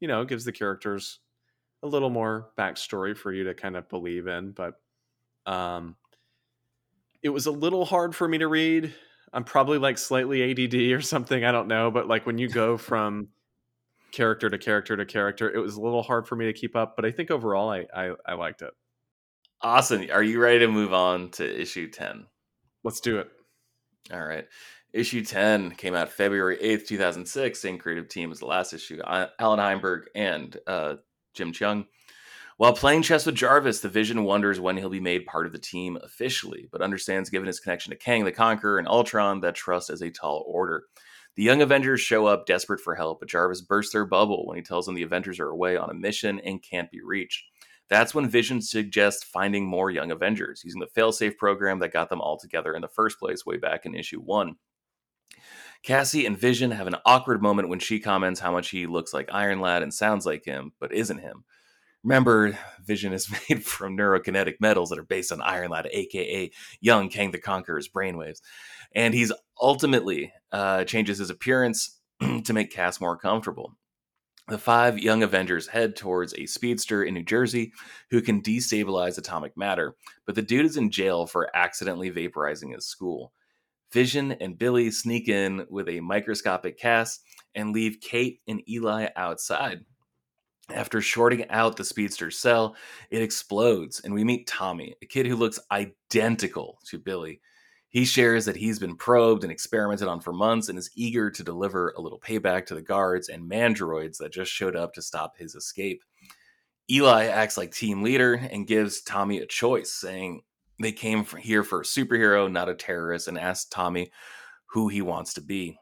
you 0.00 0.08
know, 0.08 0.24
gives 0.24 0.44
the 0.44 0.52
characters 0.52 1.20
a 1.84 1.86
little 1.86 2.10
more 2.10 2.50
backstory 2.58 3.16
for 3.16 3.32
you 3.32 3.44
to 3.44 3.54
kind 3.54 3.76
of 3.76 3.88
believe 3.88 4.26
in. 4.26 4.50
But 4.50 4.74
um, 5.46 5.96
it 7.22 7.28
was 7.28 7.46
a 7.46 7.52
little 7.52 7.84
hard 7.84 8.14
for 8.14 8.26
me 8.26 8.38
to 8.38 8.48
read. 8.48 8.92
I'm 9.32 9.44
probably 9.44 9.78
like 9.78 9.98
slightly 9.98 10.50
ADD 10.50 10.74
or 10.92 11.00
something. 11.00 11.44
I 11.44 11.52
don't 11.52 11.68
know. 11.68 11.92
But 11.92 12.08
like 12.08 12.26
when 12.26 12.38
you 12.38 12.48
go 12.48 12.76
from 12.76 13.28
character 14.12 14.48
to 14.48 14.58
character 14.58 14.96
to 14.96 15.04
character, 15.04 15.50
it 15.52 15.58
was 15.58 15.76
a 15.76 15.80
little 15.80 16.02
hard 16.02 16.26
for 16.28 16.36
me 16.36 16.46
to 16.46 16.52
keep 16.52 16.76
up. 16.76 16.94
But 16.96 17.04
I 17.04 17.10
think 17.10 17.30
overall, 17.30 17.70
I 17.70 17.86
I, 17.94 18.12
I 18.26 18.34
liked 18.34 18.62
it. 18.62 18.72
Awesome. 19.60 20.06
Are 20.12 20.22
you 20.22 20.40
ready 20.40 20.60
to 20.60 20.68
move 20.68 20.92
on 20.92 21.30
to 21.32 21.60
issue 21.60 21.88
ten? 21.88 22.26
Let's 22.84 23.00
do 23.00 23.18
it. 23.18 23.28
All 24.12 24.24
right. 24.24 24.46
Issue 24.92 25.24
10 25.24 25.72
came 25.72 25.94
out 25.94 26.10
February 26.10 26.58
8th, 26.58 26.86
2006. 26.86 27.58
Same 27.58 27.78
creative 27.78 28.08
team 28.08 28.30
as 28.30 28.40
the 28.40 28.46
last 28.46 28.74
issue. 28.74 29.00
Allan 29.06 29.58
Heinberg 29.58 30.02
and 30.14 30.56
uh, 30.66 30.96
Jim 31.34 31.52
Cheung. 31.52 31.86
While 32.58 32.74
playing 32.74 33.02
chess 33.02 33.24
with 33.24 33.34
Jarvis, 33.34 33.80
the 33.80 33.88
Vision 33.88 34.24
wonders 34.24 34.60
when 34.60 34.76
he'll 34.76 34.90
be 34.90 35.00
made 35.00 35.24
part 35.24 35.46
of 35.46 35.52
the 35.52 35.58
team 35.58 35.98
officially, 36.02 36.68
but 36.70 36.82
understands 36.82 37.30
given 37.30 37.46
his 37.46 37.58
connection 37.58 37.90
to 37.90 37.96
Kang 37.96 38.24
the 38.24 38.32
Conqueror 38.32 38.78
and 38.78 38.86
Ultron 38.86 39.40
that 39.40 39.54
trust 39.54 39.88
is 39.88 40.02
a 40.02 40.10
tall 40.10 40.44
order. 40.46 40.84
The 41.34 41.42
Young 41.42 41.62
Avengers 41.62 42.00
show 42.00 42.26
up 42.26 42.44
desperate 42.44 42.80
for 42.80 42.94
help, 42.94 43.20
but 43.20 43.28
Jarvis 43.28 43.62
bursts 43.62 43.92
their 43.92 44.04
bubble 44.04 44.46
when 44.46 44.56
he 44.56 44.62
tells 44.62 44.84
them 44.84 44.94
the 44.94 45.02
Avengers 45.02 45.40
are 45.40 45.48
away 45.48 45.76
on 45.76 45.88
a 45.88 45.94
mission 45.94 46.40
and 46.40 46.62
can't 46.62 46.90
be 46.90 47.00
reached. 47.02 47.44
That's 47.88 48.14
when 48.14 48.28
Vision 48.28 48.60
suggests 48.60 49.24
finding 49.24 49.66
more 49.66 49.90
Young 49.90 50.10
Avengers, 50.10 50.62
using 50.64 50.80
the 50.80 50.86
failsafe 50.86 51.36
program 51.38 51.78
that 51.78 51.92
got 51.92 52.10
them 52.10 52.20
all 52.20 52.38
together 52.38 52.74
in 52.74 52.82
the 52.82 52.88
first 52.88 53.18
place 53.18 53.46
way 53.46 53.56
back 53.56 53.86
in 53.86 53.94
issue 53.94 54.20
1. 54.20 54.56
Cassie 55.82 56.26
and 56.26 56.38
Vision 56.38 56.70
have 56.70 56.86
an 56.86 56.96
awkward 57.04 57.42
moment 57.42 57.68
when 57.68 57.80
she 57.80 57.98
comments 57.98 58.40
how 58.40 58.52
much 58.52 58.68
he 58.68 58.86
looks 58.86 59.12
like 59.12 59.28
Iron 59.32 59.60
Lad 59.60 59.82
and 59.82 59.92
sounds 59.92 60.24
like 60.24 60.44
him, 60.44 60.72
but 60.78 60.92
isn't 60.92 61.18
him. 61.18 61.44
Remember, 62.04 62.58
Vision 62.84 63.12
is 63.12 63.30
made 63.48 63.64
from 63.64 63.96
neurokinetic 63.96 64.54
metals 64.60 64.90
that 64.90 64.98
are 64.98 65.04
based 65.04 65.32
on 65.32 65.40
Iron 65.42 65.70
Lad, 65.70 65.88
aka 65.90 66.50
young 66.80 67.08
Kang 67.08 67.30
the 67.30 67.38
Conqueror's 67.38 67.88
brainwaves. 67.88 68.40
And 68.94 69.14
he's 69.14 69.32
ultimately 69.60 70.32
uh, 70.50 70.84
changes 70.84 71.18
his 71.18 71.30
appearance 71.30 72.00
to 72.44 72.52
make 72.52 72.72
Cass 72.72 73.00
more 73.00 73.16
comfortable. 73.16 73.76
The 74.48 74.58
five 74.58 74.98
young 74.98 75.22
Avengers 75.22 75.68
head 75.68 75.94
towards 75.94 76.34
a 76.34 76.46
speedster 76.46 77.04
in 77.04 77.14
New 77.14 77.22
Jersey 77.22 77.72
who 78.10 78.20
can 78.20 78.42
destabilize 78.42 79.16
atomic 79.16 79.56
matter, 79.56 79.94
but 80.26 80.34
the 80.34 80.42
dude 80.42 80.66
is 80.66 80.76
in 80.76 80.90
jail 80.90 81.26
for 81.26 81.48
accidentally 81.56 82.10
vaporizing 82.10 82.74
his 82.74 82.86
school. 82.86 83.32
Vision 83.92 84.32
and 84.32 84.58
Billy 84.58 84.90
sneak 84.90 85.28
in 85.28 85.66
with 85.70 85.88
a 85.88 86.00
microscopic 86.00 86.78
Cass 86.78 87.20
and 87.54 87.72
leave 87.72 88.00
Kate 88.00 88.40
and 88.48 88.68
Eli 88.68 89.08
outside. 89.14 89.84
After 90.70 91.00
shorting 91.00 91.48
out 91.50 91.76
the 91.76 91.84
speedster's 91.84 92.38
cell, 92.38 92.76
it 93.10 93.22
explodes, 93.22 94.00
and 94.00 94.14
we 94.14 94.24
meet 94.24 94.46
Tommy, 94.46 94.94
a 95.02 95.06
kid 95.06 95.26
who 95.26 95.36
looks 95.36 95.60
identical 95.70 96.78
to 96.86 96.98
Billy. 96.98 97.40
He 97.88 98.06
shares 98.06 98.46
that 98.46 98.56
he's 98.56 98.78
been 98.78 98.96
probed 98.96 99.42
and 99.42 99.52
experimented 99.52 100.08
on 100.08 100.20
for 100.20 100.32
months 100.32 100.68
and 100.68 100.78
is 100.78 100.90
eager 100.94 101.30
to 101.30 101.44
deliver 101.44 101.92
a 101.96 102.00
little 102.00 102.20
payback 102.20 102.64
to 102.66 102.74
the 102.74 102.80
guards 102.80 103.28
and 103.28 103.50
mandroids 103.50 104.16
that 104.18 104.32
just 104.32 104.50
showed 104.50 104.76
up 104.76 104.94
to 104.94 105.02
stop 105.02 105.36
his 105.36 105.54
escape. 105.54 106.02
Eli 106.90 107.26
acts 107.26 107.58
like 107.58 107.74
team 107.74 108.02
leader 108.02 108.34
and 108.34 108.66
gives 108.66 109.02
Tommy 109.02 109.38
a 109.40 109.46
choice, 109.46 109.92
saying 109.92 110.42
they 110.80 110.92
came 110.92 111.24
here 111.38 111.64
for 111.64 111.80
a 111.80 111.84
superhero, 111.84 112.50
not 112.50 112.68
a 112.68 112.74
terrorist, 112.74 113.28
and 113.28 113.38
asks 113.38 113.68
Tommy 113.68 114.10
who 114.66 114.88
he 114.88 115.02
wants 115.02 115.34
to 115.34 115.42
be. 115.42 115.78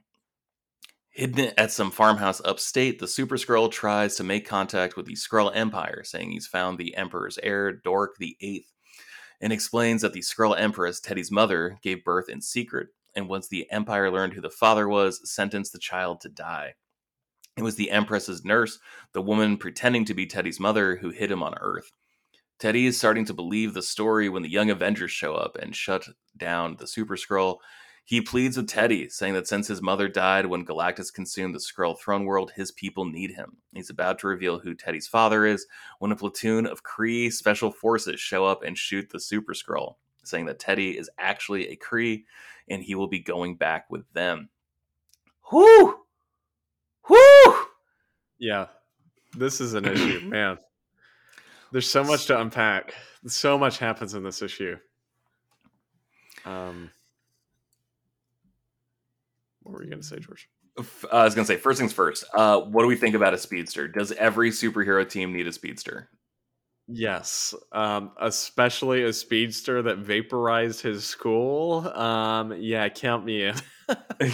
Hidden 1.12 1.52
at 1.58 1.72
some 1.72 1.90
farmhouse 1.90 2.40
upstate, 2.44 2.98
the 3.00 3.08
Super 3.08 3.36
Skrull 3.36 3.70
tries 3.70 4.14
to 4.16 4.24
make 4.24 4.46
contact 4.46 4.96
with 4.96 5.06
the 5.06 5.14
Skrull 5.14 5.54
Empire, 5.54 6.02
saying 6.04 6.30
he's 6.30 6.46
found 6.46 6.78
the 6.78 6.96
Emperor's 6.96 7.38
heir, 7.42 7.72
Dorrek 7.72 8.16
the 8.18 8.36
Eighth, 8.40 8.72
and 9.40 9.52
explains 9.52 10.02
that 10.02 10.12
the 10.12 10.20
Skrull 10.20 10.58
Empress, 10.58 11.00
Teddy's 11.00 11.32
mother, 11.32 11.78
gave 11.82 12.04
birth 12.04 12.28
in 12.28 12.40
secret, 12.40 12.88
and 13.14 13.28
once 13.28 13.48
the 13.48 13.70
Empire 13.72 14.10
learned 14.10 14.34
who 14.34 14.40
the 14.40 14.50
father 14.50 14.88
was, 14.88 15.20
sentenced 15.28 15.72
the 15.72 15.80
child 15.80 16.20
to 16.20 16.28
die. 16.28 16.74
It 17.56 17.62
was 17.62 17.74
the 17.74 17.90
Empress's 17.90 18.44
nurse, 18.44 18.78
the 19.12 19.20
woman 19.20 19.56
pretending 19.56 20.04
to 20.04 20.14
be 20.14 20.26
Teddy's 20.26 20.60
mother, 20.60 20.96
who 20.96 21.10
hid 21.10 21.32
him 21.32 21.42
on 21.42 21.54
Earth. 21.60 21.90
Teddy 22.60 22.86
is 22.86 22.96
starting 22.96 23.24
to 23.24 23.34
believe 23.34 23.74
the 23.74 23.82
story 23.82 24.28
when 24.28 24.42
the 24.42 24.50
Young 24.50 24.70
Avengers 24.70 25.10
show 25.10 25.34
up 25.34 25.56
and 25.56 25.74
shut 25.74 26.08
down 26.36 26.76
the 26.78 26.86
Super 26.86 27.16
Skrull. 27.16 27.56
He 28.04 28.20
pleads 28.20 28.56
with 28.56 28.66
Teddy, 28.66 29.08
saying 29.08 29.34
that 29.34 29.46
since 29.46 29.68
his 29.68 29.80
mother 29.80 30.08
died 30.08 30.46
when 30.46 30.64
Galactus 30.64 31.12
consumed 31.12 31.54
the 31.54 31.60
Skrull 31.60 31.98
throne 31.98 32.24
world, 32.24 32.50
his 32.56 32.72
people 32.72 33.04
need 33.04 33.32
him. 33.32 33.58
He's 33.72 33.90
about 33.90 34.18
to 34.20 34.26
reveal 34.26 34.58
who 34.58 34.74
Teddy's 34.74 35.06
father 35.06 35.46
is 35.46 35.66
when 36.00 36.10
a 36.10 36.16
platoon 36.16 36.66
of 36.66 36.82
Kree 36.82 37.32
special 37.32 37.70
forces 37.70 38.18
show 38.18 38.44
up 38.44 38.64
and 38.64 38.76
shoot 38.76 39.10
the 39.10 39.20
Super 39.20 39.54
Skrull, 39.54 39.94
saying 40.24 40.46
that 40.46 40.58
Teddy 40.58 40.98
is 40.98 41.08
actually 41.18 41.68
a 41.68 41.76
Kree 41.76 42.24
and 42.68 42.82
he 42.82 42.94
will 42.94 43.08
be 43.08 43.20
going 43.20 43.56
back 43.56 43.90
with 43.90 44.10
them. 44.12 44.48
Whoo! 45.52 46.00
Whoo! 47.08 47.56
Yeah, 48.38 48.66
this 49.36 49.60
is 49.60 49.74
an 49.74 49.84
issue, 49.84 50.20
man. 50.28 50.58
There's 51.72 51.88
so 51.88 52.02
much 52.02 52.26
to 52.26 52.40
unpack. 52.40 52.94
So 53.26 53.56
much 53.58 53.78
happens 53.78 54.14
in 54.14 54.24
this 54.24 54.42
issue. 54.42 54.76
Um, 56.44 56.90
what 59.70 59.78
were 59.78 59.84
you 59.84 59.90
going 59.90 60.02
to 60.02 60.06
say, 60.06 60.18
George? 60.18 60.48
Uh, 60.78 60.82
I 61.12 61.24
was 61.24 61.34
going 61.34 61.46
to 61.46 61.52
say, 61.52 61.58
first 61.58 61.78
things 61.78 61.92
first. 61.92 62.24
Uh, 62.34 62.60
what 62.60 62.82
do 62.82 62.88
we 62.88 62.96
think 62.96 63.14
about 63.14 63.34
a 63.34 63.38
speedster? 63.38 63.88
Does 63.88 64.12
every 64.12 64.50
superhero 64.50 65.08
team 65.08 65.32
need 65.32 65.46
a 65.46 65.52
speedster? 65.52 66.08
Yes, 66.92 67.54
um, 67.70 68.10
especially 68.20 69.04
a 69.04 69.12
speedster 69.12 69.80
that 69.82 69.98
vaporized 69.98 70.80
his 70.80 71.04
school. 71.04 71.86
Um, 71.96 72.52
yeah, 72.58 72.88
count 72.88 73.24
me 73.24 73.44
in. 73.44 73.54
oh, 73.88 73.96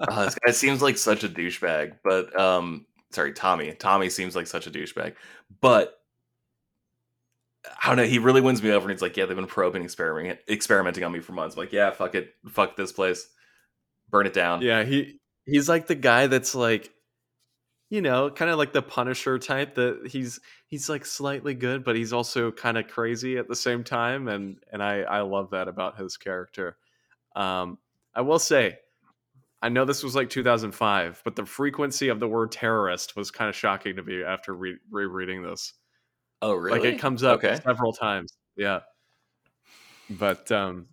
this 0.00 0.34
guy 0.34 0.52
seems 0.52 0.80
like 0.80 0.96
such 0.96 1.22
a 1.22 1.28
douchebag, 1.28 1.98
but 2.02 2.34
um, 2.38 2.86
sorry, 3.10 3.34
Tommy. 3.34 3.74
Tommy 3.74 4.08
seems 4.08 4.34
like 4.34 4.46
such 4.46 4.66
a 4.66 4.70
douchebag, 4.70 5.16
but 5.60 6.01
I 7.82 7.88
don't 7.88 7.96
know. 7.96 8.04
He 8.04 8.18
really 8.18 8.40
wins 8.40 8.62
me 8.62 8.70
over, 8.70 8.84
and 8.84 8.92
he's 8.92 9.02
like, 9.02 9.16
"Yeah, 9.16 9.26
they've 9.26 9.36
been 9.36 9.46
probing, 9.46 9.84
experimenting, 9.84 10.38
experimenting 10.48 11.04
on 11.04 11.12
me 11.12 11.20
for 11.20 11.32
months." 11.32 11.56
I'm 11.56 11.60
like, 11.60 11.72
"Yeah, 11.72 11.90
fuck 11.90 12.14
it, 12.14 12.34
fuck 12.48 12.76
this 12.76 12.92
place, 12.92 13.28
burn 14.10 14.26
it 14.26 14.32
down." 14.32 14.62
Yeah, 14.62 14.82
he 14.84 15.20
he's 15.46 15.68
like 15.68 15.86
the 15.86 15.94
guy 15.94 16.26
that's 16.26 16.54
like, 16.54 16.90
you 17.90 18.02
know, 18.02 18.30
kind 18.30 18.50
of 18.50 18.58
like 18.58 18.72
the 18.72 18.82
Punisher 18.82 19.38
type. 19.38 19.76
That 19.76 20.08
he's 20.10 20.40
he's 20.66 20.88
like 20.88 21.06
slightly 21.06 21.54
good, 21.54 21.84
but 21.84 21.96
he's 21.96 22.12
also 22.12 22.50
kind 22.50 22.78
of 22.78 22.88
crazy 22.88 23.38
at 23.38 23.48
the 23.48 23.56
same 23.56 23.84
time, 23.84 24.28
and 24.28 24.56
and 24.72 24.82
I 24.82 25.02
I 25.02 25.20
love 25.20 25.50
that 25.50 25.68
about 25.68 25.98
his 25.98 26.16
character. 26.16 26.76
Um, 27.36 27.78
I 28.14 28.22
will 28.22 28.38
say, 28.38 28.78
I 29.62 29.68
know 29.68 29.84
this 29.84 30.02
was 30.02 30.16
like 30.16 30.28
2005, 30.30 31.22
but 31.24 31.36
the 31.36 31.46
frequency 31.46 32.08
of 32.08 32.18
the 32.18 32.28
word 32.28 32.50
terrorist 32.50 33.16
was 33.16 33.30
kind 33.30 33.48
of 33.48 33.54
shocking 33.54 33.96
to 33.96 34.02
me 34.02 34.22
after 34.22 34.52
re- 34.52 34.78
rereading 34.90 35.42
this. 35.42 35.72
Oh, 36.42 36.54
really? 36.54 36.80
Like 36.80 36.94
it 36.94 36.98
comes 36.98 37.22
up 37.22 37.38
okay. 37.38 37.60
several 37.64 37.92
times. 37.92 38.32
Yeah. 38.56 38.80
But 40.10 40.50
um 40.50 40.88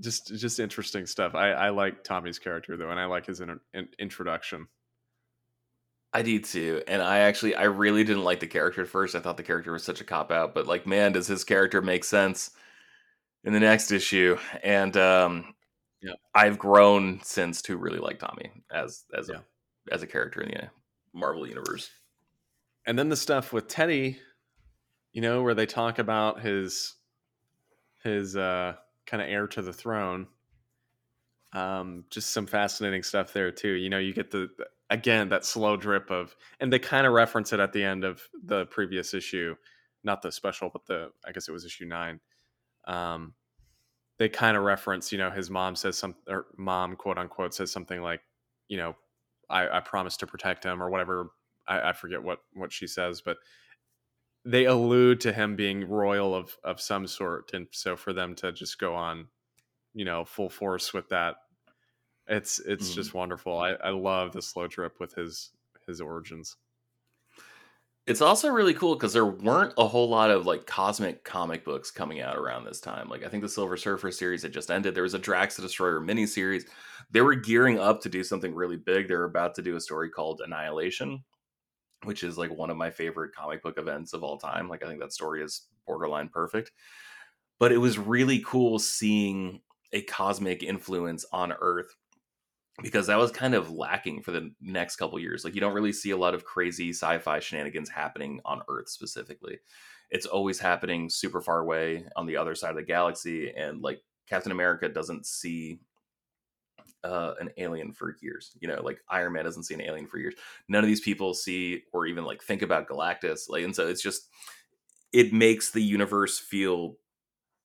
just 0.00 0.28
just 0.38 0.60
interesting 0.60 1.04
stuff. 1.04 1.34
I 1.34 1.50
I 1.50 1.68
like 1.70 2.04
Tommy's 2.04 2.38
character 2.38 2.76
though 2.76 2.90
and 2.90 3.00
I 3.00 3.06
like 3.06 3.26
his 3.26 3.40
in, 3.40 3.58
in, 3.74 3.88
introduction. 3.98 4.68
I 6.12 6.22
did 6.22 6.44
too. 6.44 6.82
And 6.86 7.02
I 7.02 7.18
actually 7.18 7.56
I 7.56 7.64
really 7.64 8.04
didn't 8.04 8.24
like 8.24 8.38
the 8.38 8.46
character 8.46 8.82
at 8.82 8.88
first. 8.88 9.16
I 9.16 9.20
thought 9.20 9.36
the 9.36 9.42
character 9.42 9.72
was 9.72 9.82
such 9.82 10.00
a 10.00 10.04
cop 10.04 10.30
out, 10.30 10.54
but 10.54 10.68
like 10.68 10.86
man, 10.86 11.12
does 11.12 11.26
his 11.26 11.42
character 11.42 11.82
make 11.82 12.04
sense 12.04 12.52
in 13.42 13.52
the 13.52 13.60
next 13.60 13.90
issue? 13.90 14.38
And 14.62 14.96
um 14.96 15.54
yeah. 16.00 16.12
I've 16.36 16.58
grown 16.58 17.18
since 17.24 17.62
to 17.62 17.76
really 17.76 17.98
like 17.98 18.20
Tommy 18.20 18.52
as 18.72 19.04
as 19.12 19.28
yeah. 19.28 19.40
a 19.90 19.94
as 19.94 20.04
a 20.04 20.06
character 20.06 20.40
in 20.40 20.50
the 20.52 20.70
Marvel 21.12 21.48
universe 21.48 21.90
and 22.88 22.98
then 22.98 23.10
the 23.10 23.16
stuff 23.16 23.52
with 23.52 23.68
Teddy, 23.68 24.18
you 25.12 25.20
know, 25.20 25.42
where 25.42 25.52
they 25.52 25.66
talk 25.66 25.98
about 25.98 26.40
his 26.40 26.94
his 28.02 28.34
uh, 28.34 28.76
kind 29.06 29.22
of 29.22 29.28
heir 29.28 29.46
to 29.46 29.60
the 29.60 29.74
throne. 29.74 30.26
Um, 31.52 32.04
just 32.08 32.30
some 32.30 32.46
fascinating 32.46 33.02
stuff 33.02 33.34
there 33.34 33.52
too. 33.52 33.72
You 33.72 33.90
know, 33.90 33.98
you 33.98 34.14
get 34.14 34.30
the 34.30 34.48
again 34.88 35.28
that 35.28 35.44
slow 35.44 35.76
drip 35.76 36.10
of, 36.10 36.34
and 36.60 36.72
they 36.72 36.78
kind 36.78 37.06
of 37.06 37.12
reference 37.12 37.52
it 37.52 37.60
at 37.60 37.74
the 37.74 37.84
end 37.84 38.04
of 38.04 38.22
the 38.42 38.64
previous 38.66 39.12
issue, 39.12 39.54
not 40.02 40.22
the 40.22 40.32
special, 40.32 40.70
but 40.72 40.86
the 40.86 41.10
I 41.26 41.32
guess 41.32 41.46
it 41.46 41.52
was 41.52 41.66
issue 41.66 41.84
nine. 41.84 42.20
Um, 42.86 43.34
they 44.18 44.30
kind 44.30 44.56
of 44.56 44.62
reference, 44.62 45.12
you 45.12 45.18
know, 45.18 45.30
his 45.30 45.50
mom 45.50 45.76
says 45.76 45.98
some, 45.98 46.14
or 46.26 46.46
mom 46.56 46.96
quote 46.96 47.18
unquote 47.18 47.52
says 47.52 47.70
something 47.70 48.00
like, 48.00 48.22
you 48.68 48.78
know, 48.78 48.96
I, 49.50 49.68
I 49.68 49.80
promise 49.80 50.16
to 50.18 50.26
protect 50.26 50.64
him 50.64 50.82
or 50.82 50.88
whatever 50.88 51.30
I, 51.68 51.90
I 51.90 51.92
forget 51.92 52.22
what 52.22 52.40
what 52.54 52.72
she 52.72 52.86
says, 52.86 53.20
but 53.20 53.36
they 54.44 54.64
allude 54.64 55.20
to 55.20 55.32
him 55.32 55.56
being 55.56 55.88
royal 55.88 56.34
of 56.34 56.56
of 56.64 56.80
some 56.80 57.06
sort, 57.06 57.52
and 57.52 57.66
so 57.70 57.96
for 57.96 58.12
them 58.12 58.34
to 58.36 58.52
just 58.52 58.78
go 58.78 58.94
on, 58.94 59.28
you 59.94 60.04
know, 60.04 60.24
full 60.24 60.48
force 60.48 60.92
with 60.92 61.08
that, 61.10 61.36
it's 62.28 62.58
it's 62.60 62.90
mm. 62.90 62.94
just 62.94 63.14
wonderful. 63.14 63.58
I, 63.58 63.72
I 63.72 63.90
love 63.90 64.32
the 64.32 64.42
slow 64.42 64.66
drip 64.66 65.00
with 65.00 65.14
his 65.14 65.50
his 65.86 66.00
origins. 66.00 66.56
It's 68.06 68.22
also 68.22 68.48
really 68.48 68.72
cool 68.72 68.94
because 68.94 69.12
there 69.12 69.26
weren't 69.26 69.74
a 69.76 69.86
whole 69.86 70.08
lot 70.08 70.30
of 70.30 70.46
like 70.46 70.66
cosmic 70.66 71.24
comic 71.24 71.62
books 71.62 71.90
coming 71.90 72.22
out 72.22 72.38
around 72.38 72.64
this 72.64 72.80
time. 72.80 73.10
Like 73.10 73.22
I 73.22 73.28
think 73.28 73.42
the 73.42 73.50
Silver 73.50 73.76
Surfer 73.76 74.10
series 74.10 74.42
had 74.42 74.52
just 74.52 74.70
ended. 74.70 74.94
There 74.94 75.02
was 75.02 75.12
a 75.12 75.18
Drax 75.18 75.56
the 75.56 75.62
Destroyer 75.62 76.00
miniseries. 76.00 76.62
They 77.10 77.20
were 77.20 77.34
gearing 77.34 77.78
up 77.78 78.00
to 78.02 78.08
do 78.08 78.24
something 78.24 78.54
really 78.54 78.76
big. 78.76 79.08
They 79.08 79.14
were 79.14 79.24
about 79.24 79.54
to 79.56 79.62
do 79.62 79.76
a 79.76 79.80
story 79.80 80.08
called 80.08 80.40
Annihilation, 80.42 81.22
which 82.04 82.22
is 82.22 82.38
like 82.38 82.50
one 82.50 82.70
of 82.70 82.76
my 82.76 82.90
favorite 82.90 83.34
comic 83.34 83.62
book 83.62 83.78
events 83.78 84.12
of 84.12 84.22
all 84.22 84.38
time. 84.38 84.68
Like 84.68 84.84
I 84.84 84.88
think 84.88 85.00
that 85.00 85.12
story 85.12 85.42
is 85.42 85.66
borderline 85.86 86.28
perfect. 86.28 86.72
But 87.58 87.72
it 87.72 87.78
was 87.78 87.98
really 87.98 88.40
cool 88.46 88.78
seeing 88.78 89.60
a 89.92 90.02
cosmic 90.02 90.62
influence 90.62 91.24
on 91.32 91.52
Earth 91.60 91.94
because 92.82 93.08
that 93.08 93.18
was 93.18 93.32
kind 93.32 93.54
of 93.54 93.70
lacking 93.70 94.22
for 94.22 94.30
the 94.30 94.52
next 94.60 94.96
couple 94.96 95.18
years. 95.18 95.44
Like 95.44 95.54
you 95.54 95.60
don't 95.60 95.74
really 95.74 95.92
see 95.92 96.10
a 96.10 96.16
lot 96.16 96.34
of 96.34 96.44
crazy 96.44 96.90
sci-fi 96.90 97.40
shenanigans 97.40 97.88
happening 97.88 98.40
on 98.44 98.62
Earth 98.68 98.88
specifically. 98.88 99.58
It's 100.10 100.26
always 100.26 100.58
happening 100.58 101.10
super 101.10 101.40
far 101.40 101.60
away 101.60 102.06
on 102.16 102.26
the 102.26 102.36
other 102.36 102.54
side 102.54 102.70
of 102.70 102.76
the 102.76 102.82
galaxy 102.82 103.52
and 103.56 103.82
like 103.82 104.00
Captain 104.28 104.52
America 104.52 104.88
doesn't 104.88 105.26
see 105.26 105.80
uh, 107.04 107.34
an 107.40 107.50
alien 107.56 107.92
for 107.92 108.16
years. 108.20 108.56
You 108.60 108.68
know, 108.68 108.82
like 108.82 109.00
Iron 109.08 109.32
Man 109.32 109.44
doesn't 109.44 109.64
see 109.64 109.74
an 109.74 109.80
alien 109.80 110.06
for 110.06 110.18
years. 110.18 110.34
None 110.68 110.82
of 110.82 110.88
these 110.88 111.00
people 111.00 111.34
see 111.34 111.82
or 111.92 112.06
even 112.06 112.24
like 112.24 112.42
think 112.42 112.62
about 112.62 112.88
Galactus. 112.88 113.48
Like, 113.48 113.64
and 113.64 113.74
so 113.74 113.86
it's 113.88 114.02
just 114.02 114.28
it 115.12 115.32
makes 115.32 115.70
the 115.70 115.82
universe 115.82 116.38
feel 116.38 116.96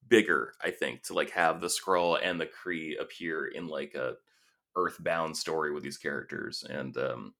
bigger. 0.07 0.53
I 0.61 0.71
think 0.71 1.03
to 1.03 1.13
like 1.13 1.31
have 1.31 1.61
the 1.61 1.67
Skrull 1.67 2.19
and 2.21 2.39
the 2.39 2.47
Kree 2.47 2.99
appear 2.99 3.47
in 3.47 3.67
like 3.67 3.95
a 3.95 4.15
Earthbound 4.75 5.37
story 5.37 5.71
with 5.71 5.83
these 5.83 5.97
characters. 5.97 6.63
And 6.67 6.97
um, 6.97 7.33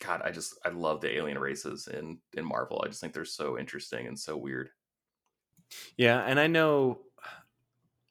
God, 0.00 0.22
I 0.24 0.30
just 0.30 0.54
I 0.64 0.68
love 0.70 1.00
the 1.00 1.16
alien 1.16 1.38
races 1.38 1.88
in 1.88 2.18
in 2.34 2.44
Marvel. 2.44 2.82
I 2.84 2.88
just 2.88 3.00
think 3.00 3.12
they're 3.12 3.24
so 3.24 3.58
interesting 3.58 4.06
and 4.06 4.18
so 4.18 4.36
weird. 4.36 4.70
Yeah, 5.96 6.20
and 6.20 6.40
I 6.40 6.46
know 6.46 7.00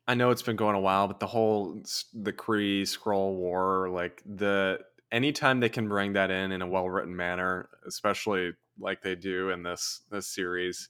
I 0.07 0.15
know 0.15 0.31
it's 0.31 0.41
been 0.41 0.55
going 0.55 0.75
a 0.75 0.79
while, 0.79 1.07
but 1.07 1.19
the 1.19 1.27
whole 1.27 1.81
the 2.13 2.33
Kree 2.33 2.83
Skrull 2.83 3.35
war, 3.35 3.89
like 3.89 4.21
the 4.25 4.79
anytime 5.11 5.59
they 5.59 5.69
can 5.69 5.87
bring 5.89 6.13
that 6.13 6.31
in 6.31 6.51
in 6.51 6.61
a 6.61 6.67
well 6.67 6.89
written 6.89 7.15
manner, 7.15 7.69
especially 7.85 8.53
like 8.79 9.01
they 9.01 9.15
do 9.15 9.49
in 9.49 9.63
this 9.63 10.01
this 10.09 10.27
series, 10.27 10.89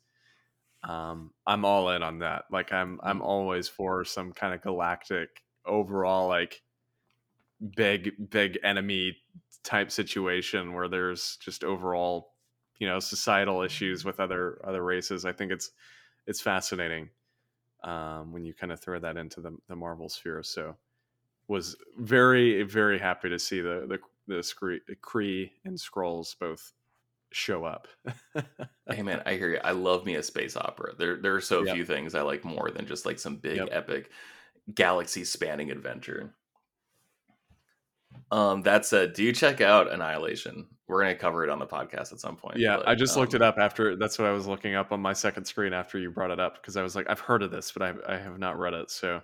um, 0.84 1.32
I'm 1.48 1.66
all 1.66 1.90
in 1.90 2.04
on 2.04 2.20
that. 2.20 2.46
Like 2.52 2.72
I'm 2.72 3.00
I'm 3.04 3.22
always 3.22 3.68
for 3.68 4.06
some 4.06 4.34
kind 4.34 4.54
of 4.54 4.62
galactic 4.62 5.42
overall 5.66 6.28
like 6.28 6.62
big 7.76 8.30
big 8.30 8.60
enemy 8.64 9.18
type 9.64 9.92
situation 9.92 10.74
where 10.74 10.88
there's 10.88 11.38
just 11.38 11.64
overall 11.64 12.34
you 12.80 12.88
know 12.88 13.00
societal 13.00 13.62
issues 13.64 14.06
with 14.06 14.20
other 14.20 14.62
other 14.64 14.84
races 14.84 15.26
i 15.26 15.32
think 15.32 15.52
it's 15.52 15.72
it's 16.28 16.40
fascinating 16.40 17.10
um, 17.88 18.34
when 18.34 18.46
you 18.46 18.54
kind 18.54 18.74
of 18.74 18.82
throw 18.82 19.00
that 19.00 19.18
into 19.18 19.42
the, 19.42 19.58
the 19.70 19.78
marvel 19.78 20.10
sphere 20.10 20.44
so 20.44 20.78
was 21.48 21.78
very 21.98 22.64
very 22.64 23.00
happy 23.00 23.30
to 23.30 23.40
see 23.40 23.62
the 23.62 23.86
the 23.88 24.00
the 24.28 24.38
Kree, 24.40 24.82
Kree 25.02 25.52
and 25.66 25.78
Skrulls 25.78 26.38
both 26.40 26.74
show 27.32 27.66
up. 27.66 27.88
hey 28.90 29.02
man, 29.04 29.22
I 29.26 29.36
hear 29.36 29.50
you. 29.50 29.60
I 29.64 29.72
love 29.72 30.06
me 30.06 30.16
a 30.16 30.24
space 30.24 30.56
opera. 30.56 30.96
There 30.96 31.18
there 31.18 31.36
are 31.36 31.42
so 31.42 31.66
Yep. 31.66 31.66
few 31.66 31.86
things 31.86 32.16
I 32.16 32.22
like 32.22 32.44
more 32.46 32.72
than 32.72 32.86
just 32.86 33.06
like 33.06 33.20
some 33.20 33.38
big 33.38 33.68
Yep. 33.68 33.72
epic 33.72 34.12
galaxy 34.76 35.26
spanning 35.26 35.72
adventure. 35.72 36.37
Um 38.32 38.62
that 38.64 38.86
said, 38.86 39.14
do 39.14 39.24
you 39.24 39.32
check 39.34 39.62
out 39.62 39.92
Annihilation? 39.92 40.68
We're 40.88 41.02
gonna 41.02 41.16
cover 41.16 41.44
it 41.44 41.50
on 41.50 41.60
the 41.60 41.66
podcast 41.68 42.12
at 42.14 42.20
some 42.20 42.36
point. 42.38 42.58
yeah, 42.58 42.78
but, 42.78 42.88
I 42.88 42.96
just 42.96 43.18
looked 43.18 43.34
um, 43.34 43.42
it 43.42 43.46
up 43.46 43.58
after. 43.58 43.96
That's 43.96 44.18
what 44.18 44.28
I 44.28 44.32
was 44.32 44.48
looking 44.48 44.76
up 44.76 44.92
on 44.92 45.02
my 45.02 45.14
second 45.14 45.46
screen 45.46 45.74
after 45.74 45.98
you 46.00 46.12
brought 46.12 46.32
it 46.32 46.40
up 46.40 46.56
because 46.62 46.78
I 46.78 46.84
was 46.84 46.96
like, 46.96 47.10
I've 47.10 47.20
heard 47.20 47.44
of 47.44 47.52
this, 47.52 47.72
but 47.72 47.82
I, 47.82 47.94
I 48.14 48.18
have 48.18 48.40
not 48.40 48.58
read 48.58 48.74
it. 48.74 48.90
So 48.90 49.22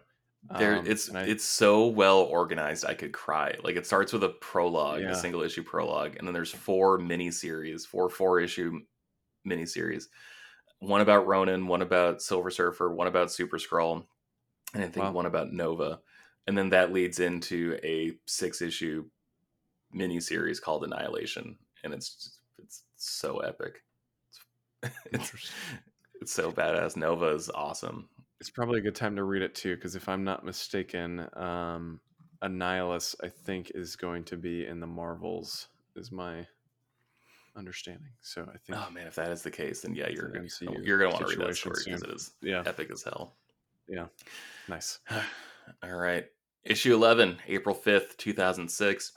There, 0.59 0.77
um, 0.79 0.85
it's 0.85 1.09
I- 1.13 1.23
it's 1.23 1.45
so 1.45 1.87
well 1.87 2.19
organized. 2.19 2.83
I 2.85 2.93
could 2.93 3.13
cry. 3.13 3.55
Like 3.63 3.77
it 3.77 3.85
starts 3.85 4.11
with 4.11 4.23
a 4.25 4.29
prologue, 4.29 5.01
Yeah. 5.01 5.11
a 5.11 5.15
single 5.15 5.41
issue 5.41 5.63
prologue, 5.63 6.15
and 6.17 6.27
then 6.27 6.33
there's 6.33 6.51
four 6.51 6.97
mini 6.97 7.31
series, 7.31 7.85
four 7.85 8.09
four 8.09 8.41
issue 8.41 8.81
mini 9.45 9.65
series. 9.65 10.09
One 10.79 10.99
about 10.99 11.27
Ronan, 11.27 11.67
one 11.67 11.81
about 11.81 12.21
Silver 12.21 12.49
Surfer, 12.51 12.93
one 12.93 13.07
about 13.07 13.31
Super 13.31 13.57
Skrull, 13.57 14.03
and 14.73 14.83
I 14.83 14.87
think 14.87 15.05
Wow. 15.05 15.11
one 15.13 15.25
about 15.27 15.53
Nova. 15.53 16.01
And 16.47 16.57
then 16.57 16.69
that 16.69 16.91
leads 16.91 17.19
into 17.19 17.77
a 17.83 18.17
six 18.25 18.61
issue 18.61 19.05
mini 19.93 20.19
series 20.19 20.59
called 20.59 20.83
Annihilation, 20.83 21.57
and 21.83 21.93
it's 21.93 22.39
it's 22.61 22.83
so 22.95 23.39
epic. 23.39 23.83
It's, 25.13 25.31
it's 26.19 26.33
so 26.33 26.51
badass. 26.51 26.97
Nova 26.97 27.27
is 27.27 27.49
awesome. 27.49 28.09
it's 28.41 28.49
probably 28.49 28.79
a 28.79 28.81
good 28.81 28.95
time 28.95 29.15
to 29.15 29.23
read 29.23 29.41
it 29.41 29.55
too 29.55 29.75
because 29.75 29.95
if 29.95 30.09
I'm 30.09 30.25
not 30.25 30.43
mistaken, 30.43 31.27
um, 31.35 32.01
Annihilus 32.43 33.15
I 33.23 33.29
think 33.29 33.71
is 33.75 33.95
going 33.95 34.25
to 34.25 34.37
be 34.37 34.65
in 34.65 34.79
the 34.81 34.87
Marvels. 34.87 35.67
Is 35.95 36.11
my 36.11 36.45
understanding. 37.55 38.11
So 38.21 38.43
I 38.43 38.57
think 38.57 38.77
Oh 38.77 38.89
man, 38.91 39.07
if 39.07 39.15
that 39.15 39.31
is 39.31 39.41
the 39.41 39.51
case, 39.51 39.81
then 39.81 39.95
yeah, 39.95 40.09
you're 40.09 40.29
gonna, 40.29 40.45
MCU 40.45 40.85
you're 40.85 40.97
gonna 40.97 41.11
want 41.11 41.27
to 41.27 41.37
read 41.37 41.47
that 41.47 41.55
story 41.55 41.81
because 41.85 42.01
it 42.03 42.09
is 42.09 42.31
yeah, 42.41 42.63
epic 42.65 42.89
as 42.91 43.03
hell. 43.03 43.35
Yeah, 43.87 44.07
nice. 44.67 44.99
All 45.83 45.95
right, 45.95 46.25
issue 46.65 46.93
eleven, 46.93 47.37
April 47.47 47.75
fifth, 47.75 48.17
two 48.17 48.33
thousand 48.33 48.69
six. 48.69 49.11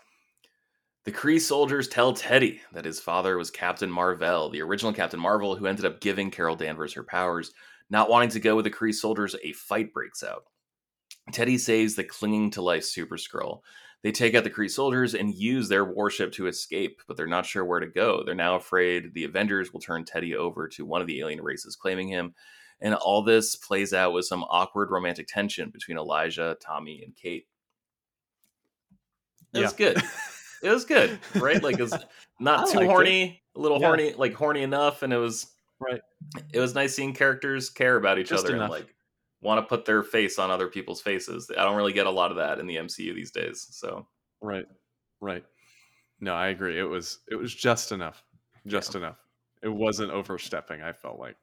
The 1.04 1.12
Kree 1.12 1.40
soldiers 1.40 1.86
tell 1.86 2.12
Teddy 2.12 2.60
that 2.72 2.84
his 2.84 2.98
father 2.98 3.38
was 3.38 3.50
Captain 3.50 3.90
Marvel, 3.90 4.50
the 4.50 4.62
original 4.62 4.92
Captain 4.92 5.20
Marvel, 5.20 5.54
who 5.54 5.66
ended 5.66 5.84
up 5.84 6.00
giving 6.00 6.30
Carol 6.30 6.56
Danvers 6.56 6.94
her 6.94 7.04
powers. 7.04 7.52
Not 7.88 8.10
wanting 8.10 8.30
to 8.30 8.40
go 8.40 8.56
with 8.56 8.64
the 8.64 8.70
Kree 8.72 8.92
soldiers, 8.92 9.36
a 9.44 9.52
fight 9.52 9.92
breaks 9.92 10.24
out. 10.24 10.42
Teddy 11.30 11.58
saves 11.58 11.94
the 11.94 12.02
clinging 12.02 12.50
to 12.52 12.62
life 12.62 12.82
Super 12.84 13.16
Skrull. 13.16 13.60
They 14.02 14.10
take 14.10 14.34
out 14.34 14.44
the 14.44 14.50
Kree 14.50 14.70
soldiers 14.70 15.14
and 15.14 15.34
use 15.34 15.68
their 15.68 15.84
warship 15.84 16.32
to 16.32 16.48
escape, 16.48 17.00
but 17.06 17.16
they're 17.16 17.26
not 17.26 17.46
sure 17.46 17.64
where 17.64 17.80
to 17.80 17.86
go. 17.86 18.22
They're 18.24 18.34
now 18.34 18.56
afraid 18.56 19.14
the 19.14 19.24
Avengers 19.24 19.72
will 19.72 19.80
turn 19.80 20.04
Teddy 20.04 20.34
over 20.34 20.68
to 20.68 20.84
one 20.84 21.00
of 21.00 21.06
the 21.06 21.20
alien 21.20 21.42
races 21.42 21.76
claiming 21.76 22.08
him. 22.08 22.34
And 22.80 22.94
all 22.94 23.22
this 23.22 23.56
plays 23.56 23.92
out 23.94 24.12
with 24.12 24.26
some 24.26 24.44
awkward 24.44 24.90
romantic 24.90 25.26
tension 25.28 25.70
between 25.70 25.96
Elijah, 25.96 26.56
Tommy, 26.60 27.02
and 27.02 27.16
Kate. 27.16 27.46
It 29.54 29.60
was 29.60 29.72
good. 29.72 30.02
It 30.62 30.70
was 30.70 30.84
good, 30.84 31.18
right? 31.36 31.62
Like 31.62 31.78
it 31.78 31.82
was 31.82 31.94
not 32.40 32.68
too 32.68 32.78
liked 32.78 32.82
it. 32.84 32.86
horny, 32.90 33.42
a 33.54 33.60
little 33.60 33.80
Yeah. 33.80 33.86
horny, 33.88 34.12
like 34.14 34.34
horny 34.34 34.62
enough, 34.62 35.02
and 35.02 35.12
it 35.12 35.18
was 35.18 35.52
Right. 35.78 36.00
It 36.54 36.58
was 36.60 36.74
nice 36.74 36.94
seeing 36.94 37.12
characters 37.12 37.68
care 37.68 37.96
about 37.96 38.18
each 38.18 38.30
Just 38.30 38.44
other 38.46 38.56
enough. 38.56 38.70
and 38.72 38.84
like 38.84 38.94
want 39.42 39.58
to 39.62 39.66
put 39.68 39.84
their 39.84 40.02
face 40.02 40.38
on 40.38 40.50
other 40.50 40.68
people's 40.68 41.02
faces. 41.02 41.50
I 41.50 41.62
don't 41.64 41.76
really 41.76 41.92
get 41.92 42.06
a 42.06 42.10
lot 42.10 42.30
of 42.30 42.38
that 42.38 42.58
in 42.58 42.66
the 42.66 42.76
MCU 42.76 43.14
these 43.14 43.30
days. 43.30 43.66
So 43.70 44.06
Right. 44.40 44.64
Right. 45.20 45.44
No, 46.20 46.32
I 46.34 46.48
agree. 46.48 46.78
It 46.78 46.84
was 46.84 47.18
it 47.30 47.36
was 47.36 47.54
just 47.54 47.92
enough. 47.92 48.24
Just 48.66 48.94
enough. 48.94 49.18
It 49.62 49.68
wasn't 49.68 50.10
overstepping, 50.12 50.80
I 50.82 50.92
felt 50.92 51.18
like. 51.18 51.36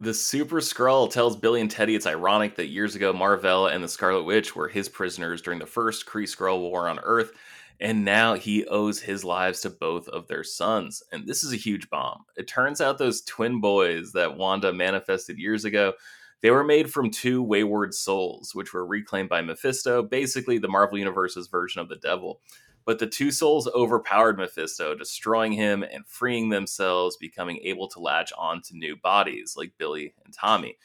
The 0.00 0.14
Super 0.14 0.60
Skrull 0.60 1.10
tells 1.10 1.34
Billy 1.34 1.60
and 1.60 1.68
Teddy 1.68 1.96
it's 1.96 2.06
ironic 2.06 2.54
that 2.54 2.68
years 2.68 2.94
ago 2.94 3.12
Marvel 3.12 3.66
and 3.66 3.82
the 3.82 3.88
Scarlet 3.88 4.22
Witch 4.22 4.54
were 4.54 4.68
his 4.68 4.88
prisoners 4.88 5.42
during 5.42 5.58
the 5.58 5.66
first 5.66 6.06
Kree 6.06 6.22
Skrull 6.22 6.60
War 6.60 6.88
on 6.88 7.00
Earth, 7.00 7.32
and 7.80 8.04
now 8.04 8.34
he 8.34 8.64
owes 8.66 9.00
his 9.00 9.24
lives 9.24 9.60
to 9.62 9.70
both 9.70 10.06
of 10.10 10.28
their 10.28 10.44
sons. 10.44 11.02
And 11.10 11.26
this 11.26 11.42
is 11.42 11.52
a 11.52 11.56
huge 11.56 11.90
bomb. 11.90 12.24
It 12.36 12.46
turns 12.46 12.80
out 12.80 12.96
those 12.96 13.22
twin 13.22 13.60
boys 13.60 14.12
that 14.12 14.36
Wanda 14.36 14.72
manifested 14.72 15.36
years 15.36 15.64
ago, 15.64 15.94
they 16.42 16.52
were 16.52 16.62
made 16.62 16.92
from 16.92 17.10
two 17.10 17.42
wayward 17.42 17.92
souls, 17.92 18.54
which 18.54 18.72
were 18.72 18.86
reclaimed 18.86 19.28
by 19.28 19.40
Mephisto, 19.40 20.04
basically 20.04 20.58
the 20.58 20.68
Marvel 20.68 20.98
Universe's 20.98 21.48
version 21.48 21.80
of 21.80 21.88
the 21.88 21.96
devil. 21.96 22.40
But 22.84 22.98
the 22.98 23.06
two 23.06 23.30
souls 23.30 23.68
overpowered 23.68 24.38
Mephisto, 24.38 24.94
destroying 24.94 25.52
him 25.52 25.82
and 25.82 26.06
freeing 26.06 26.48
themselves, 26.48 27.16
becoming 27.16 27.60
able 27.64 27.88
to 27.88 28.00
latch 28.00 28.32
on 28.38 28.62
to 28.62 28.76
new 28.76 28.96
bodies 28.96 29.54
like 29.56 29.72
Billy 29.78 30.14
and 30.24 30.32
Tommy. 30.32 30.78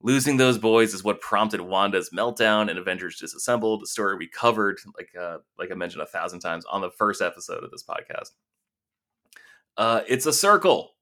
Losing 0.00 0.36
those 0.36 0.58
boys 0.58 0.94
is 0.94 1.02
what 1.02 1.20
prompted 1.20 1.60
Wanda's 1.60 2.10
meltdown 2.10 2.70
and 2.70 2.78
Avengers 2.78 3.18
Disassembled, 3.18 3.82
a 3.82 3.86
story 3.86 4.16
we 4.16 4.28
covered, 4.28 4.78
like 4.96 5.10
uh, 5.20 5.38
like 5.58 5.72
I 5.72 5.74
mentioned 5.74 6.02
a 6.02 6.06
thousand 6.06 6.38
times 6.40 6.64
on 6.66 6.80
the 6.80 6.90
first 6.90 7.20
episode 7.20 7.64
of 7.64 7.70
this 7.72 7.82
podcast. 7.82 8.30
Uh, 9.76 10.02
it's 10.08 10.26
a 10.26 10.32
circle. 10.32 10.92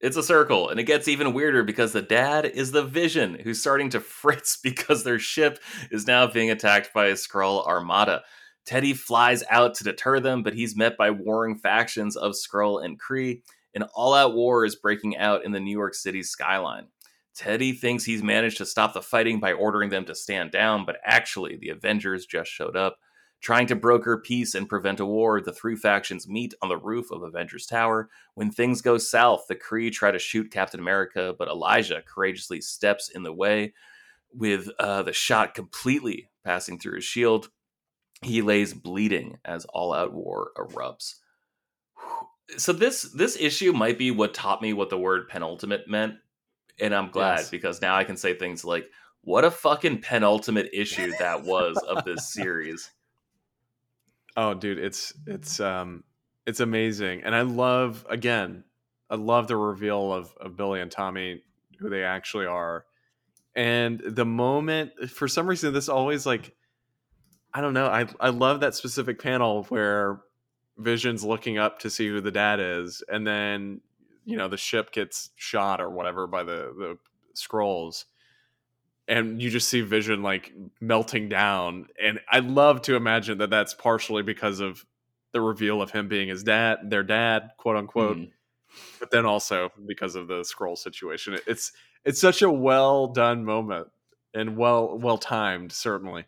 It's 0.00 0.16
a 0.16 0.22
circle, 0.22 0.68
and 0.68 0.78
it 0.78 0.84
gets 0.84 1.08
even 1.08 1.32
weirder 1.32 1.62
because 1.62 1.92
the 1.92 2.02
dad 2.02 2.44
is 2.44 2.72
the 2.72 2.82
Vision, 2.82 3.38
who's 3.42 3.60
starting 3.60 3.88
to 3.90 4.00
fritz 4.00 4.56
because 4.62 5.02
their 5.02 5.18
ship 5.18 5.58
is 5.90 6.06
now 6.06 6.26
being 6.26 6.50
attacked 6.50 6.92
by 6.92 7.06
a 7.06 7.14
Skrull 7.14 7.66
armada. 7.66 8.22
Teddy 8.64 8.94
flies 8.94 9.44
out 9.50 9.74
to 9.74 9.84
deter 9.84 10.20
them, 10.20 10.42
but 10.42 10.54
he's 10.54 10.76
met 10.76 10.96
by 10.96 11.10
warring 11.10 11.56
factions 11.56 12.16
of 12.16 12.32
Skrull 12.32 12.84
and 12.84 13.00
Kree. 13.00 13.42
An 13.74 13.82
all 13.94 14.14
out 14.14 14.34
war 14.34 14.64
is 14.64 14.76
breaking 14.76 15.16
out 15.16 15.44
in 15.44 15.52
the 15.52 15.60
New 15.60 15.76
York 15.76 15.94
City 15.94 16.22
skyline. 16.22 16.86
Teddy 17.34 17.72
thinks 17.72 18.04
he's 18.04 18.22
managed 18.22 18.58
to 18.58 18.66
stop 18.66 18.94
the 18.94 19.02
fighting 19.02 19.40
by 19.40 19.52
ordering 19.52 19.90
them 19.90 20.04
to 20.04 20.14
stand 20.14 20.52
down, 20.52 20.84
but 20.86 20.98
actually, 21.04 21.56
the 21.56 21.70
Avengers 21.70 22.26
just 22.26 22.50
showed 22.50 22.76
up. 22.76 22.98
Trying 23.40 23.66
to 23.66 23.76
broker 23.76 24.16
peace 24.24 24.54
and 24.54 24.68
prevent 24.68 25.00
a 25.00 25.04
war, 25.04 25.40
the 25.40 25.52
three 25.52 25.76
factions 25.76 26.26
meet 26.26 26.54
on 26.62 26.70
the 26.70 26.78
roof 26.78 27.10
of 27.10 27.22
Avengers 27.22 27.66
Tower. 27.66 28.08
When 28.34 28.50
things 28.50 28.80
go 28.80 28.96
south, 28.96 29.44
the 29.48 29.56
Kree 29.56 29.92
try 29.92 30.12
to 30.12 30.18
shoot 30.18 30.50
Captain 30.50 30.80
America, 30.80 31.34
but 31.38 31.48
Elijah 31.48 32.02
courageously 32.06 32.62
steps 32.62 33.10
in 33.10 33.22
the 33.22 33.34
way 33.34 33.74
with 34.32 34.70
uh, 34.78 35.02
the 35.02 35.12
shot 35.12 35.54
completely 35.54 36.30
passing 36.44 36.78
through 36.78 36.94
his 36.94 37.04
shield. 37.04 37.50
He 38.24 38.42
lays 38.42 38.72
bleeding 38.74 39.38
as 39.44 39.64
all-out 39.66 40.12
war 40.12 40.50
erupts. 40.56 41.16
So 42.56 42.72
this 42.72 43.02
this 43.02 43.36
issue 43.38 43.72
might 43.72 43.98
be 43.98 44.10
what 44.10 44.34
taught 44.34 44.60
me 44.62 44.72
what 44.72 44.90
the 44.90 44.98
word 44.98 45.28
penultimate 45.28 45.88
meant, 45.88 46.14
and 46.80 46.94
I'm 46.94 47.10
glad 47.10 47.38
Yes. 47.38 47.50
because 47.50 47.80
now 47.80 47.96
I 47.96 48.04
can 48.04 48.16
say 48.16 48.34
things 48.34 48.64
like, 48.64 48.90
"What 49.22 49.44
a 49.44 49.50
fucking 49.50 50.02
penultimate 50.02 50.70
issue 50.72 51.12
that 51.18 51.44
was 51.44 51.76
of 51.78 52.04
this 52.04 52.32
series." 52.32 52.90
Oh, 54.36 54.52
dude, 54.54 54.78
it's 54.78 55.14
it's 55.26 55.60
um 55.60 56.04
it's 56.46 56.60
amazing, 56.60 57.22
and 57.24 57.34
I 57.34 57.42
love 57.42 58.04
again, 58.10 58.64
I 59.08 59.14
love 59.16 59.48
the 59.48 59.56
reveal 59.56 60.12
of 60.12 60.34
of 60.40 60.56
Billy 60.56 60.80
and 60.80 60.90
Tommy, 60.90 61.42
who 61.78 61.88
they 61.88 62.04
actually 62.04 62.46
are, 62.46 62.84
and 63.54 64.00
the 64.00 64.26
moment 64.26 64.92
for 65.08 65.28
some 65.28 65.46
reason 65.46 65.72
this 65.72 65.88
always 65.88 66.26
like, 66.26 66.54
I 67.54 67.60
don't 67.60 67.74
know, 67.74 67.86
I 67.86 68.06
I 68.20 68.30
love 68.30 68.60
that 68.60 68.74
specific 68.74 69.20
panel 69.20 69.64
where 69.68 70.20
Vision's 70.76 71.22
looking 71.24 71.56
up 71.56 71.78
to 71.80 71.90
see 71.90 72.08
who 72.08 72.20
the 72.20 72.32
dad 72.32 72.58
is, 72.60 73.02
and 73.08 73.26
then 73.26 73.80
you 74.24 74.36
know 74.36 74.48
the 74.48 74.56
ship 74.56 74.90
gets 74.92 75.30
shot 75.36 75.80
or 75.80 75.88
whatever 75.90 76.26
by 76.26 76.42
the 76.42 76.72
the 76.76 76.98
Skrulls 77.36 78.04
and 79.06 79.42
you 79.42 79.50
just 79.50 79.68
see 79.68 79.80
vision 79.82 80.22
like 80.22 80.52
melting 80.80 81.28
down 81.28 81.86
and 82.02 82.20
i 82.30 82.38
love 82.38 82.80
to 82.80 82.94
imagine 82.96 83.38
that 83.38 83.50
that's 83.50 83.74
partially 83.74 84.22
because 84.22 84.60
of 84.60 84.86
the 85.32 85.40
reveal 85.40 85.82
of 85.82 85.90
him 85.90 86.08
being 86.08 86.28
his 86.28 86.42
dad 86.42 86.78
their 86.84 87.02
dad 87.02 87.50
quote 87.58 87.76
unquote 87.76 88.16
Mhm. 88.16 88.30
but 89.00 89.10
then 89.10 89.26
also 89.26 89.70
because 89.86 90.14
of 90.14 90.28
the 90.28 90.40
Skrull 90.40 90.78
situation 90.78 91.38
it's 91.46 91.72
it's 92.04 92.20
such 92.20 92.40
a 92.40 92.50
well 92.50 93.08
done 93.08 93.44
moment 93.44 93.88
and 94.32 94.56
well 94.56 94.96
well 94.98 95.18
timed 95.18 95.72
certainly 95.72 96.24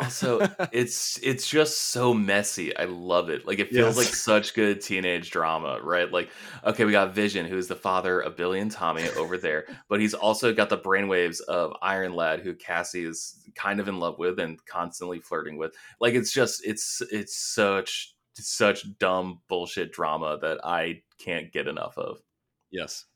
Also, 0.00 0.46
it's 0.70 1.18
it's 1.24 1.48
just 1.48 1.76
so 1.88 2.14
messy. 2.14 2.76
I 2.76 2.84
love 2.84 3.30
it. 3.30 3.46
Like 3.46 3.58
it 3.58 3.72
feels 3.74 3.96
like 3.96 4.10
Yes. 4.10 4.14
such 4.14 4.54
good 4.54 4.80
teenage 4.80 5.30
drama, 5.32 5.80
right? 5.82 6.10
Like, 6.10 6.30
okay, 6.64 6.84
we 6.84 6.92
got 6.92 7.12
Vision, 7.14 7.46
who's 7.46 7.66
the 7.66 7.74
father 7.74 8.20
of 8.20 8.36
Billy 8.36 8.60
and 8.60 8.70
Tommy 8.70 9.08
over 9.10 9.36
there, 9.36 9.66
but 9.88 10.00
he's 10.00 10.14
also 10.14 10.52
got 10.54 10.68
the 10.68 10.78
brainwaves 10.78 11.40
of 11.42 11.74
Iron 11.82 12.12
Lad, 12.14 12.40
who 12.40 12.54
Cassie 12.54 13.04
is 13.04 13.42
kind 13.56 13.80
of 13.80 13.88
in 13.88 13.98
love 13.98 14.18
with 14.20 14.38
and 14.38 14.64
constantly 14.66 15.18
flirting 15.20 15.58
with. 15.58 15.74
Like, 16.00 16.14
it's 16.14 16.32
just 16.32 16.64
it's 16.64 17.02
it's 17.10 17.36
such 17.36 18.14
such 18.34 18.96
dumb 18.98 19.40
bullshit 19.48 19.92
drama 19.92 20.38
that 20.40 20.64
I 20.64 21.02
can't 21.18 21.52
get 21.52 21.66
enough 21.66 21.98
of. 21.98 22.22
Yes. 22.70 23.06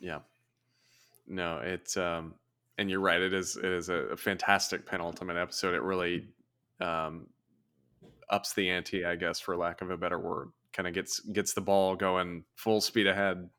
Yeah. 0.00 0.20
No, 1.26 1.58
it's 1.58 1.96
um 1.96 2.34
and 2.80 2.88
you're 2.90 3.00
right, 3.00 3.20
it 3.20 3.34
is 3.34 3.56
it 3.56 3.66
is 3.66 3.90
a, 3.90 4.16
fantastic 4.16 4.86
penultimate 4.86 5.36
episode. 5.36 5.74
It 5.74 5.82
really 5.82 6.28
um 6.80 7.26
ups 8.30 8.54
the 8.54 8.70
ante, 8.70 9.04
I 9.04 9.16
guess, 9.16 9.38
for 9.38 9.54
lack 9.54 9.82
of 9.82 9.90
a 9.90 9.98
better 9.98 10.18
word. 10.18 10.48
Kind 10.72 10.88
of 10.88 10.94
gets 10.94 11.20
gets 11.20 11.52
the 11.52 11.60
ball 11.60 11.94
going 11.94 12.44
full 12.56 12.80
speed 12.80 13.06
ahead. 13.06 13.50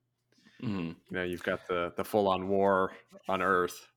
Mhm. 0.63 0.88
You 0.88 0.95
know, 1.11 1.24
you've 1.24 1.43
got 1.43 1.67
the 1.67 1.93
the 1.95 2.03
full 2.03 2.28
on 2.28 2.47
war 2.47 2.93
on 3.30 3.43
Earth, 3.43 3.88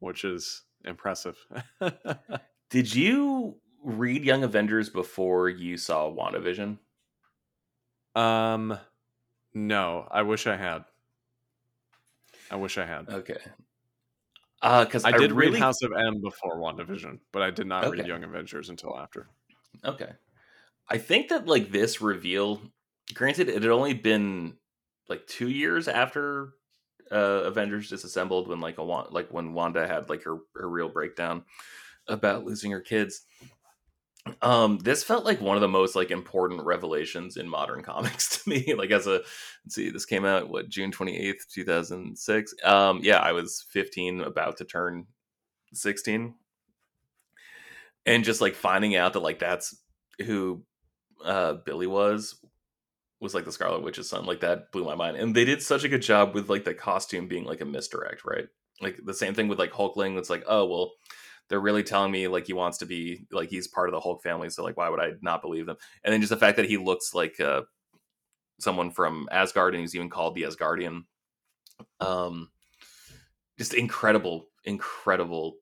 which 0.00 0.24
is 0.24 0.64
impressive. 0.84 1.38
Did 2.70 2.94
you 2.94 3.56
read 3.82 4.22
Young 4.22 4.44
Avengers 4.44 4.90
before 4.90 5.48
you 5.48 5.78
saw 5.78 6.10
WandaVision? 6.10 6.78
um 8.14 8.78
no, 9.54 10.06
I 10.10 10.22
wish 10.22 10.46
I 10.46 10.56
had. 10.56 10.84
I 12.50 12.56
wish 12.56 12.76
I 12.76 12.84
had. 12.84 13.08
Okay. 13.08 13.38
Uh, 14.64 14.82
because 14.82 15.04
I 15.04 15.12
did 15.12 15.30
really 15.30 15.52
read 15.52 15.60
House 15.60 15.82
of 15.82 15.92
M 15.92 16.22
before 16.22 16.56
WandaVision, 16.56 17.18
but 17.32 17.42
I 17.42 17.50
did 17.50 17.66
not 17.66 17.90
read 17.90 18.06
Young 18.06 18.24
Avengers 18.24 18.70
until 18.70 18.98
after. 18.98 19.28
Okay. 19.84 20.10
I 20.88 20.96
think 20.96 21.28
that 21.28 21.46
like 21.46 21.70
this 21.70 22.00
reveal, 22.00 22.62
granted, 23.12 23.50
it 23.50 23.62
had 23.62 23.70
only 23.70 23.92
been 23.92 24.56
like 25.06 25.26
two 25.26 25.50
years 25.50 25.86
after 25.86 26.54
uh, 27.12 27.42
Avengers 27.44 27.90
disassembled 27.90 28.48
when 28.48 28.60
like 28.60 28.78
a 28.78 28.82
like 28.82 29.28
when 29.30 29.52
Wanda 29.52 29.86
had 29.86 30.08
like 30.08 30.22
her 30.22 30.38
her 30.54 30.68
real 30.68 30.88
breakdown 30.88 31.44
about 32.08 32.46
losing 32.46 32.70
her 32.70 32.80
kids. 32.80 33.26
Um, 34.40 34.78
this 34.78 35.04
felt 35.04 35.24
like 35.24 35.40
one 35.40 35.56
of 35.56 35.60
the 35.60 35.68
most 35.68 35.94
like 35.94 36.10
important 36.10 36.64
revelations 36.64 37.36
in 37.36 37.48
modern 37.48 37.82
comics 37.84 38.42
to 38.42 38.48
me. 38.48 38.74
Like 38.74 38.90
as 38.90 39.06
a 39.06 39.20
see, 39.68 39.90
this 39.90 40.06
came 40.06 40.24
out 40.24 40.48
what 40.48 40.68
June 40.68 40.90
twenty 40.90 41.16
eighth, 41.16 41.46
two 41.50 41.64
thousand 41.64 42.18
six. 42.18 42.54
Um, 42.64 43.00
yeah, 43.02 43.18
I 43.18 43.32
was 43.32 43.64
fifteen, 43.70 44.20
about 44.20 44.56
to 44.58 44.64
turn 44.64 45.06
sixteen, 45.72 46.34
and 48.06 48.24
just 48.24 48.40
like 48.40 48.54
finding 48.54 48.96
out 48.96 49.12
that 49.12 49.20
like 49.20 49.38
that's 49.38 49.76
who 50.24 50.62
uh 51.24 51.54
Billy 51.64 51.86
was 51.86 52.36
was 53.20 53.34
like 53.34 53.44
the 53.44 53.52
Scarlet 53.52 53.82
Witch's 53.82 54.08
son. 54.08 54.26
Like 54.26 54.40
that 54.40 54.70
blew 54.70 54.84
my 54.84 54.94
mind. 54.94 55.16
And 55.16 55.34
they 55.34 55.44
did 55.44 55.62
such 55.62 55.84
a 55.84 55.88
good 55.88 56.02
job 56.02 56.34
with 56.34 56.48
like 56.48 56.64
the 56.64 56.74
costume 56.74 57.26
being 57.26 57.44
like 57.44 57.60
a 57.60 57.64
misdirect, 57.64 58.24
right? 58.24 58.46
Like 58.80 58.98
the 59.04 59.14
same 59.14 59.34
thing 59.34 59.48
with 59.48 59.58
like 59.58 59.72
Hulkling. 59.72 60.18
It's 60.18 60.30
like, 60.30 60.44
oh 60.46 60.66
well, 60.66 60.92
they're 61.48 61.60
really 61.60 61.82
telling 61.82 62.10
me 62.10 62.28
like 62.28 62.46
he 62.46 62.52
wants 62.52 62.78
to 62.78 62.86
be 62.86 63.26
like 63.30 63.50
he's 63.50 63.68
part 63.68 63.88
of 63.88 63.92
the 63.92 64.00
Hulk 64.00 64.22
family. 64.22 64.50
So 64.50 64.64
like, 64.64 64.76
why 64.76 64.88
would 64.88 65.00
I 65.00 65.12
not 65.20 65.42
believe 65.42 65.66
them? 65.66 65.76
And 66.02 66.12
then 66.12 66.20
just 66.20 66.30
the 66.30 66.36
fact 66.36 66.56
that 66.56 66.68
he 66.68 66.76
looks 66.76 67.14
like 67.14 67.38
uh 67.40 67.62
someone 68.58 68.90
from 68.90 69.28
Asgard 69.30 69.74
and 69.74 69.80
he's 69.80 69.94
even 69.94 70.10
called 70.10 70.34
the 70.34 70.42
Asgardian. 70.42 71.04
Um, 72.00 72.50
just 73.58 73.74
incredible, 73.74 74.46
incredible 74.64 75.56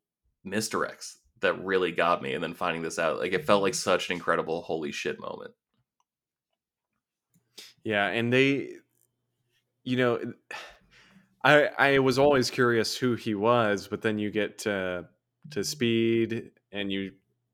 misdirects 0.46 1.16
that 1.40 1.62
really 1.64 1.92
got 1.92 2.22
me. 2.22 2.34
And 2.34 2.42
then 2.42 2.54
finding 2.54 2.82
this 2.82 2.98
out, 2.98 3.18
like 3.18 3.32
it 3.32 3.44
felt 3.44 3.62
like 3.62 3.74
such 3.74 4.08
an 4.08 4.14
incredible 4.14 4.62
holy 4.62 4.92
shit 4.92 5.20
moment. 5.20 5.52
Yeah, 7.84 8.06
and 8.06 8.32
they, 8.32 8.74
you 9.84 9.96
know, 9.96 10.20
I 11.44 11.70
I 11.76 11.98
was 11.98 12.20
always 12.20 12.50
curious 12.50 12.96
who 12.96 13.14
he 13.16 13.34
was, 13.34 13.88
but 13.88 14.00
then 14.00 14.18
you 14.18 14.30
get 14.30 14.58
to 14.58 15.06
to 15.50 15.64
Speed 15.64 16.50
and 16.72 16.90
you 16.90 17.12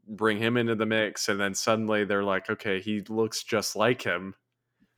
bring 0.09 0.39
him 0.39 0.57
into 0.57 0.75
the 0.75 0.87
mix, 0.87 1.29
and 1.29 1.41
then 1.41 1.55
suddenly 1.55 2.05
they're 2.05 2.25
like, 2.25 2.49
okay, 2.51 2.81
he 2.81 3.01
looks 3.09 3.43
just 3.43 3.77
like 3.77 4.03
him. 4.03 4.35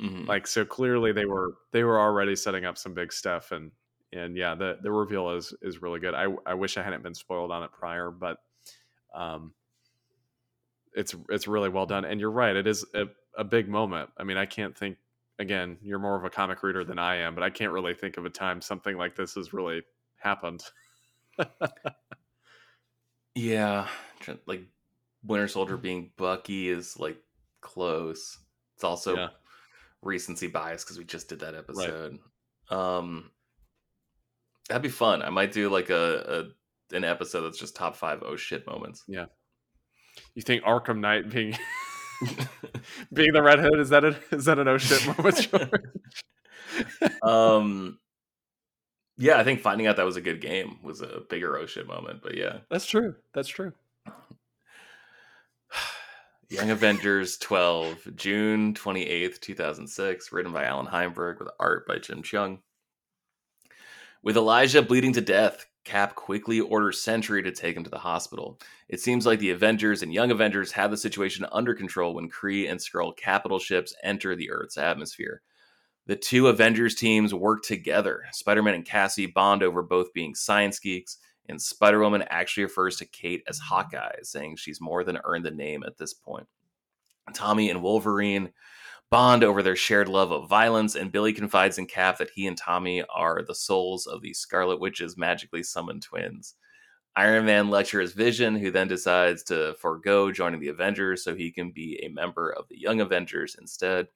Mhm. 0.01 0.27
Like 0.27 0.47
so, 0.47 0.65
clearly 0.65 1.13
they 1.13 1.27
were 1.27 1.55
they 1.73 1.85
were 1.85 2.01
already 2.01 2.37
setting 2.37 2.65
up 2.65 2.79
some 2.79 2.95
big 2.95 3.13
stuff, 3.13 3.53
and 3.53 3.73
and 4.13 4.37
yeah, 4.37 4.55
the 4.55 4.79
the 4.83 4.91
reveal 4.93 5.31
is 5.31 5.55
is 5.63 5.83
really 5.83 6.01
good. 6.01 6.15
I 6.15 6.27
I 6.47 6.55
wish 6.55 6.77
I 6.77 6.83
hadn't 6.83 7.03
been 7.03 7.15
spoiled 7.15 7.53
on 7.53 7.63
it 7.65 7.73
prior, 7.73 8.11
but 8.11 8.39
um, 9.15 9.55
it's 10.95 11.15
it's 11.29 11.47
really 11.47 11.69
well 11.69 11.87
done. 11.87 12.05
And 12.05 12.21
you're 12.21 12.31
right, 12.31 12.57
it 12.57 12.67
is 12.67 12.85
a, 12.95 13.05
a 13.37 13.45
big 13.45 13.69
moment. 13.69 14.11
I 14.19 14.25
mean, 14.25 14.37
I 14.37 14.47
can't 14.47 14.77
think 14.77 14.99
again. 15.39 15.79
You're 15.83 15.99
more 15.99 16.17
of 16.17 16.25
a 16.25 16.31
comic 16.31 16.63
reader 16.63 16.85
than 16.85 16.99
I 16.99 17.17
am, 17.17 17.35
but 17.35 17.45
I 17.45 17.51
can't 17.51 17.73
really 17.73 17.95
think 17.95 18.17
of 18.17 18.25
a 18.25 18.31
time 18.31 18.61
something 18.61 18.97
like 18.97 19.17
this 19.17 19.35
has 19.35 19.53
really 19.53 19.83
happened. 20.17 20.63
Yeah, 23.35 23.87
like 24.47 24.63
Winter 25.25 25.49
Soldier 25.49 25.77
being 25.77 26.11
Bucky 26.17 26.69
is 26.69 26.99
like 26.99 27.17
close. 27.61 28.39
It's 28.75 28.85
also 28.85 29.17
Yeah. 29.17 29.29
recency 30.03 30.47
bias 30.49 30.85
because 30.85 30.99
we 30.99 31.05
just 31.05 31.29
did 31.29 31.41
that 31.41 31.55
episode. 31.55 32.19
Um, 32.71 33.31
that'd 34.69 34.83
be 34.83 34.89
fun. 34.89 35.23
I 35.23 35.31
might 35.31 35.53
do 35.53 35.69
like 35.69 35.91
a, 35.91 36.51
a 36.93 36.97
an 36.97 37.05
episode 37.05 37.43
that's 37.43 37.59
just 37.59 37.77
top 37.77 37.95
five 37.97 38.23
oh 38.25 38.37
shit 38.37 38.67
moments. 38.67 39.05
Yeah. 39.07 39.27
You 40.35 40.43
think 40.43 40.65
Arkham 40.65 40.99
Knight 40.99 41.31
being 41.31 41.57
being 43.13 43.33
the 43.33 43.43
Red 43.43 43.61
Hood 43.61 43.79
is 43.79 43.91
that 43.91 44.05
a, 44.05 44.17
is 44.33 44.45
that 44.47 44.59
an 44.59 44.69
oh 44.69 44.79
shit 44.79 45.07
moment? 45.07 45.49
Um, 47.23 47.99
yeah, 49.21 49.39
I 49.39 49.45
think 49.45 49.61
finding 49.61 49.87
out 49.87 49.97
that 49.97 50.07
was 50.07 50.17
a 50.17 50.21
good 50.23 50.41
game 50.41 50.79
was 50.83 51.03
a 51.03 51.21
bigger 51.29 51.57
oh 51.59 51.67
shit 51.67 51.87
moment. 51.87 52.23
But 52.23 52.37
yeah, 52.37 52.59
That's 52.71 52.87
true. 52.87 53.15
That's 53.35 53.49
true. 53.49 53.73
Young 56.49 56.71
Avengers 56.71 57.37
12, 57.39 58.17
June 58.17 58.75
28th, 58.75 59.39
2006, 59.41 60.33
written 60.33 60.53
by 60.53 60.65
Allan 60.65 60.87
Heinberg 60.87 61.39
with 61.39 61.51
art 61.61 61.87
by 61.87 61.99
Jim 61.99 62.23
Cheung. 62.23 62.59
With 64.23 64.37
Elijah 64.37 64.83
bleeding 64.83 65.13
to 65.13 65.21
death, 65.21 65.67
Cap 65.85 66.15
quickly 66.15 66.61
orders 66.61 67.01
Sentry 67.01 67.43
to 67.43 67.53
take 67.53 67.77
him 67.77 67.85
to 67.85 67.91
the 67.91 67.99
hospital. 67.99 68.59
It 68.89 69.01
seems 69.01 69.27
like 69.27 69.39
the 69.39 69.51
Avengers 69.51 70.03
and 70.03 70.13
Young 70.13 70.31
Avengers 70.31 70.73
have 70.73 70.91
the 70.91 70.97
situation 70.97 71.47
under 71.53 71.75
control 71.75 72.15
when 72.15 72.29
Kree 72.29 72.71
and 72.71 72.79
Skrull 72.79 73.17
capital 73.17 73.59
ships 73.59 73.95
enter 74.03 74.35
the 74.35 74.51
Earth's 74.51 74.77
atmosphere. 74.77 75.43
The 76.07 76.17
two 76.17 76.49
Avengers 76.49 76.95
teams 76.95 77.33
work 77.33 77.63
together. 77.63 78.25
Spider 78.33 78.63
Man 78.63 78.75
and 78.75 78.85
Cassie 78.85 79.27
bond 79.27 79.63
over 79.63 79.83
both 79.83 80.13
being 80.13 80.35
science 80.35 80.79
geeks, 80.79 81.19
and 81.49 81.61
Spider 81.61 82.01
Woman 82.01 82.25
actually 82.29 82.65
refers 82.65 82.97
to 82.97 83.07
Kate 83.07 83.43
as 83.49 83.59
Hawkeye, 83.59 84.17
saying 84.23 84.57
she's 84.57 84.81
more 84.81 85.05
than 85.05 85.21
earned 85.25 85.45
the 85.45 85.51
name 85.51 85.83
at 85.85 85.99
this 85.99 86.15
point. 86.15 86.47
Tommy 87.33 87.71
and 87.71 87.83
Wolverine 87.83 88.51
bond 89.11 89.43
over 89.43 89.63
their 89.63 89.77
shared 89.77 90.09
love 90.09 90.31
of 90.31 90.49
violence, 90.49 90.95
and 90.95 91.13
Billy 91.13 91.33
confides 91.33 91.79
in 91.79 91.87
Cap 91.87 92.19
that 92.19 92.31
he 92.35 92.47
and 92.47 92.57
Tommy 92.57 93.03
are 93.15 93.43
the 93.43 93.55
souls 93.55 94.07
of 94.07 94.23
the 94.23 94.33
Scarlet 94.33 94.81
Witch's 94.81 95.17
magically 95.17 95.63
summoned 95.63 96.03
twins. 96.03 96.55
Iron 97.17 97.45
Man 97.45 97.71
lectures 97.71 98.13
Vision, 98.13 98.57
who 98.57 98.71
then 98.71 98.87
decides 98.87 99.43
to 99.45 99.75
forego 99.81 100.31
joining 100.31 100.61
the 100.61 100.69
Avengers 100.69 101.25
so 101.25 101.35
he 101.35 101.51
can 101.51 101.73
be 101.73 102.01
a 102.03 102.09
member 102.09 102.51
of 102.51 102.69
the 102.69 102.79
Young 102.79 103.01
Avengers 103.01 103.57
instead, 103.61 104.07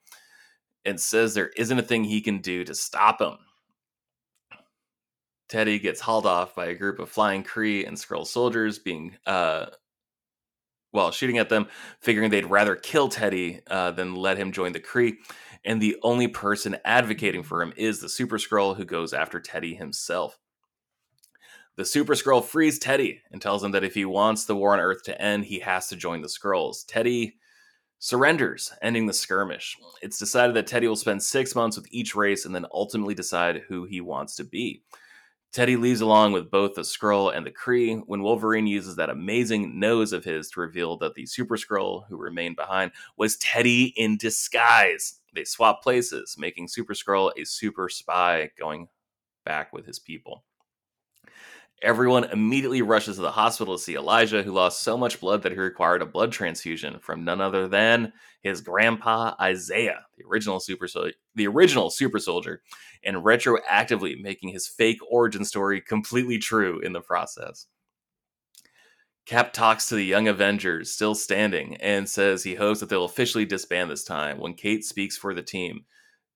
and 0.85 0.99
says 0.99 1.33
there 1.33 1.51
isn't 1.57 1.79
a 1.79 1.83
thing 1.83 2.03
he 2.03 2.21
can 2.21 2.39
do 2.39 2.63
to 2.63 2.75
stop 2.75 3.21
him. 3.21 3.37
Teddy 5.47 5.79
gets 5.79 6.01
hauled 6.01 6.25
off 6.25 6.55
by 6.55 6.65
a 6.65 6.75
group 6.75 6.99
of 6.99 7.09
flying 7.09 7.43
Kree 7.43 7.87
and 7.87 7.97
Skrull 7.97 8.25
soldiers 8.25 8.79
being 8.79 9.15
uh 9.25 9.67
well, 10.95 11.11
shooting 11.11 11.37
at 11.37 11.49
them, 11.49 11.67
figuring 11.99 12.29
they'd 12.29 12.45
rather 12.45 12.75
kill 12.75 13.09
Teddy 13.09 13.59
uh, 13.67 13.91
than 13.91 14.15
let 14.15 14.37
him 14.37 14.53
join 14.53 14.71
the 14.71 14.79
Kree. 14.79 15.17
And 15.65 15.81
the 15.81 15.97
only 16.03 16.29
person 16.29 16.77
advocating 16.85 17.43
for 17.43 17.61
him 17.61 17.73
is 17.75 17.99
the 17.99 18.07
Super 18.07 18.37
Skrull 18.37 18.77
who 18.77 18.85
goes 18.85 19.13
after 19.13 19.41
Teddy 19.41 19.75
himself. 19.75 20.39
The 21.75 21.83
Super 21.83 22.13
Skrull 22.13 22.41
frees 22.41 22.79
Teddy 22.79 23.19
and 23.29 23.41
tells 23.41 23.61
him 23.61 23.71
that 23.71 23.83
if 23.83 23.93
he 23.93 24.05
wants 24.05 24.45
the 24.45 24.55
war 24.55 24.71
on 24.71 24.79
Earth 24.79 25.03
to 25.03 25.21
end, 25.21 25.45
he 25.45 25.59
has 25.59 25.89
to 25.89 25.97
join 25.97 26.21
the 26.21 26.29
Skrulls. 26.29 26.85
Teddy 26.87 27.35
surrenders, 27.99 28.71
ending 28.81 29.05
the 29.05 29.13
skirmish. 29.13 29.77
It's 30.01 30.19
decided 30.19 30.55
that 30.55 30.67
Teddy 30.67 30.87
will 30.87 30.95
spend 30.95 31.23
six 31.23 31.55
months 31.55 31.77
with 31.77 31.87
each 31.91 32.15
race 32.15 32.45
and 32.45 32.53
then 32.53 32.65
ultimately 32.73 33.15
decide 33.15 33.63
who 33.67 33.85
he 33.85 34.01
wants 34.01 34.35
to 34.35 34.43
be. 34.43 34.83
Teddy 35.55 35.77
leaves 35.77 36.01
along 36.01 36.33
with 36.33 36.51
both 36.51 36.75
the 36.75 36.81
Skrull 36.81 37.33
and 37.33 37.45
the 37.45 37.51
Kree 37.51 38.01
when 38.07 38.21
Wolverine 38.21 38.67
uses 38.67 38.97
that 38.97 39.09
amazing 39.09 39.79
nose 39.79 40.11
of 40.11 40.25
his 40.25 40.49
to 40.49 40.59
reveal 40.59 40.97
that 40.97 41.15
the 41.15 41.25
Super 41.25 41.55
Skrull 41.55 42.05
who 42.09 42.17
remained 42.17 42.57
behind 42.57 42.91
was 43.15 43.37
Teddy 43.37 43.93
in 43.95 44.17
disguise. 44.17 45.21
They 45.33 45.45
swap 45.45 45.81
places, 45.81 46.35
making 46.37 46.67
Super 46.67 46.93
Skrull 46.93 47.31
a 47.37 47.45
super 47.45 47.87
spy 47.87 48.51
going 48.59 48.89
back 49.45 49.71
with 49.71 49.85
his 49.85 49.97
people. 49.97 50.43
Everyone 51.81 52.23
immediately 52.25 52.81
rushes 52.81 53.17
to 53.17 53.21
the 53.21 53.31
hospital 53.31 53.77
to 53.77 53.83
see 53.83 53.95
Elijah, 53.95 54.41
who 54.41 54.53
lost 54.53 54.81
so 54.81 54.97
much 54.97 55.19
blood 55.19 55.43
that 55.43 55.51
he 55.51 55.57
required 55.57 56.01
a 56.01 56.05
blood 56.05 56.31
transfusion 56.31 56.99
from 56.99 57.25
none 57.25 57.41
other 57.41 57.67
than 57.67 58.13
his 58.41 58.61
grandpa 58.61 59.35
Isaiah, 59.41 60.05
the 60.17 60.23
original 60.25 60.59
super 60.59 60.87
soldier, 60.87 61.13
the 61.35 61.47
original 61.47 61.89
super 61.89 62.19
soldier, 62.19 62.61
and 63.03 63.17
retroactively 63.17 64.19
making 64.19 64.49
his 64.49 64.67
fake 64.67 64.99
origin 65.09 65.43
story 65.43 65.81
completely 65.81 66.37
true 66.37 66.79
in 66.79 66.93
the 66.93 67.01
process. 67.01 67.67
Cap 69.25 69.53
talks 69.53 69.89
to 69.89 69.95
the 69.95 70.05
young 70.05 70.27
Avengers, 70.27 70.91
still 70.91 71.15
standing, 71.15 71.75
and 71.77 72.07
says 72.07 72.43
he 72.43 72.55
hopes 72.55 72.79
that 72.79 72.89
they'll 72.89 73.05
officially 73.05 73.45
disband 73.45 73.89
this 73.89 74.03
time 74.03 74.39
when 74.39 74.53
Kate 74.53 74.85
speaks 74.85 75.17
for 75.17 75.33
the 75.33 75.41
team. 75.41 75.85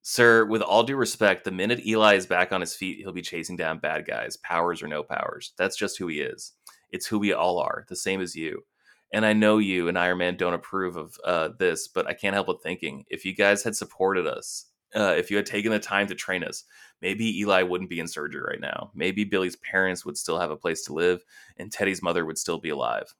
Sir, 0.02 0.46
with 0.46 0.62
all 0.62 0.82
due 0.82 0.96
respect, 0.96 1.44
the 1.44 1.50
minute 1.50 1.86
Eli 1.86 2.14
is 2.14 2.26
back 2.26 2.52
on 2.52 2.60
his 2.60 2.74
feet, 2.74 2.98
he'll 2.98 3.12
be 3.12 3.22
chasing 3.22 3.56
down 3.56 3.78
bad 3.78 4.06
guys, 4.06 4.38
powers 4.38 4.82
or 4.82 4.88
no 4.88 5.02
powers. 5.02 5.52
That's 5.58 5.76
just 5.76 5.98
who 5.98 6.06
he 6.06 6.20
is. 6.20 6.52
It's 6.90 7.06
who 7.06 7.18
we 7.18 7.32
all 7.32 7.58
are, 7.58 7.84
the 7.88 7.96
same 7.96 8.20
as 8.20 8.34
you. 8.34 8.64
And 9.12 9.26
I 9.26 9.32
know 9.32 9.58
you 9.58 9.88
and 9.88 9.98
Iron 9.98 10.18
Man 10.18 10.36
don't 10.36 10.54
approve 10.54 10.96
of 10.96 11.18
uh, 11.24 11.50
this, 11.58 11.88
but 11.88 12.06
I 12.06 12.14
can't 12.14 12.34
help 12.34 12.46
but 12.46 12.62
thinking 12.62 13.04
if 13.08 13.24
you 13.24 13.34
guys 13.34 13.62
had 13.62 13.76
supported 13.76 14.26
us, 14.26 14.66
uh, 14.94 15.14
if 15.16 15.30
you 15.30 15.36
had 15.36 15.46
taken 15.46 15.70
the 15.70 15.78
time 15.78 16.06
to 16.06 16.14
train 16.14 16.44
us, 16.44 16.64
maybe 17.02 17.38
Eli 17.40 17.62
wouldn't 17.62 17.90
be 17.90 18.00
in 18.00 18.08
surgery 18.08 18.42
right 18.42 18.60
now. 18.60 18.90
Maybe 18.94 19.24
Billy's 19.24 19.56
parents 19.56 20.04
would 20.04 20.16
still 20.16 20.38
have 20.38 20.50
a 20.50 20.56
place 20.56 20.84
to 20.84 20.94
live, 20.94 21.24
and 21.58 21.70
Teddy's 21.70 22.02
mother 22.02 22.24
would 22.24 22.38
still 22.38 22.58
be 22.58 22.70
alive. 22.70 23.14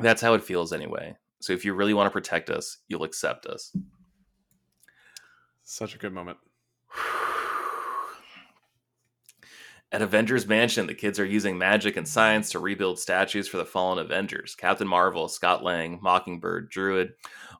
That's 0.00 0.22
how 0.22 0.34
it 0.34 0.44
feels 0.44 0.72
anyway. 0.72 1.16
So 1.40 1.52
if 1.52 1.64
you 1.64 1.74
really 1.74 1.94
want 1.94 2.06
to 2.06 2.12
protect 2.12 2.50
us, 2.50 2.78
you'll 2.88 3.04
accept 3.04 3.46
us. 3.46 3.74
Such 5.64 5.94
a 5.94 5.98
good 5.98 6.12
moment. 6.12 6.38
At 9.90 10.02
Avengers 10.02 10.46
Mansion, 10.46 10.86
the 10.86 10.94
kids 10.94 11.18
are 11.20 11.24
using 11.24 11.56
magic 11.56 11.96
and 11.96 12.06
science 12.06 12.50
to 12.50 12.58
rebuild 12.58 12.98
statues 12.98 13.46
for 13.46 13.56
the 13.58 13.64
fallen 13.64 13.98
Avengers. 13.98 14.54
Captain 14.56 14.88
Marvel, 14.88 15.28
Scott 15.28 15.62
Lang, 15.62 16.00
Mockingbird, 16.02 16.68
Druid, 16.68 17.12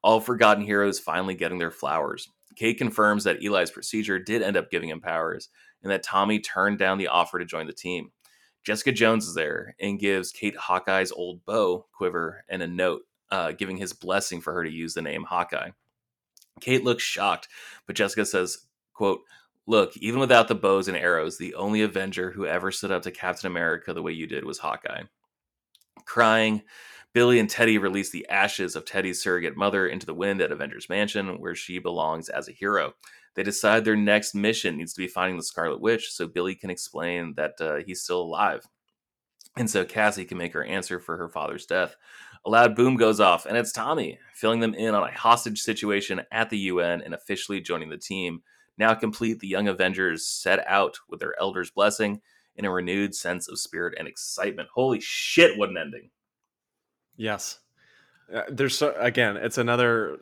all 0.02 0.20
forgotten 0.20 0.64
heroes 0.64 0.98
finally 0.98 1.34
getting 1.34 1.59
their 1.59 1.70
flowers. 1.70 2.28
Kate 2.57 2.76
confirms 2.76 3.24
that 3.24 3.42
Eli's 3.42 3.70
procedure 3.70 4.18
did 4.18 4.42
end 4.42 4.57
up 4.57 4.70
giving 4.70 4.88
him 4.88 5.00
powers, 5.00 5.48
and 5.82 5.90
that 5.92 6.02
Tommy 6.02 6.40
turned 6.40 6.78
down 6.78 6.98
the 6.98 7.09
offer 7.09 7.38
to 7.38 7.44
join 7.44 7.66
the 7.66 7.72
team. 7.72 8.11
Jessica 8.64 8.92
Jones 8.92 9.28
is 9.28 9.34
there 9.34 9.76
and 9.80 10.00
gives 10.00 10.32
Kate 10.32 10.57
Hawkeye's 10.57 11.12
old 11.12 11.44
bow 11.44 11.86
quiver 11.92 12.44
and 12.48 12.62
a 12.62 12.66
note, 12.66 13.02
uh, 13.30 13.52
giving 13.52 13.76
his 13.76 13.92
blessing 13.92 14.40
for 14.40 14.52
her 14.55 14.64
to 14.64 14.70
use 14.70 14.94
the 14.94 15.02
name 15.02 15.24
Hawkeye. 15.24 15.70
Kate 16.61 16.84
looks 16.84 17.02
shocked, 17.02 17.48
but 17.86 17.96
Jessica 17.96 18.24
says, 18.24 18.59
quote, 18.92 19.20
Look, 19.66 19.96
even 19.96 20.20
without 20.20 20.48
the 20.48 20.55
bows 20.55 20.88
and 20.88 20.96
arrows, 20.96 21.38
the 21.38 21.55
only 21.55 21.80
Avenger 21.82 22.30
who 22.30 22.46
ever 22.46 22.70
stood 22.70 22.92
up 22.92 23.02
to 23.02 23.11
Captain 23.11 23.46
America 23.46 23.94
the 23.94 24.02
way 24.02 24.12
you 24.12 24.26
did 24.26 24.44
was 24.44 24.59
Hawkeye. 24.59 25.05
Crying, 26.05 26.62
Billy 27.14 27.38
and 27.38 27.48
Teddy 27.48 27.78
release 27.78 28.11
the 28.11 28.28
ashes 28.28 28.76
of 28.76 28.84
Teddy's 28.84 29.22
surrogate 29.22 29.57
mother 29.57 29.86
into 29.86 30.05
the 30.05 30.12
wind 30.12 30.42
at 30.42 30.52
Avengers 30.52 30.88
Mansion, 30.88 31.40
where 31.40 31.55
she 31.55 31.78
belongs 31.78 32.28
as 32.28 32.48
a 32.48 32.52
hero. 32.52 32.92
They 33.36 33.42
decide 33.42 33.84
their 33.84 33.96
next 33.96 34.34
mission 34.34 34.76
needs 34.76 34.92
to 34.94 35.00
be 35.00 35.09
finding 35.09 35.36
the 35.36 35.42
Scarlet 35.42 35.80
Witch 35.80 36.12
so 36.12 36.26
Billy 36.26 36.55
can 36.55 36.70
explain 36.70 37.34
that 37.36 37.55
uh, 37.61 37.76
he's 37.86 38.02
still 38.02 38.20
alive. 38.20 38.66
And 39.57 39.70
so 39.70 39.84
Cassie 39.84 40.24
can 40.24 40.38
make 40.38 40.52
her 40.52 40.64
answer 40.64 40.98
for 40.98 41.16
her 41.16 41.28
father's 41.28 41.66
death. 41.66 41.96
A 42.47 42.51
loud 42.51 42.76
boom 42.76 42.97
goes 42.97 43.20
off, 43.20 43.47
and 43.47 43.57
it's 43.57 43.72
Tommy, 43.72 44.18
filling 44.34 44.61
them 44.61 44.74
in 44.74 44.95
on 44.95 45.09
a 45.09 45.12
hostage 45.12 45.61
situation 45.61 46.20
at 46.30 46.51
the 46.51 46.59
UN 46.59 47.01
and 47.01 47.14
officially 47.14 47.61
joining 47.61 47.88
the 47.88 47.97
team. 47.97 48.42
Now 48.76 48.95
complete, 48.95 49.40
the 49.40 49.49
young 49.49 49.68
Avengers 49.68 50.26
set 50.26 50.66
out 50.66 50.99
with 51.09 51.20
their 51.20 51.38
elder's 51.40 51.70
blessing 51.70 52.20
in 52.57 52.64
a 52.64 52.70
renewed 52.70 53.14
sense 53.14 53.49
of 53.49 53.59
spirit 53.59 53.95
and 53.99 54.07
excitement. 54.07 54.68
Holy 54.74 55.01
shit, 55.01 55.59
what 55.59 55.70
an 55.70 55.78
ending! 55.78 56.11
Yes. 57.16 57.61
Uh, 58.32 58.42
there's 58.49 58.76
so 58.76 58.95
again, 58.99 59.36
it's 59.36 59.59
another 59.59 60.18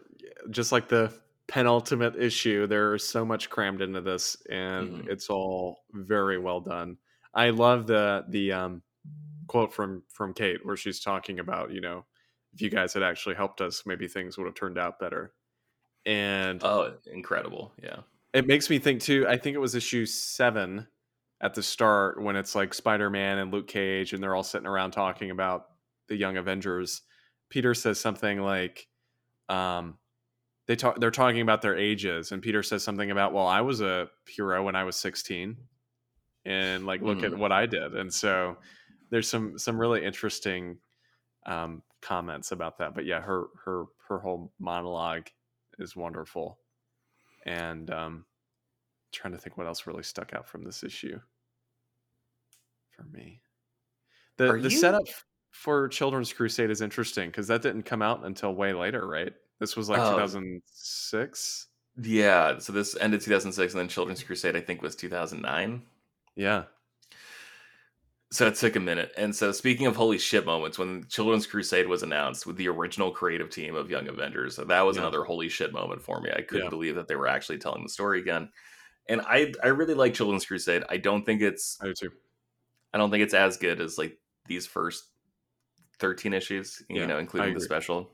just 0.51 0.73
like 0.73 0.89
the 0.89 1.13
penultimate 1.49 2.17
issue. 2.17 2.67
There's 2.67 3.05
so 3.05 3.25
much 3.25 3.51
crammed 3.51 3.83
into 3.83 4.01
this, 4.01 4.37
and 4.51 4.89
mm-hmm. 4.89 5.11
it's 5.11 5.29
all 5.29 5.85
very 5.93 6.39
well 6.39 6.61
done. 6.61 6.97
I 7.35 7.51
love 7.51 7.87
the 7.87 8.25
the 8.29 8.53
um, 8.53 8.83
quote 9.47 9.73
from 9.73 10.03
from 10.09 10.35
Kate 10.35 10.65
where 10.65 10.77
she's 10.77 11.01
talking 11.01 11.41
about 11.41 11.73
you 11.73 11.81
know 11.81 12.05
if 12.55 12.61
you 12.61 12.71
guys 12.71 12.93
had 12.95 13.03
actually 13.03 13.35
helped 13.35 13.61
us, 13.61 13.85
maybe 13.87 14.09
things 14.09 14.37
would 14.37 14.47
have 14.47 14.55
turned 14.55 14.79
out 14.79 14.99
better. 14.99 15.33
And 16.05 16.63
oh, 16.65 16.95
incredible! 17.13 17.73
Yeah, 17.83 18.01
it 18.35 18.47
makes 18.47 18.69
me 18.69 18.79
think 18.79 19.01
too. 19.01 19.27
I 19.29 19.37
think 19.37 19.55
it 19.55 19.61
was 19.61 19.75
issue 19.75 20.05
seven 20.07 20.87
at 21.41 21.55
the 21.55 21.63
start 21.63 22.23
when 22.23 22.37
it's 22.37 22.55
like 22.55 22.75
Spider 22.75 23.11
Man 23.11 23.39
and 23.39 23.53
Luke 23.53 23.69
Cage, 23.69 24.13
and 24.13 24.23
they're 24.23 24.35
all 24.35 24.43
sitting 24.43 24.67
around 24.67 24.93
talking 24.93 25.31
about 25.31 25.67
the 26.09 26.17
Young 26.17 26.37
Avengers. 26.37 27.03
Peter 27.51 27.75
says 27.75 28.01
something 28.01 28.41
like, 28.41 28.89
um, 29.49 29.99
they 30.67 30.77
talk 30.77 30.99
they're 30.99 31.11
talking 31.11 31.41
about 31.41 31.63
their 31.63 31.77
ages, 31.77 32.33
and 32.33 32.43
Peter 32.43 32.63
says 32.63 32.83
something 32.83 33.11
about, 33.11 33.33
well, 33.33 33.47
I 33.47 33.61
was 33.61 33.81
a 33.81 34.09
hero 34.27 34.65
when 34.65 34.75
I 34.75 34.85
was 34.85 34.97
16, 34.97 35.57
and 36.45 36.87
like 36.87 37.03
look 37.03 37.19
mm. 37.19 37.25
at 37.25 37.39
what 37.39 37.53
I 37.53 37.67
did, 37.67 37.95
and 37.95 38.13
so 38.13 38.57
there's 39.11 39.29
some 39.29 39.59
some 39.59 39.79
really 39.79 40.05
interesting 40.05 40.79
um, 41.47 41.83
comments 42.01 42.53
about 42.53 42.79
that. 42.79 42.95
But 42.95 43.07
yeah, 43.07 43.21
her 43.21 43.47
her 43.65 43.85
her 44.09 44.19
whole 44.19 44.53
monologue 44.59 45.29
is 45.79 45.97
wonderful, 45.97 46.59
and 47.47 47.91
um, 47.91 48.25
trying 49.13 49.33
to 49.33 49.39
think 49.39 49.57
what 49.57 49.67
else 49.67 49.87
really 49.87 50.03
stuck 50.03 50.33
out 50.35 50.49
from 50.49 50.65
this 50.65 50.83
issue 50.83 51.19
for 52.95 53.05
me. 53.05 53.41
The 54.37 54.51
Are 54.51 54.61
the 54.61 54.71
you... 54.71 54.79
setup 54.79 55.05
for 55.51 55.89
Children's 55.89 56.33
Crusade 56.33 56.71
is 56.71 56.81
interesting 56.81 57.29
because 57.29 57.47
that 57.49 57.63
didn't 57.63 57.83
come 57.83 58.03
out 58.03 58.25
until 58.25 58.55
way 58.55 58.73
later, 58.73 59.07
right? 59.07 59.33
This 59.61 59.77
was 59.77 59.89
like 59.89 60.01
oh. 60.01 60.13
2006. 60.13 61.67
Yeah, 62.01 62.59
so 62.59 62.73
this 62.73 62.97
ended 62.97 63.21
2006, 63.21 63.75
and 63.75 63.81
then 63.81 63.89
Children's 63.89 64.23
Crusade 64.23 64.57
I 64.57 64.61
think 64.61 64.83
was 64.83 64.97
2009. 64.97 65.83
Yeah, 66.35 66.65
so 68.33 68.47
it 68.47 68.55
took 68.55 68.77
a 68.77 68.81
minute. 68.81 69.13
And 69.19 69.37
so, 69.37 69.53
speaking 69.53 69.87
of 69.87 69.95
holy 69.95 70.17
shit 70.17 70.47
moments, 70.47 70.79
when 70.79 71.05
Children's 71.09 71.47
Crusade 71.47 71.87
was 71.87 72.03
announced 72.03 72.47
with 72.47 72.57
the 72.57 72.67
original 72.67 73.11
creative 73.11 73.51
team 73.51 73.75
of 73.75 73.91
Young 73.91 74.09
Avengers, 74.09 74.57
that 74.57 74.81
was 74.81 74.97
yeah. 74.97 75.03
another 75.03 75.23
holy 75.23 75.51
shit 75.51 75.71
moment 75.71 76.01
for 76.01 76.19
me. 76.19 76.31
I 76.35 76.41
couldn't 76.41 76.65
yeah. 76.65 76.71
believe 76.71 76.95
that 76.95 77.09
they 77.09 77.17
were 77.17 77.29
actually 77.29 77.59
telling 77.59 77.83
the 77.83 77.91
story 77.91 78.21
again. 78.21 78.49
And 79.09 79.21
I, 79.21 79.53
I 79.63 79.67
really 79.69 79.93
like 79.93 80.15
Children's 80.15 80.47
Crusade. 80.47 80.83
I 80.89 80.97
don't 80.97 81.27
think 81.27 81.43
it's, 81.43 81.77
I 81.83 81.87
do 81.87 81.95
too. 81.95 82.11
I 82.95 82.99
don't 82.99 83.11
think 83.11 83.23
it's 83.23 83.35
as 83.35 83.59
good 83.59 83.81
as 83.83 83.99
like 83.99 84.19
these 84.47 84.67
first 84.67 85.05
thirteen 85.99 86.33
issues, 86.33 86.83
you 86.89 87.01
yeah, 87.01 87.07
know, 87.07 87.19
including 87.19 87.53
the 87.53 87.61
special. 87.61 88.11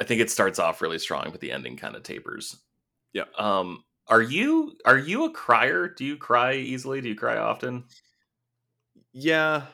I 0.00 0.04
think 0.04 0.20
it 0.20 0.30
starts 0.30 0.60
off 0.60 0.80
really 0.80 0.98
strong, 1.00 1.28
but 1.32 1.40
the 1.40 1.50
ending 1.50 1.76
kind 1.76 1.96
of 1.96 2.04
tapers. 2.04 2.56
Yeah. 3.12 3.24
Um, 3.36 3.82
are 4.06 4.22
you 4.22 4.76
are 4.84 4.98
you 4.98 5.24
a 5.24 5.30
crier? 5.30 5.88
Do 5.88 6.04
you 6.04 6.16
cry 6.16 6.54
easily? 6.54 7.00
Do 7.00 7.08
you 7.08 7.16
cry 7.16 7.38
often? 7.38 7.84
Yeah, 9.12 9.66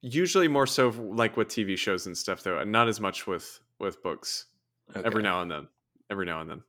usually 0.00 0.48
more 0.48 0.66
so 0.66 0.88
like 0.88 1.36
with 1.36 1.48
TV 1.48 1.76
shows 1.76 2.06
and 2.06 2.16
stuff 2.16 2.42
though, 2.42 2.58
and 2.58 2.72
not 2.72 2.88
as 2.88 3.00
much 3.00 3.26
with 3.26 3.60
with 3.78 4.02
books. 4.02 4.46
Okay. 4.90 5.04
Every 5.04 5.22
now 5.22 5.42
and 5.42 5.50
then. 5.50 5.68
Every 6.10 6.26
now 6.26 6.40
and 6.40 6.50
then. 6.50 6.62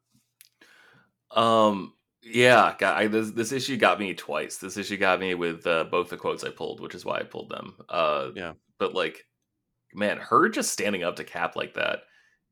Um 1.32 1.93
yeah, 2.23 2.75
got, 2.78 2.97
I, 2.97 3.07
this 3.07 3.32
this 3.32 3.51
issue 3.51 3.78
got 3.78 3.99
me 3.99 4.13
twice. 4.13 4.57
This 4.57 4.75
issue 4.75 4.97
got 4.97 5.19
me 5.19 5.36
with 5.36 5.65
uh, 5.65 5.86
both 5.86 6.09
the 6.09 6.17
quotes 6.17 6.43
I 6.43 6.49
pulled, 6.49 6.82
which 6.82 6.95
is 6.95 7.05
why 7.05 7.19
I 7.19 7.23
pulled 7.23 7.49
them. 7.49 7.75
Uh 7.89 8.30
yeah. 8.36 8.53
But 8.80 8.93
like 8.93 9.25
man, 9.93 10.17
her 10.17 10.49
just 10.49 10.71
standing 10.73 11.03
up 11.03 11.15
to 11.17 11.23
Cap 11.23 11.55
like 11.55 11.75
that, 11.75 11.99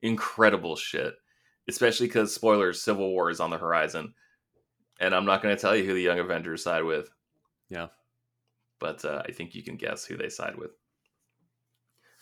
incredible 0.02 0.76
shit. 0.76 1.16
Especially 1.68 2.08
cuz 2.08 2.34
spoilers, 2.34 2.82
Civil 2.82 3.10
War 3.10 3.30
is 3.30 3.40
on 3.40 3.50
the 3.50 3.58
horizon. 3.58 4.14
And 5.00 5.14
I'm 5.14 5.26
not 5.26 5.42
going 5.42 5.54
to 5.54 5.60
tell 5.60 5.76
you 5.76 5.84
who 5.84 5.94
the 5.94 6.02
Young 6.02 6.20
Avengers 6.20 6.64
side 6.64 6.86
with. 6.86 7.10
Yeah 7.70 7.88
but 8.80 9.04
uh, 9.06 9.24
I 9.26 9.32
think 9.32 9.56
you 9.56 9.64
can 9.64 9.78
guess 9.78 10.06
who 10.06 10.18
they 10.18 10.30
side 10.30 10.56
with. 10.58 10.72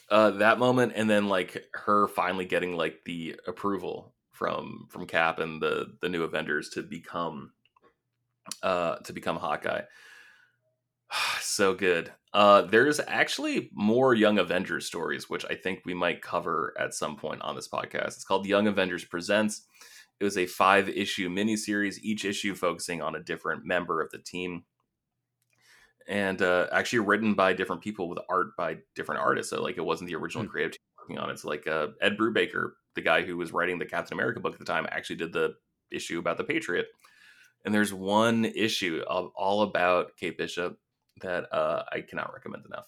Uh, 0.10 0.32
that 0.32 0.60
moment, 0.60 0.94
and 0.96 1.10
then 1.10 1.28
like 1.28 1.66
her 1.74 2.08
finally 2.08 2.46
getting 2.46 2.76
like 2.76 3.00
the 3.06 3.36
approval 3.48 4.14
from 4.32 4.88
from 4.90 5.08
Cap 5.08 5.40
and 5.40 5.62
the 5.62 5.96
the 6.02 6.10
new 6.10 6.24
Avengers 6.24 6.70
to 6.70 6.84
become 6.84 7.54
uh 8.62 8.98
to 8.98 9.14
become 9.14 9.38
Hawkeye. 9.38 9.84
so 11.40 11.74
good. 11.74 12.12
Uh, 12.34 12.64
there's 12.64 13.00
actually 13.08 13.70
more 13.74 14.14
Young 14.16 14.40
Avengers 14.40 14.88
stories, 14.88 15.30
which 15.30 15.46
I 15.50 15.56
think 15.56 15.82
we 15.86 15.94
might 15.94 16.22
cover 16.22 16.74
at 16.80 16.96
some 16.96 17.16
point 17.16 17.42
on 17.44 17.56
this 17.56 17.70
podcast. 17.70 18.08
It's 18.08 18.24
called 18.24 18.48
Young 18.48 18.68
Avengers 18.68 19.06
Presents. 19.06 19.68
It 20.20 20.24
was 20.24 20.38
a 20.38 20.48
five 20.48 20.90
issue 20.90 21.30
miniseries, 21.30 22.00
each 22.02 22.26
issue 22.26 22.56
focusing 22.56 23.02
on 23.02 23.16
a 23.16 23.24
different 23.24 23.66
member 23.66 24.02
of 24.02 24.10
the 24.12 24.18
team 24.18 24.64
and 26.08 26.42
uh, 26.42 26.68
actually 26.72 27.00
written 27.00 27.34
by 27.34 27.54
different 27.54 27.82
people 27.82 28.10
with 28.10 28.20
art 28.30 28.56
by 28.58 28.78
different 28.96 29.22
artists. 29.22 29.50
So 29.50 29.62
like 29.62 29.78
it 29.78 29.86
wasn't 29.86 30.10
the 30.10 30.16
original 30.16 30.44
mm-hmm. 30.44 30.52
creative 30.52 30.74
team 30.74 30.80
working 31.00 31.18
on 31.20 31.30
it. 31.30 31.40
So 31.40 31.50
like 31.50 31.68
uh, 31.68 31.88
Ed 32.02 32.18
Brubaker, 32.18 32.72
the 32.96 33.02
guy 33.02 33.22
who 33.24 33.38
was 33.38 33.52
writing 33.52 33.80
the 33.80 33.86
Captain 33.86 34.16
America 34.16 34.40
book 34.40 34.54
at 34.54 34.60
the 34.60 34.66
time, 34.66 34.88
actually 34.90 35.18
did 35.18 35.34
the 35.34 35.56
issue 35.92 36.20
about 36.20 36.38
the 36.38 36.44
Patriot. 36.44 36.88
And 37.66 37.74
there's 37.74 37.94
one 37.94 38.46
issue 38.46 39.02
of 39.08 39.32
all 39.36 39.62
about 39.62 40.18
Kate 40.18 40.38
Bishop 40.38 40.78
that 41.22 41.52
uh, 41.54 41.84
I 41.92 42.02
cannot 42.02 42.34
recommend 42.34 42.66
enough. 42.66 42.88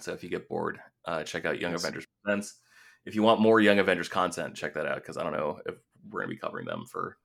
So 0.00 0.12
if 0.12 0.22
you 0.22 0.30
get 0.30 0.48
bored, 0.48 0.80
uh, 1.04 1.22
check 1.24 1.44
out 1.44 1.60
Young 1.60 1.72
Yes. 1.72 1.82
Avengers 1.82 2.06
Presents. 2.22 2.60
If 3.04 3.14
you 3.14 3.22
want 3.22 3.40
more 3.40 3.60
Young 3.60 3.78
Avengers 3.78 4.08
content, 4.08 4.54
check 4.54 4.74
that 4.74 4.86
out 4.86 4.96
because 4.96 5.16
I 5.16 5.22
don't 5.22 5.32
know 5.32 5.60
if 5.66 5.74
we're 6.10 6.20
going 6.20 6.30
to 6.30 6.36
be 6.36 6.40
covering 6.40 6.66
them 6.66 6.84
for, 6.90 7.16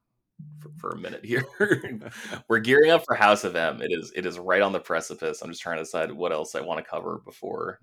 for 0.60 0.72
for 0.78 0.90
a 0.92 0.98
minute 0.98 1.24
here. 1.26 1.46
we're 2.48 2.60
gearing 2.60 2.92
up 2.92 3.04
for 3.06 3.16
House 3.16 3.44
of 3.44 3.56
M. 3.56 3.82
It 3.82 3.92
is 3.92 4.12
it 4.16 4.26
is 4.26 4.40
right 4.40 4.62
on 4.62 4.72
the 4.72 4.80
precipice. 4.80 5.42
I'm 5.42 5.50
just 5.50 5.62
trying 5.62 5.78
to 5.78 5.84
decide 5.84 6.12
what 6.12 6.32
else 6.32 6.56
I 6.56 6.62
want 6.62 6.84
to 6.84 6.90
cover 6.90 7.22
before 7.26 7.80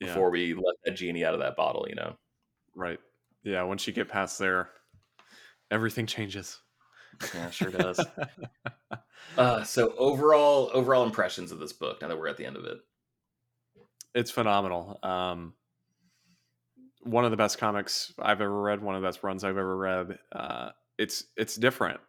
Yeah. 0.00 0.08
before 0.08 0.30
we 0.30 0.54
let 0.54 0.76
that 0.84 0.92
genie 0.96 1.24
out 1.24 1.34
of 1.34 1.40
that 1.40 1.56
bottle. 1.56 1.86
You 1.88 1.96
know. 1.96 2.16
Right. 2.74 2.98
Yeah. 3.42 3.62
Once 3.62 3.86
you 3.86 3.92
get 3.92 4.08
past 4.08 4.38
there, 4.38 4.70
everything 5.70 6.06
changes. 6.06 6.60
Yeah, 7.34 7.50
sure 7.50 7.70
does. 7.70 8.04
uh, 9.38 9.64
so 9.64 9.94
overall 9.96 10.70
overall 10.74 11.04
impressions 11.04 11.52
of 11.52 11.58
this 11.58 11.72
book. 11.72 12.02
Now 12.02 12.08
that 12.08 12.18
we're 12.18 12.28
at 12.28 12.36
the 12.36 12.44
end 12.44 12.56
of 12.56 12.64
it. 12.64 12.78
it's 14.14 14.30
phenomenal. 14.30 14.98
Um, 15.02 15.54
one 17.02 17.24
of 17.24 17.30
the 17.30 17.36
best 17.36 17.58
comics 17.58 18.12
I've 18.18 18.40
ever 18.40 18.60
read. 18.60 18.82
One 18.82 18.96
of 18.96 19.02
the 19.02 19.08
best 19.08 19.22
runs 19.22 19.44
I've 19.44 19.56
ever 19.56 19.76
read. 19.76 20.18
Uh, 20.32 20.70
it's 20.98 21.24
it's 21.36 21.56
different, 21.56 22.00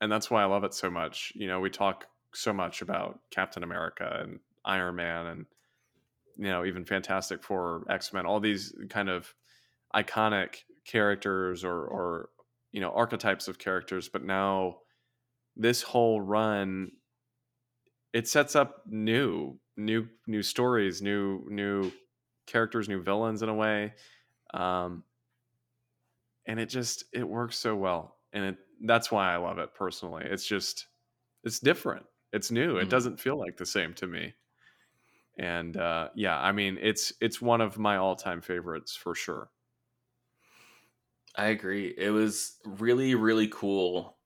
and 0.00 0.10
that's 0.10 0.30
why 0.30 0.42
I 0.42 0.46
love 0.46 0.64
it 0.64 0.74
so 0.74 0.90
much. 0.90 1.32
You 1.34 1.46
know, 1.46 1.60
we 1.60 1.70
talk 1.70 2.06
so 2.34 2.52
much 2.52 2.82
about 2.82 3.20
Captain 3.30 3.62
America 3.62 4.20
and 4.22 4.40
Iron 4.64 4.96
Man, 4.96 5.26
and 5.26 5.46
you 6.38 6.46
know, 6.46 6.64
even 6.64 6.84
Fantastic 6.84 7.42
Four, 7.42 7.84
X 7.88 8.12
Men, 8.12 8.26
all 8.26 8.40
these 8.40 8.74
kind 8.88 9.08
of 9.08 9.34
iconic 9.94 10.56
characters 10.86 11.64
or 11.64 11.84
or 11.84 12.28
you 12.72 12.80
know 12.80 12.90
archetypes 12.90 13.48
of 13.48 13.58
characters. 13.58 14.08
But 14.08 14.24
now, 14.24 14.78
this 15.56 15.82
whole 15.82 16.20
run 16.20 16.92
it 18.12 18.28
sets 18.28 18.54
up 18.54 18.82
new 18.86 19.58
new 19.76 20.06
new 20.26 20.42
stories 20.42 21.00
new 21.00 21.46
new 21.48 21.90
characters 22.46 22.88
new 22.88 23.02
villains 23.02 23.42
in 23.42 23.48
a 23.48 23.54
way 23.54 23.92
um 24.54 25.02
and 26.46 26.60
it 26.60 26.66
just 26.66 27.04
it 27.12 27.26
works 27.26 27.58
so 27.58 27.74
well 27.74 28.16
and 28.32 28.44
it 28.44 28.58
that's 28.86 29.10
why 29.10 29.32
i 29.32 29.36
love 29.36 29.58
it 29.58 29.74
personally 29.74 30.24
it's 30.26 30.46
just 30.46 30.88
it's 31.44 31.60
different 31.60 32.06
it's 32.32 32.50
new 32.50 32.78
it 32.78 32.88
Mhm. 32.88 32.90
doesn't 32.90 33.20
feel 33.20 33.38
like 33.38 33.56
the 33.56 33.66
same 33.66 33.94
to 33.94 34.06
me 34.06 34.34
and 35.38 35.76
uh 35.76 36.10
yeah 36.14 36.38
i 36.40 36.52
mean 36.52 36.78
it's 36.80 37.12
it's 37.20 37.40
one 37.40 37.60
of 37.60 37.78
my 37.78 37.96
all-time 37.96 38.40
favorites 38.40 38.94
for 38.94 39.14
sure 39.14 39.50
I 41.34 41.46
agree. 41.46 41.94
It 41.96 42.10
was 42.10 42.58
really, 42.64 43.14
really 43.14 43.48
cool. 43.48 44.18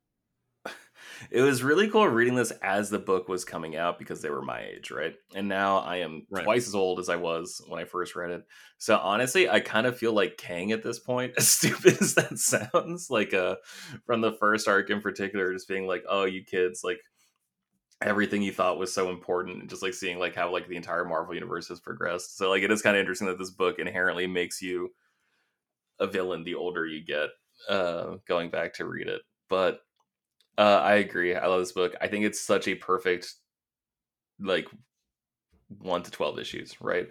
It 1.30 1.40
was 1.42 1.62
really 1.62 1.88
cool 1.90 2.06
reading 2.08 2.34
this 2.34 2.50
as 2.62 2.90
the 2.90 2.98
book 2.98 3.28
was 3.28 3.44
coming 3.44 3.76
out 3.76 3.98
because 3.98 4.22
they 4.22 4.30
were 4.30 4.42
my 4.42 4.60
age, 4.62 4.90
right? 4.90 5.14
And 5.34 5.48
now 5.48 5.78
I 5.78 5.96
am 5.96 6.26
Right. 6.30 6.44
twice 6.44 6.66
as 6.66 6.74
old 6.74 6.98
as 6.98 7.08
I 7.08 7.16
was 7.16 7.60
when 7.68 7.80
I 7.80 7.84
first 7.84 8.16
read 8.16 8.30
it. 8.30 8.46
So 8.78 8.96
honestly, 8.98 9.48
I 9.48 9.60
kind 9.60 9.86
of 9.86 9.98
feel 9.98 10.12
like 10.12 10.36
Kang 10.36 10.72
at 10.72 10.82
this 10.82 10.98
point, 10.98 11.34
as 11.38 11.48
stupid 11.48 12.00
as 12.00 12.14
that 12.14 12.38
sounds, 12.38 13.10
like 13.10 13.34
uh 13.34 13.56
from 14.04 14.20
the 14.20 14.32
first 14.32 14.68
arc 14.68 14.90
in 14.90 15.00
particular, 15.00 15.52
just 15.52 15.68
being 15.68 15.86
like, 15.86 16.04
oh, 16.08 16.24
you 16.24 16.44
kids, 16.44 16.82
like 16.84 17.00
everything 18.02 18.42
you 18.42 18.52
thought 18.52 18.78
was 18.78 18.92
so 18.92 19.10
important, 19.10 19.60
and 19.60 19.70
just 19.70 19.82
like 19.82 19.94
seeing 19.94 20.18
like 20.18 20.34
how 20.34 20.50
like 20.50 20.68
the 20.68 20.76
entire 20.76 21.04
Marvel 21.04 21.34
universe 21.34 21.68
has 21.68 21.80
progressed. 21.80 22.36
So 22.36 22.50
like 22.50 22.62
it 22.62 22.70
is 22.70 22.82
kind 22.82 22.96
of 22.96 23.00
interesting 23.00 23.28
that 23.28 23.38
this 23.38 23.50
book 23.50 23.78
inherently 23.78 24.26
makes 24.26 24.60
you 24.62 24.94
a 25.98 26.06
villain 26.06 26.44
the 26.44 26.54
older 26.54 26.86
you 26.86 27.02
get 27.04 27.30
uh 27.68 28.16
going 28.26 28.50
back 28.50 28.74
to 28.74 28.86
read 28.86 29.08
it 29.08 29.22
but 29.48 29.80
uh 30.58 30.80
i 30.82 30.94
agree 30.94 31.34
i 31.34 31.46
love 31.46 31.60
this 31.60 31.72
book 31.72 31.94
i 32.00 32.08
think 32.08 32.24
it's 32.24 32.40
such 32.40 32.68
a 32.68 32.74
perfect 32.74 33.34
like 34.40 34.66
1 35.78 36.02
to 36.04 36.10
12 36.10 36.38
issues 36.38 36.80
right 36.80 37.08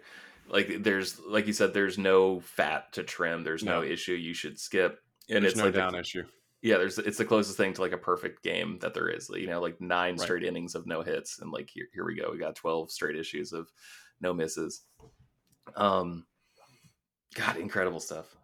like 0.48 0.84
there's 0.84 1.20
like 1.20 1.48
you 1.48 1.54
said 1.54 1.74
there's 1.74 1.98
no 1.98 2.40
fat 2.40 2.92
to 2.94 3.04
trim 3.04 3.44
there's 3.44 3.64
no, 3.64 3.82
No. 3.82 3.88
issue 3.88 4.14
you 4.14 4.34
should 4.34 4.60
skip 4.60 5.00
and 5.30 5.44
there's 5.44 5.54
it's 5.54 5.58
no 5.58 5.66
like 5.66 5.74
down 5.74 5.96
issue 5.96 6.24
yeah 6.62 6.78
there's 6.78 6.98
it's 7.00 7.18
the 7.18 7.26
closest 7.26 7.58
thing 7.58 7.74
to 7.74 7.82
like 7.82 7.92
a 7.92 7.98
perfect 7.98 8.44
game 8.44 8.78
that 8.80 8.94
there 8.94 9.10
is 9.10 9.30
you 9.30 9.48
know 9.48 9.60
like 9.62 9.80
nine 9.82 10.14
Right. 10.16 10.22
straight 10.22 10.44
innings 10.44 10.76
of 10.76 10.86
no 10.88 11.02
hits 11.02 11.40
and 11.40 11.52
like 11.52 11.70
here, 11.70 11.88
here 11.94 12.06
we 12.06 12.16
go 12.16 12.30
we 12.32 12.38
got 12.38 12.56
12 12.56 12.92
straight 12.92 13.16
issues 13.18 13.54
of 13.54 13.68
no 14.22 14.34
misses 14.34 14.84
um 15.76 16.26
god 17.34 17.58
incredible 17.58 18.00
stuff 18.00 18.36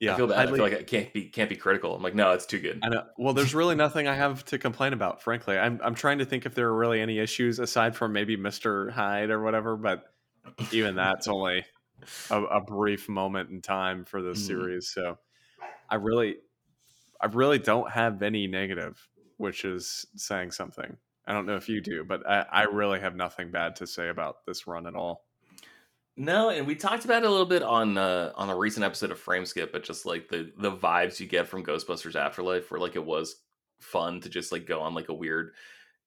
yeah 0.00 0.14
I 0.14 0.16
feel 0.16 0.26
bad. 0.26 0.38
I 0.38 0.44
highly- 0.44 0.56
feel 0.58 0.64
like 0.64 0.78
I 0.78 0.82
can't 0.82 1.12
be 1.12 1.24
can't 1.28 1.48
be 1.48 1.56
critical. 1.56 1.94
I'm 1.94 2.02
like, 2.02 2.14
no, 2.14 2.32
it's 2.32 2.46
too 2.46 2.58
good. 2.60 2.80
I 2.82 2.88
know. 2.88 3.04
Well, 3.18 3.34
there's 3.34 3.54
really 3.54 3.74
nothing 3.74 4.06
I 4.08 4.14
have 4.14 4.44
to 4.46 4.58
complain 4.58 4.92
about, 4.92 5.22
frankly. 5.22 5.58
I'm 5.58 5.80
I'm 5.82 5.94
trying 5.94 6.18
to 6.18 6.24
think 6.24 6.46
if 6.46 6.54
there 6.54 6.66
are 6.68 6.76
really 6.76 7.00
any 7.00 7.18
issues 7.18 7.58
aside 7.58 7.96
from 7.96 8.12
maybe 8.12 8.36
Mr. 8.36 8.90
Hyde 8.90 9.30
or 9.30 9.42
whatever, 9.42 9.76
but 9.76 10.04
even 10.72 10.94
that's 10.96 11.28
only 11.28 11.64
a, 12.30 12.42
a 12.42 12.60
brief 12.60 13.08
moment 13.08 13.50
in 13.50 13.62
time 13.62 14.04
for 14.04 14.22
this 14.22 14.42
Mhm. 14.42 14.46
series. 14.46 14.88
So 14.88 15.18
I 15.90 15.96
really 15.96 16.36
I 17.20 17.26
really 17.26 17.58
don't 17.58 17.90
have 17.90 18.22
any 18.22 18.46
negative, 18.46 19.08
which 19.38 19.64
is 19.64 20.04
saying 20.16 20.50
something. 20.52 20.96
I 21.26 21.32
don't 21.32 21.46
know 21.46 21.56
if 21.56 21.68
you 21.68 21.80
do, 21.80 22.04
but 22.04 22.24
I, 22.28 22.46
I 22.52 22.62
really 22.64 23.00
have 23.00 23.16
nothing 23.16 23.50
bad 23.50 23.74
to 23.76 23.86
say 23.86 24.08
about 24.10 24.44
this 24.46 24.66
run 24.68 24.86
at 24.86 24.94
all. 24.94 25.25
No, 26.16 26.48
and 26.48 26.66
we 26.66 26.74
talked 26.74 27.04
about 27.04 27.22
it 27.24 27.26
a 27.26 27.30
little 27.30 27.44
bit 27.46 27.62
on 27.62 27.98
uh, 27.98 28.32
on 28.36 28.48
a 28.48 28.56
recent 28.56 28.84
episode 28.84 29.10
of 29.10 29.22
Frameskip, 29.22 29.70
but 29.70 29.84
just 29.84 30.06
like 30.06 30.28
the 30.28 30.50
the 30.56 30.72
vibes 30.72 31.20
you 31.20 31.26
get 31.26 31.46
from 31.46 31.64
Ghostbusters 31.64 32.16
Afterlife, 32.16 32.70
where 32.70 32.80
like 32.80 32.96
it 32.96 33.04
was 33.04 33.42
fun 33.80 34.20
to 34.22 34.30
just 34.30 34.50
like 34.50 34.66
go 34.66 34.80
on 34.80 34.94
like 34.94 35.10
a 35.10 35.14
weird 35.14 35.52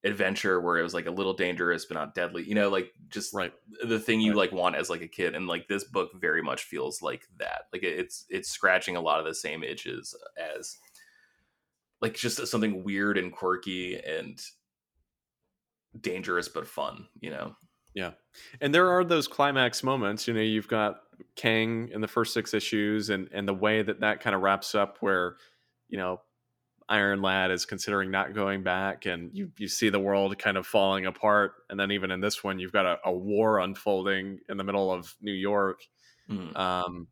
adventure 0.03 0.61
where 0.61 0.77
it 0.77 0.83
was 0.83 0.93
like 0.93 1.05
a 1.07 1.11
little 1.11 1.33
dangerous 1.33 1.85
but 1.85 1.93
not 1.95 2.15
deadly. 2.15 2.43
You 2.43 2.55
know, 2.55 2.69
like 2.69 2.91
just 3.09 3.33
Right. 3.35 3.53
the 3.83 3.99
thing 3.99 4.19
you 4.21 4.31
Right. 4.31 4.37
like 4.37 4.51
want 4.51 4.75
as 4.75 4.89
like 4.89 5.01
a 5.03 5.07
kid, 5.07 5.35
and 5.35 5.47
like 5.47 5.67
this 5.67 5.83
book 5.83 6.09
very 6.15 6.41
much 6.41 6.63
feels 6.63 7.03
like 7.03 7.27
that. 7.37 7.63
Like 7.71 7.83
it's 7.83 8.25
it's 8.29 8.49
scratching 8.49 8.95
a 8.95 9.01
lot 9.01 9.19
of 9.19 9.25
the 9.27 9.35
same 9.35 9.63
itches 9.63 10.15
as 10.37 10.75
like 12.01 12.15
just 12.15 12.47
something 12.47 12.83
weird 12.83 13.17
and 13.19 13.31
quirky 13.31 13.99
and 13.99 14.41
dangerous 16.01 16.47
but 16.49 16.67
fun. 16.67 17.07
You 17.19 17.29
know. 17.29 17.55
Yeah. 17.93 18.11
And 18.61 18.73
there 18.73 18.89
are 18.89 19.03
those 19.03 19.27
climax 19.27 19.83
moments, 19.83 20.27
you 20.27 20.33
know, 20.33 20.41
you've 20.41 20.67
got 20.67 21.01
Kang 21.35 21.89
in 21.89 22.01
the 22.01 22.07
first 22.07 22.33
six 22.33 22.53
issues 22.53 23.09
and 23.09 23.27
and 23.31 23.47
the 23.47 23.53
way 23.53 23.81
that 23.81 23.99
that 24.01 24.21
kind 24.21 24.35
of 24.35 24.41
wraps 24.41 24.75
up 24.75 24.97
where, 25.01 25.37
you 25.89 25.97
know, 25.97 26.21
Iron 26.89 27.21
Lad 27.21 27.51
is 27.51 27.65
considering 27.65 28.11
not 28.11 28.33
going 28.33 28.63
back 28.63 29.05
and 29.05 29.31
you 29.33 29.51
you 29.57 29.67
see 29.67 29.89
the 29.89 29.99
world 29.99 30.37
kind 30.39 30.57
of 30.57 30.67
falling 30.67 31.05
apart 31.05 31.53
and 31.69 31.79
then 31.79 31.91
even 31.91 32.11
in 32.11 32.21
this 32.21 32.43
one 32.43 32.59
you've 32.59 32.73
got 32.73 32.85
a, 32.85 32.99
a 33.05 33.11
war 33.13 33.59
unfolding 33.59 34.39
in 34.49 34.57
the 34.57 34.63
middle 34.63 34.91
of 34.91 35.15
New 35.21 35.33
York. 35.33 35.81
Mhm. 36.29 36.55
Um 36.55 37.07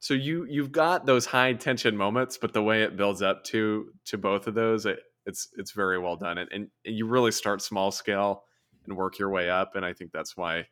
so 0.00 0.14
you 0.14 0.44
you've 0.44 0.72
got 0.72 1.06
those 1.06 1.26
high 1.26 1.52
tension 1.54 1.96
moments 1.96 2.38
but 2.38 2.52
the 2.52 2.62
way 2.62 2.82
it 2.82 2.96
builds 2.96 3.22
up 3.22 3.44
to 3.44 3.92
to 4.06 4.18
both 4.18 4.46
of 4.46 4.54
those 4.54 4.86
it, 4.86 5.00
it's 5.26 5.48
it's 5.56 5.72
very 5.72 5.98
well 5.98 6.16
done 6.16 6.38
and, 6.38 6.50
and 6.52 6.68
you 6.84 7.06
really 7.06 7.32
start 7.32 7.62
small 7.62 7.90
scale 7.90 8.44
and 8.86 8.96
work 8.96 9.18
your 9.18 9.30
way 9.30 9.50
up 9.50 9.76
and 9.76 9.84
i 9.84 9.92
think 9.92 10.12
that's 10.12 10.36
why 10.36 10.66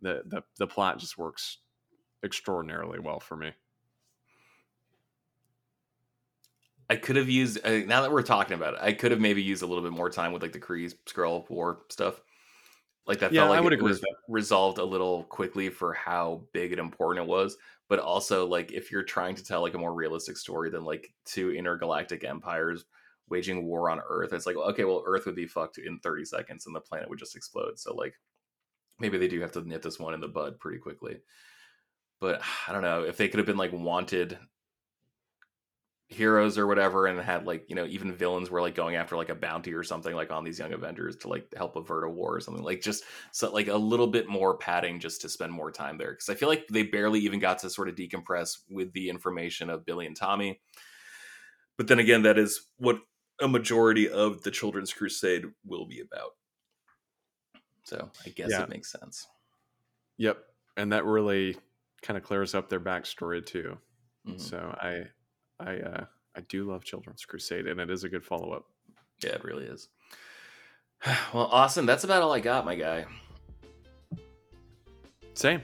the 0.00 0.22
the, 0.26 0.42
the 0.58 0.66
plot 0.66 0.98
just 0.98 1.18
works 1.18 1.58
extraordinarily 2.24 2.98
well 2.98 3.20
for 3.20 3.36
me 3.36 3.52
I 6.88 6.96
could 6.96 7.16
have 7.16 7.28
used 7.28 7.58
uh, 7.64 7.78
now 7.78 8.02
that 8.02 8.12
we're 8.12 8.22
talking 8.22 8.54
about 8.54 8.74
it. 8.74 8.80
I 8.80 8.92
could 8.92 9.10
have 9.10 9.20
maybe 9.20 9.42
used 9.42 9.62
a 9.62 9.66
little 9.66 9.82
bit 9.82 9.92
more 9.92 10.08
time 10.10 10.32
with 10.32 10.42
like 10.42 10.52
the 10.52 10.60
Kree 10.60 10.94
Skrull 11.06 11.48
War 11.50 11.82
stuff. 11.88 12.20
Like 13.06 13.20
that 13.20 13.32
Yeah, 13.32 13.34
felt 13.34 13.50
like 13.50 13.58
I 13.58 13.60
would 13.60 13.72
it 13.72 13.80
agree 13.80 13.82
was 13.82 14.04
resolved 14.28 14.78
a 14.78 14.84
little 14.84 15.24
quickly 15.24 15.68
for 15.70 15.92
how 15.94 16.46
big 16.52 16.72
and 16.72 16.80
important 16.80 17.26
it 17.26 17.30
was. 17.30 17.56
But 17.88 18.00
also, 18.00 18.46
like 18.46 18.72
if 18.72 18.90
you're 18.92 19.04
trying 19.04 19.36
to 19.36 19.44
tell 19.44 19.62
like 19.62 19.74
a 19.74 19.78
more 19.78 19.94
realistic 19.94 20.36
story 20.36 20.70
than 20.70 20.84
like 20.84 21.12
two 21.24 21.52
intergalactic 21.52 22.24
empires 22.24 22.84
waging 23.28 23.66
war 23.66 23.90
on 23.90 24.00
Earth, 24.08 24.32
it's 24.32 24.46
like 24.46 24.56
okay, 24.56 24.84
well, 24.84 25.02
Earth 25.06 25.26
would 25.26 25.36
be 25.36 25.46
fucked 25.46 25.78
in 25.78 25.98
30 25.98 26.24
seconds 26.24 26.66
and 26.66 26.74
the 26.74 26.80
planet 26.80 27.08
would 27.08 27.18
just 27.18 27.36
explode. 27.36 27.78
So 27.78 27.94
like 27.94 28.14
maybe 28.98 29.18
they 29.18 29.28
do 29.28 29.40
have 29.40 29.52
to 29.52 29.66
nip 29.66 29.82
this 29.82 29.98
one 29.98 30.14
in 30.14 30.20
the 30.20 30.28
bud 30.28 30.58
pretty 30.58 30.78
quickly. 30.78 31.18
But 32.20 32.42
I 32.68 32.72
don't 32.72 32.82
know 32.82 33.02
if 33.02 33.16
they 33.16 33.28
could 33.28 33.38
have 33.38 33.46
been 33.46 33.56
like 33.56 33.72
wanted 33.72 34.38
heroes 36.08 36.56
or 36.56 36.68
whatever 36.68 37.06
and 37.06 37.18
had 37.18 37.46
like 37.46 37.68
you 37.68 37.74
know 37.74 37.84
even 37.84 38.12
villains 38.12 38.48
were 38.48 38.60
like 38.60 38.76
going 38.76 38.94
after 38.94 39.16
like 39.16 39.28
a 39.28 39.34
bounty 39.34 39.74
or 39.74 39.82
something 39.82 40.14
like 40.14 40.30
on 40.30 40.44
these 40.44 40.58
young 40.58 40.72
avengers 40.72 41.16
to 41.16 41.26
like 41.26 41.52
help 41.56 41.74
avert 41.74 42.04
a 42.04 42.08
war 42.08 42.36
or 42.36 42.40
something 42.40 42.62
like 42.62 42.80
just 42.80 43.02
so 43.32 43.50
like 43.52 43.66
a 43.66 43.76
little 43.76 44.06
bit 44.06 44.28
more 44.28 44.56
padding 44.56 45.00
just 45.00 45.20
to 45.20 45.28
spend 45.28 45.52
more 45.52 45.72
time 45.72 45.98
there 45.98 46.12
because 46.12 46.28
i 46.28 46.34
feel 46.34 46.48
like 46.48 46.64
they 46.68 46.84
barely 46.84 47.18
even 47.18 47.40
got 47.40 47.58
to 47.58 47.68
sort 47.68 47.88
of 47.88 47.96
decompress 47.96 48.58
with 48.70 48.92
the 48.92 49.10
information 49.10 49.68
of 49.68 49.84
billy 49.84 50.06
and 50.06 50.14
tommy 50.14 50.60
but 51.76 51.88
then 51.88 51.98
again 51.98 52.22
that 52.22 52.38
is 52.38 52.68
what 52.76 53.00
a 53.40 53.48
majority 53.48 54.08
of 54.08 54.42
the 54.42 54.50
children's 54.50 54.92
crusade 54.92 55.44
will 55.64 55.86
be 55.86 56.00
about 56.00 56.30
so 57.84 58.10
i 58.24 58.30
guess 58.30 58.50
Yeah. 58.50 58.62
it 58.62 58.68
makes 58.68 58.90
sense 58.90 59.26
yep 60.16 60.38
and 60.76 60.92
that 60.92 61.04
really 61.04 61.56
kind 62.02 62.16
of 62.16 62.22
clears 62.24 62.54
up 62.54 62.68
their 62.68 62.80
backstory 62.80 63.44
too 63.44 63.76
Mhm. 64.26 64.40
so 64.40 64.58
i 64.80 65.04
i 65.60 65.76
uh 65.78 66.04
i 66.34 66.40
do 66.42 66.64
love 66.64 66.84
children's 66.84 67.24
crusade 67.24 67.66
and 67.66 67.80
it 67.80 67.90
is 67.90 68.04
a 68.04 68.08
good 68.08 68.24
follow-up 68.24 68.64
Yeah, 69.22 69.30
it 69.30 69.44
really 69.44 69.64
is. 69.64 69.88
well, 71.34 71.48
awesome. 71.52 71.86
that's 71.86 72.04
about 72.04 72.22
all 72.22 72.32
I 72.32 72.40
got, 72.40 72.64
my 72.64 72.74
guy. 72.74 73.04
Same. 75.34 75.62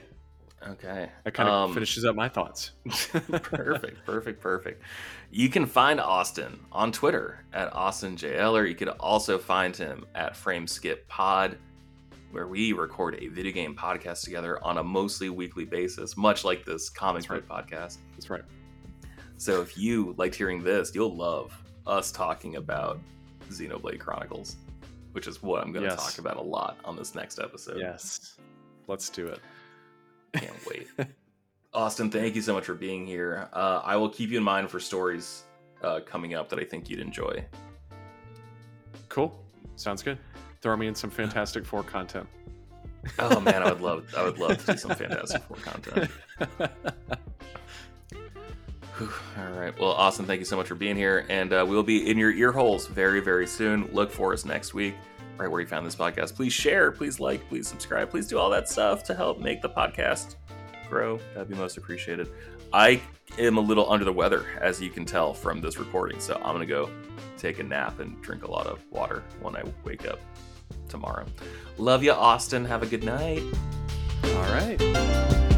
Okay. 0.71 1.09
That 1.23 1.33
kind 1.33 1.49
of 1.49 1.55
Um, 1.69 1.73
finishes 1.73 2.05
up 2.05 2.15
my 2.15 2.29
thoughts. 2.29 2.71
perfect, 3.11 4.05
perfect, 4.05 4.39
perfect. 4.41 4.81
You 5.31 5.49
can 5.49 5.65
find 5.65 5.99
Austin 5.99 6.59
on 6.71 6.91
Twitter 6.91 7.43
at 7.53 7.71
AustinJL, 7.73 8.53
or 8.53 8.65
you 8.65 8.75
could 8.75 8.87
also 8.89 9.37
find 9.37 9.75
him 9.75 10.05
at 10.15 10.33
Frameskip 10.33 10.99
Pod, 11.07 11.57
where 12.31 12.47
we 12.47 12.73
record 12.73 13.15
a 13.21 13.27
video 13.27 13.51
game 13.51 13.75
podcast 13.75 14.23
together 14.23 14.63
on 14.63 14.77
a 14.77 14.83
mostly 14.83 15.29
weekly 15.29 15.65
basis, 15.65 16.15
much 16.17 16.43
like 16.45 16.63
this 16.65 16.89
comic 16.89 17.27
book 17.27 17.47
podcast. 17.47 17.97
That's 18.13 18.29
right. 18.29 18.43
So 19.37 19.61
if 19.61 19.77
you 19.77 20.15
liked 20.17 20.35
hearing 20.35 20.63
this, 20.63 20.93
you'll 20.95 21.15
love 21.15 21.51
us 21.85 22.11
talking 22.11 22.55
about 22.55 22.99
Xenoblade 23.49 23.99
Chronicles, 23.99 24.55
which 25.11 25.27
is 25.27 25.43
what 25.43 25.61
I'm 25.63 25.73
going 25.73 25.83
to 25.83 25.91
Yes. 25.91 26.03
talk 26.03 26.19
about 26.19 26.37
a 26.37 26.41
lot 26.41 26.77
on 26.85 26.95
this 26.95 27.13
next 27.13 27.39
episode. 27.39 27.77
Yes. 27.79 28.37
Let's 28.87 29.09
do 29.09 29.27
it. 29.27 29.39
Can't 30.33 30.65
wait. 30.67 30.87
Austin, 31.73 32.11
thank 32.11 32.35
you 32.35 32.41
so 32.41 32.53
much 32.53 32.65
for 32.65 32.75
being 32.75 33.05
here. 33.07 33.49
Uh, 33.51 33.81
I 33.83 33.95
will 33.95 34.09
keep 34.09 34.29
you 34.29 34.37
in 34.37 34.43
mind 34.43 34.69
for 34.69 34.79
stories 34.79 35.43
uh, 35.81 36.01
coming 36.05 36.35
up 36.35 36.49
that 36.49 36.59
I 36.59 36.63
think 36.63 36.89
you'd 36.89 36.99
enjoy. 36.99 37.43
Cool. 39.09 39.33
Sounds 39.75 40.03
good. 40.03 40.17
Throw 40.61 40.77
me 40.77 40.87
in 40.87 40.95
some 40.95 41.09
Fantastic 41.09 41.65
Four 41.65 41.83
content. 41.83 42.27
Oh 43.19 43.39
man, 43.39 43.61
I 43.61 43.71
would 43.71 43.81
love 43.81 44.05
I 44.17 44.23
would 44.23 44.39
love 44.39 44.57
to 44.65 44.71
do 44.71 44.77
some 44.77 44.95
Fantastic 44.95 45.43
Four 45.43 45.57
content. 45.57 46.09
Whew. 48.97 49.09
All 49.37 49.59
right. 49.59 49.77
Well, 49.79 49.91
Austin, 49.91 50.25
thank 50.25 50.39
you 50.39 50.45
so 50.45 50.55
much 50.55 50.67
for 50.67 50.75
being 50.75 50.95
here, 50.95 51.25
and 51.27 51.51
uh, 51.51 51.65
we'll 51.67 51.83
be 51.83 52.09
in 52.09 52.17
your 52.17 52.31
ear 52.31 52.51
holes 52.51 52.85
very, 52.87 53.19
very 53.19 53.47
soon. 53.47 53.89
Look 53.91 54.11
for 54.11 54.33
us 54.33 54.45
next 54.45 54.75
week, 54.75 54.93
right 55.37 55.49
where 55.49 55.61
you 55.61 55.67
found 55.67 55.85
this 55.85 55.95
podcast. 55.95 56.35
Please 56.35 56.53
share, 56.53 56.91
please 56.91 57.19
like, 57.19 57.47
please 57.49 57.67
subscribe, 57.67 58.09
please 58.09 58.27
do 58.27 58.37
all 58.37 58.49
that 58.49 58.69
stuff 58.69 59.03
to 59.05 59.13
help 59.13 59.39
make 59.39 59.61
the 59.61 59.69
podcast 59.69 60.35
grow. 60.89 61.19
That'd 61.33 61.49
be 61.49 61.55
most 61.55 61.77
appreciated. 61.77 62.29
I 62.71 63.01
am 63.37 63.57
a 63.57 63.61
little 63.61 63.91
under 63.91 64.05
the 64.05 64.13
weather, 64.13 64.45
as 64.59 64.81
you 64.81 64.89
can 64.89 65.05
tell 65.05 65.33
from 65.33 65.61
this 65.61 65.77
recording, 65.77 66.19
so 66.19 66.35
I'm 66.43 66.53
gonna 66.53 66.65
go 66.65 66.89
take 67.37 67.59
a 67.59 67.63
nap 67.63 67.99
and 67.99 68.19
drink 68.21 68.43
a 68.43 68.51
lot 68.51 68.67
of 68.67 68.79
water 68.91 69.23
when 69.41 69.55
I 69.55 69.63
wake 69.83 70.07
up 70.07 70.19
tomorrow. 70.87 71.25
Love 71.77 72.03
you, 72.03 72.11
Austin. 72.11 72.65
Have 72.65 72.83
a 72.83 72.87
good 72.87 73.03
night. 73.03 73.43
All 74.23 74.53
right. 74.53 75.49